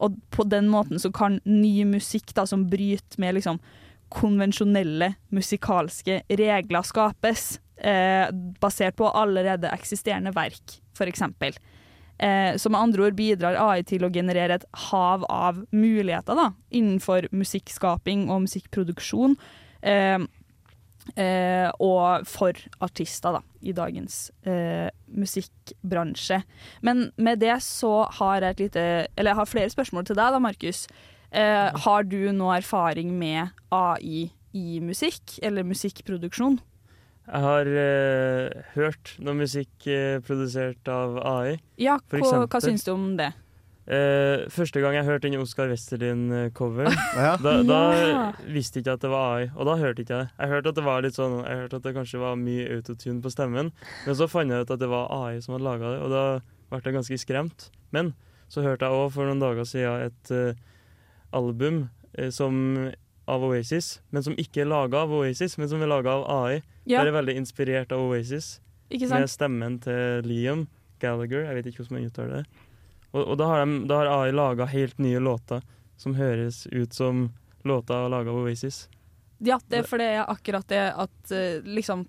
Og 0.00 0.18
på 0.30 0.44
den 0.44 0.68
måten 0.68 1.00
så 1.00 1.10
kan 1.12 1.40
ny 1.44 1.84
musikk 1.88 2.34
da, 2.36 2.44
som 2.44 2.68
bryter 2.68 3.16
med 3.18 3.38
liksom 3.38 3.60
konvensjonelle 4.10 5.14
musikalske 5.34 6.20
regler 6.28 6.86
skapes, 6.86 7.60
eh, 7.76 8.28
basert 8.60 8.98
på 8.98 9.08
allerede 9.08 9.70
eksisterende 9.72 10.34
verk, 10.36 10.80
f.eks. 10.96 11.22
Eh, 12.20 12.56
så 12.56 12.70
med 12.70 12.80
andre 12.80 13.06
ord 13.06 13.16
bidrar 13.16 13.56
AI 13.56 13.82
til 13.86 14.04
å 14.04 14.12
generere 14.12 14.58
et 14.58 14.66
hav 14.90 15.24
av 15.32 15.62
muligheter 15.72 16.36
da, 16.36 16.50
innenfor 16.68 17.30
musikkskaping 17.32 18.28
og 18.28 18.44
musikkproduksjon. 18.44 19.38
Eh, 19.80 20.18
eh, 21.16 21.70
og 21.80 22.26
for 22.28 22.58
artister 22.84 23.38
da, 23.38 23.40
i 23.64 23.72
dagens 23.76 24.26
eh, 24.44 24.90
musikkbransje. 25.16 26.42
Men 26.84 27.08
med 27.16 27.40
det 27.40 27.56
så 27.64 28.02
har 28.20 28.44
jeg 28.44 28.50
et 28.50 28.60
lite 28.66 28.84
Eller 29.16 29.32
jeg 29.32 29.40
har 29.40 29.48
flere 29.48 29.72
spørsmål 29.72 30.10
til 30.10 30.20
deg, 30.20 30.36
da, 30.36 30.42
Markus. 30.42 30.84
Eh, 31.32 31.70
har 31.84 32.02
du 32.10 32.18
noe 32.34 32.56
erfaring 32.58 33.12
med 33.18 33.50
AI 33.70 34.30
i 34.56 34.80
musikk, 34.82 35.36
eller 35.46 35.62
musikkproduksjon? 35.68 36.58
Jeg 37.30 37.42
har 37.44 37.68
eh, 37.70 38.62
hørt 38.74 39.12
noe 39.22 39.36
musikk 39.38 39.86
eh, 39.86 40.18
produsert 40.26 40.88
av 40.90 41.20
AI. 41.22 41.60
Ja, 41.78 42.00
hva, 42.10 42.18
eksempel. 42.18 42.48
hva 42.50 42.60
syns 42.64 42.82
du 42.88 42.90
om 42.96 43.04
det? 43.20 43.28
Eh, 43.90 44.42
første 44.50 44.82
gang 44.82 44.94
jeg 44.98 45.06
hørte 45.06 45.30
den 45.30 45.38
Oscar 45.42 45.70
Westerlin-cover, 45.70 46.90
Ja. 47.18 47.36
da, 47.42 47.54
da 47.66 47.78
Ja. 47.94 48.24
visste 48.50 48.78
jeg 48.80 48.84
ikke 48.84 48.96
at 48.98 49.04
det 49.06 49.10
var 49.12 49.36
AI. 49.36 49.46
Og 49.54 49.66
da 49.70 49.76
hørte 49.78 50.02
ikke 50.02 50.16
jeg 50.18 50.26
det. 50.26 50.34
Jeg 50.42 50.52
hørte 50.56 50.72
at 50.72 50.78
det 50.80 50.84
var 50.86 51.02
litt 51.06 51.14
sånn 51.18 51.36
Jeg 51.46 51.60
hørte 51.62 51.76
at 51.78 51.86
det 51.86 51.94
kanskje 51.94 52.20
var 52.22 52.34
mye 52.42 52.66
autotune 52.76 53.22
på 53.22 53.30
stemmen, 53.34 53.70
men 54.06 54.18
så 54.18 54.26
fant 54.30 54.50
jeg 54.50 54.66
ut 54.66 54.74
at 54.74 54.82
det 54.82 54.90
var 54.90 55.06
AI 55.14 55.38
som 55.42 55.54
hadde 55.54 55.66
laga 55.68 55.94
det, 55.94 56.02
og 56.02 56.10
da 56.10 56.24
ble 56.70 56.82
jeg 56.90 56.98
ganske 56.98 57.18
skremt. 57.22 57.70
Men 57.94 58.12
så 58.50 58.62
hørte 58.66 58.86
jeg 58.90 58.98
òg 58.98 59.10
for 59.14 59.26
noen 59.30 59.42
dager 59.42 59.66
siden 59.66 60.08
et 60.10 60.34
eh, 60.34 60.58
album 61.36 61.88
eh, 62.12 62.30
som 62.34 62.90
av 63.30 63.44
Oasis, 63.46 64.00
men 64.10 64.24
som 64.26 64.34
ikke 64.40 64.64
er 64.64 64.70
laga 64.70 65.04
av 65.04 65.12
Oasis, 65.14 65.56
men 65.58 65.68
som 65.70 65.82
er 65.82 65.90
laga 65.90 66.16
av 66.18 66.26
AI. 66.34 66.62
Ja. 66.84 67.00
Der 67.00 67.12
er 67.12 67.18
veldig 67.20 67.36
inspirert 67.38 67.92
av 67.94 68.02
Oasis. 68.08 68.58
Med 68.90 69.30
stemmen 69.30 69.78
til 69.84 70.26
Liam 70.26 70.66
Gallagher. 71.02 71.44
Jeg 71.46 71.58
vet 71.58 71.68
ikke 71.70 71.84
hvordan 71.84 71.98
man 71.98 72.08
uttaler 72.08 72.40
det. 72.40 72.64
Og, 73.10 73.22
og 73.22 73.36
da, 73.38 73.50
har 73.50 73.62
de, 73.62 73.76
da 73.90 74.00
har 74.00 74.10
AI 74.14 74.32
laga 74.34 74.66
helt 74.70 74.98
nye 75.02 75.20
låter 75.22 75.62
som 76.00 76.16
høres 76.18 76.64
ut 76.70 76.94
som 76.96 77.28
låter 77.66 78.08
laga 78.10 78.32
av 78.32 78.42
Oasis. 78.42 78.88
Ja, 79.38 79.60
det 79.68 79.82
er 79.82 79.88
for 79.88 80.02
det 80.02 80.08
er 80.16 80.26
akkurat 80.28 80.66
det 80.68 80.82
at 81.00 81.32
eh, 81.32 81.62
liksom 81.64 82.04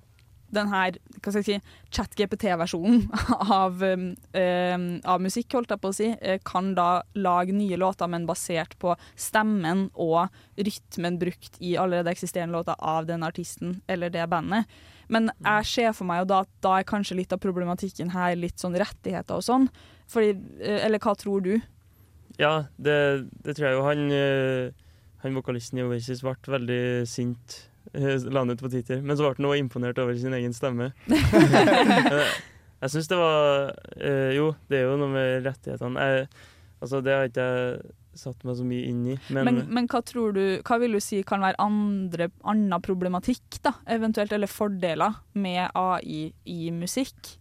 den 0.55 0.71
her 0.71 0.97
hva 1.21 1.31
skal 1.31 1.41
jeg 1.41 1.47
si, 1.47 1.75
chat-GPT-versjonen 1.95 3.03
av, 3.61 3.81
um, 3.81 4.07
um, 4.35 4.87
av 5.05 5.23
musikk, 5.23 5.53
holdt 5.57 5.73
jeg 5.73 5.81
på 5.83 5.91
å 5.91 5.95
si, 5.95 6.09
eh, 6.19 6.39
kan 6.47 6.73
da 6.77 7.03
lage 7.15 7.55
nye 7.55 7.79
låter, 7.79 8.09
men 8.11 8.27
basert 8.29 8.77
på 8.81 8.95
stemmen 9.19 9.87
og 9.93 10.31
rytmen 10.57 11.19
brukt 11.21 11.59
i 11.61 11.75
allerede 11.79 12.13
eksisterende 12.13 12.57
låter 12.57 12.79
av 12.79 13.07
den 13.09 13.25
artisten 13.27 13.79
eller 13.91 14.13
det 14.13 14.27
bandet. 14.31 14.69
Men 15.11 15.27
jeg 15.43 15.67
ser 15.67 15.95
for 15.95 16.07
meg 16.07 16.21
jo 16.21 16.29
da 16.31 16.43
at 16.45 16.51
da 16.63 16.77
er 16.79 16.87
kanskje 16.87 17.17
litt 17.19 17.33
av 17.35 17.41
problematikken 17.43 18.13
her 18.13 18.37
litt 18.39 18.61
sånn 18.61 18.77
rettigheter 18.79 19.41
og 19.41 19.45
sånn. 19.45 19.67
Fordi, 20.11 20.35
eh, 20.63 20.79
eller 20.85 21.03
hva 21.03 21.15
tror 21.19 21.43
du? 21.43 21.57
Ja, 22.39 22.67
det, 22.79 23.27
det 23.43 23.57
tror 23.57 23.67
jeg 23.67 23.75
jo. 23.75 23.83
Han, 23.87 24.05
eh, 24.15 24.71
han 25.23 25.35
vokalisten 25.35 25.81
i 25.81 25.85
Oasis 25.85 26.23
ble 26.23 26.37
veldig 26.55 26.83
sint. 27.09 27.59
Eh, 27.93 28.15
La 28.31 28.43
han 28.43 28.53
ut 28.53 28.61
på 28.61 28.69
Twitter. 28.71 29.01
Men 29.01 29.17
så 29.17 29.25
ble 29.25 29.35
han 29.37 29.49
også 29.49 29.61
imponert 29.63 30.01
over 30.03 30.17
sin 30.19 30.33
egen 30.37 30.53
stemme. 30.57 30.91
Eh, 32.81 32.87
jeg 32.87 32.93
syns 32.95 33.09
det 33.11 33.17
var 33.19 33.75
eh, 34.01 34.31
Jo, 34.33 34.47
det 34.71 34.79
er 34.79 34.87
jo 34.87 34.95
noe 34.97 35.11
med 35.13 35.43
rettighetene. 35.45 36.01
Jeg, 36.01 36.29
altså, 36.81 37.01
det 37.05 37.13
har 37.13 37.27
ikke 37.29 37.43
jeg 37.45 38.21
satt 38.23 38.41
meg 38.43 38.57
så 38.57 38.65
mye 38.67 38.87
inn 38.89 39.03
i. 39.13 39.17
Men, 39.31 39.45
Men, 39.47 39.59
men 39.77 39.89
hva 39.91 40.01
tror 40.03 40.33
du, 40.35 40.41
hva 40.67 40.77
vil 40.81 40.97
du 40.97 41.01
si 41.03 41.21
kan 41.27 41.43
være 41.45 41.61
andre, 41.63 42.27
annen 42.43 42.81
problematikk, 42.83 43.61
da, 43.63 43.75
eventuelt, 43.87 44.33
eller 44.35 44.49
fordeler 44.51 45.21
med 45.37 45.69
AI 45.77 46.23
i 46.49 46.71
musikk? 46.75 47.35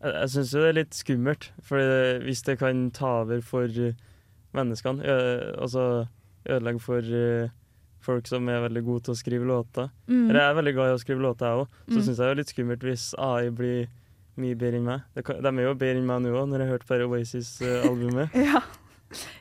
Jeg, 0.00 0.16
jeg 0.16 0.32
syns 0.32 0.54
jo 0.56 0.64
det 0.64 0.72
er 0.72 0.78
litt 0.80 0.96
skummelt, 0.98 1.50
for 1.62 1.92
hvis 2.24 2.42
det 2.48 2.56
kan 2.64 2.88
ta 2.96 3.12
over 3.22 3.44
for 3.44 3.68
menneskene 4.54 5.02
ø, 5.04 5.14
Altså 5.58 5.84
ødelegge 6.44 6.82
for 6.82 7.12
folk 8.04 8.28
som 8.30 8.48
er 8.52 8.62
veldig 8.68 8.84
gode 8.86 9.04
til 9.08 9.14
å 9.16 9.18
skrive 9.18 9.48
låter. 9.48 9.90
Mm. 10.06 10.28
Eller 10.30 10.40
jeg 10.40 10.50
er 10.52 10.58
veldig 10.60 10.74
glad 10.78 10.92
i 10.92 10.96
å 10.98 11.02
skrive 11.02 11.24
låter, 11.24 11.48
jeg 11.50 11.64
òg, 11.64 11.68
så 11.88 11.96
Mm. 11.98 12.02
syns 12.04 12.16
jeg 12.16 12.24
det 12.24 12.30
er 12.30 12.40
litt 12.42 12.52
skummelt 12.54 12.86
hvis 12.86 13.06
AI 13.18 13.50
blir 13.50 13.88
mye 14.36 14.54
bedre 14.58 14.76
enn 14.80 14.84
meg. 14.88 15.02
Det 15.14 15.24
de 15.26 15.48
er 15.48 15.64
jo 15.68 15.74
bedre 15.74 15.98
enn 16.00 16.06
meg 16.06 16.22
nå 16.24 16.32
òg, 16.34 16.48
når 16.50 16.58
jeg 16.58 16.66
har 16.68 16.74
hørt 16.78 16.88
bare 16.88 17.06
Oasis-albumet. 17.10 18.34
Ja, 18.50 18.62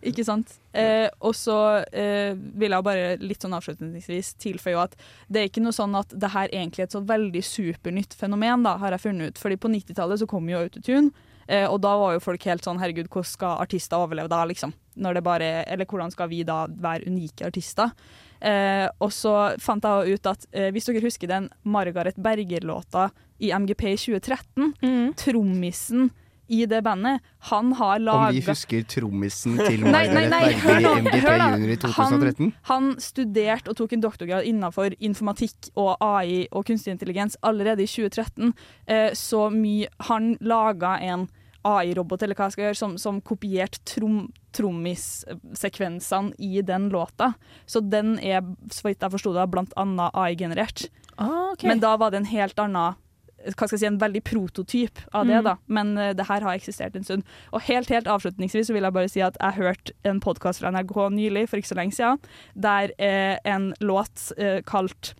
ikke 0.05 0.21
sant. 0.27 0.51
Eh, 0.75 1.07
og 1.25 1.33
så 1.33 1.55
eh, 1.91 2.35
vil 2.37 2.69
jeg 2.75 2.85
bare 2.85 3.17
litt 3.23 3.41
sånn 3.41 3.55
avslutningsvis 3.57 4.35
tilføye 4.37 4.77
at 4.83 4.93
det 5.31 5.39
er 5.41 5.47
ikke 5.49 5.63
noe 5.65 5.73
sånn 5.73 5.95
at 5.97 6.13
det 6.13 6.29
her 6.29 6.51
egentlig 6.53 6.83
er 6.83 6.89
et 6.91 6.93
så 6.93 7.01
veldig 7.01 7.41
supernytt 7.47 8.13
fenomen, 8.19 8.61
da, 8.67 8.75
har 8.77 8.93
jeg 8.93 9.01
funnet 9.07 9.33
ut. 9.33 9.41
Fordi 9.41 9.57
på 9.57 9.71
90-tallet 9.73 10.21
så 10.21 10.27
kom 10.29 10.45
jo 10.51 10.59
autotune, 10.61 11.09
eh, 11.47 11.65
og 11.65 11.81
da 11.81 11.95
var 11.97 12.13
jo 12.13 12.21
folk 12.21 12.45
helt 12.45 12.61
sånn 12.67 12.77
herregud, 12.83 13.09
hvordan 13.09 13.31
skal 13.31 13.57
artister 13.65 13.97
overleve 14.03 14.29
da, 14.29 14.43
liksom? 14.45 14.75
Når 15.01 15.17
det 15.17 15.23
bare, 15.25 15.49
eller 15.65 15.89
hvordan 15.89 16.13
skal 16.13 16.29
vi 16.29 16.43
da 16.45 16.67
være 16.69 17.07
unike 17.09 17.47
artister? 17.49 17.95
Eh, 18.43 18.87
og 18.99 19.13
så 19.15 19.53
fant 19.63 19.85
jeg 19.87 20.17
ut 20.17 20.33
at 20.33 20.47
eh, 20.51 20.71
hvis 20.75 20.89
dere 20.89 21.03
husker 21.05 21.31
den 21.31 21.47
Margaret 21.63 22.17
Berger-låta 22.19 23.09
i 23.39 23.53
MGP 23.55 23.85
i 23.93 23.95
2013, 23.99 24.73
trommisen 25.19 26.11
i 26.47 26.65
det 26.65 26.81
bandet, 26.83 27.21
han 27.49 27.71
har 27.73 27.99
laga 27.99 28.27
Om 28.27 28.35
vi 28.35 28.41
husker 28.45 28.83
trommisen 28.83 29.55
til 29.67 29.85
Margaret 29.87 30.29
Berger 30.31 30.79
i 30.79 31.01
MGP. 31.01 31.29
Junior 31.29 31.71
i 31.71 31.77
2013? 31.81 32.51
Han, 32.69 32.89
han 32.89 32.89
studerte 33.01 33.71
og 33.71 33.79
tok 33.79 33.95
en 33.95 34.03
doktorgrad 34.03 34.49
innenfor 34.49 34.97
informatikk 34.99 35.71
og 35.79 35.95
AI 36.03 36.43
og 36.51 36.67
kunstig 36.67 36.93
intelligens 36.93 37.39
allerede 37.41 37.85
i 37.85 37.89
2013. 37.89 38.51
Eh, 38.87 39.09
så 39.17 39.47
mye 39.53 39.87
Han 40.09 40.35
laga 40.43 40.97
en 40.99 41.27
AI-robot 41.63 42.23
eller 42.25 42.37
hva 42.37 42.47
jeg 42.49 42.55
skal 42.55 42.65
gjøre, 42.67 42.79
som, 42.79 42.97
som 43.01 43.21
kopierte 43.25 43.79
trom, 43.87 44.25
trommissekvensene 44.55 46.33
i 46.37 46.61
den 46.61 46.89
låta. 46.93 47.33
Så 47.65 47.79
den 47.79 48.17
er, 48.19 48.43
så 48.71 48.89
vidt 48.89 49.01
jeg 49.03 49.13
forsto 49.15 49.33
det, 49.35 49.47
blant 49.53 49.73
annet 49.79 50.11
AI-generert. 50.13 50.87
Ah, 51.17 51.53
okay. 51.53 51.69
Men 51.69 51.81
da 51.83 51.95
var 51.97 52.11
det 52.11 52.23
en 52.23 52.31
helt 52.33 52.59
annen 52.59 52.99
hva 53.43 53.67
skal 53.67 53.75
jeg 53.75 53.81
si, 53.81 53.87
en 53.89 53.99
veldig 53.99 54.21
prototyp 54.23 54.99
av 55.11 55.27
det, 55.27 55.35
Mm. 55.41 55.43
da. 55.43 55.57
Men 55.67 55.97
uh, 55.97 56.13
det 56.15 56.27
her 56.29 56.41
har 56.41 56.55
eksistert 56.55 56.95
en 56.95 57.03
stund. 57.03 57.23
Og 57.51 57.61
helt 57.67 57.89
helt 57.89 58.07
avslutningsvis 58.07 58.67
så 58.67 58.73
vil 58.73 58.83
jeg 58.87 58.93
bare 58.95 59.09
si 59.11 59.19
at 59.19 59.35
jeg 59.35 59.57
hørte 59.57 59.91
en 60.07 60.21
podkast 60.23 60.61
fra 60.63 60.71
NRK 60.71 61.09
nylig, 61.11 61.49
for 61.49 61.59
ikke 61.59 61.67
så 61.67 61.75
lenge 61.75 61.91
siden, 61.91 62.19
der 62.55 62.93
uh, 62.95 63.35
en 63.43 63.73
låt 63.81 64.31
uh, 64.39 64.61
kalt 64.63 65.11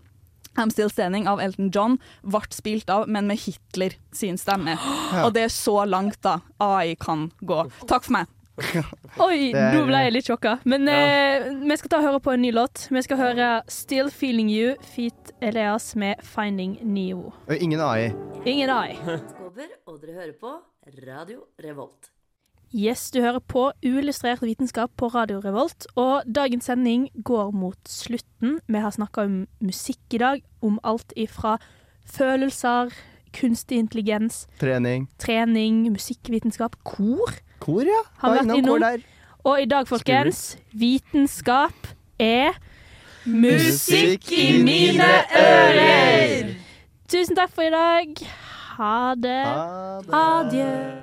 I'm 0.55 0.71
Still 0.73 0.89
Standing 0.89 1.27
av 1.27 1.41
Elton 1.41 1.71
John 1.73 1.97
ble 2.21 2.41
spilt 2.53 2.89
av, 2.93 3.07
men 3.09 3.27
med 3.27 3.41
Hitler 3.43 3.97
sin 4.11 4.37
stemme. 4.37 4.77
Ja. 5.13 5.27
Og 5.27 5.33
det 5.35 5.43
er 5.45 5.51
så 5.53 5.83
langt 5.85 6.17
da 6.25 6.39
AI 6.63 6.95
kan 6.97 7.27
gå. 7.45 7.59
Takk 7.85 8.07
for 8.07 8.15
meg. 8.15 8.31
Oi, 9.25 9.49
nå 9.53 9.83
ble 9.87 9.99
jeg 10.05 10.13
litt 10.13 10.29
sjokka. 10.29 10.55
Men 10.69 10.87
eh, 10.89 11.47
vi 11.63 11.77
skal 11.77 11.91
ta 11.91 11.99
og 12.01 12.07
høre 12.07 12.21
på 12.23 12.33
en 12.33 12.41
ny 12.45 12.51
låt. 12.53 12.87
Vi 12.93 13.01
skal 13.05 13.19
høre 13.19 13.49
'Still 13.67 14.09
Feeling 14.13 14.49
You' 14.49 14.77
feat. 14.93 15.33
Elias 15.41 15.93
med 15.95 16.21
'Finding 16.21 16.77
Neo'. 16.81 17.33
Ingen 17.59 17.81
AI. 17.81 18.13
Ingen 18.45 18.69
AI. 18.69 18.97
Og 19.89 20.01
dere 20.01 20.17
hører 20.17 20.33
på 20.39 20.57
Radio 21.07 21.45
Revolt. 21.61 22.12
Yes, 22.73 23.11
du 23.13 23.19
hører 23.21 23.37
på 23.45 23.67
Uillustrert 23.85 24.41
vitenskap 24.41 24.89
på 24.97 25.07
Radio 25.13 25.37
Revolt, 25.43 25.85
og 25.93 26.23
dagens 26.25 26.65
sending 26.65 27.03
går 27.21 27.51
mot 27.53 27.77
slutten. 27.85 28.55
Vi 28.65 28.81
har 28.81 28.89
snakka 28.95 29.27
om 29.27 29.35
musikk 29.61 30.15
i 30.17 30.17
dag, 30.17 30.41
om 30.65 30.79
alt 30.83 31.13
ifra 31.15 31.59
følelser, 32.09 32.89
kunstig 33.33 33.77
intelligens, 33.77 34.47
Trening. 34.57 35.05
trening, 35.21 35.85
musikkvitenskap, 35.93 36.79
kor. 36.83 37.37
Kor, 37.61 37.85
ja. 37.85 38.01
Har 38.23 38.33
vi 38.33 38.41
vært 38.41 38.57
innom 38.57 38.57
innom. 38.57 38.81
kor. 38.81 39.05
Og 39.53 39.61
i 39.61 39.69
dag, 39.69 39.87
folkens, 39.87 40.57
vitenskap 40.73 41.93
er 42.17 42.57
Musikk 43.25 44.31
i 44.33 44.49
mine 44.65 45.13
ører! 45.37 46.55
Tusen 47.07 47.37
takk 47.37 47.53
for 47.53 47.69
i 47.69 47.69
dag. 47.69 48.27
Ha 48.81 49.13
det. 49.13 49.39
Adjø. 50.09 51.02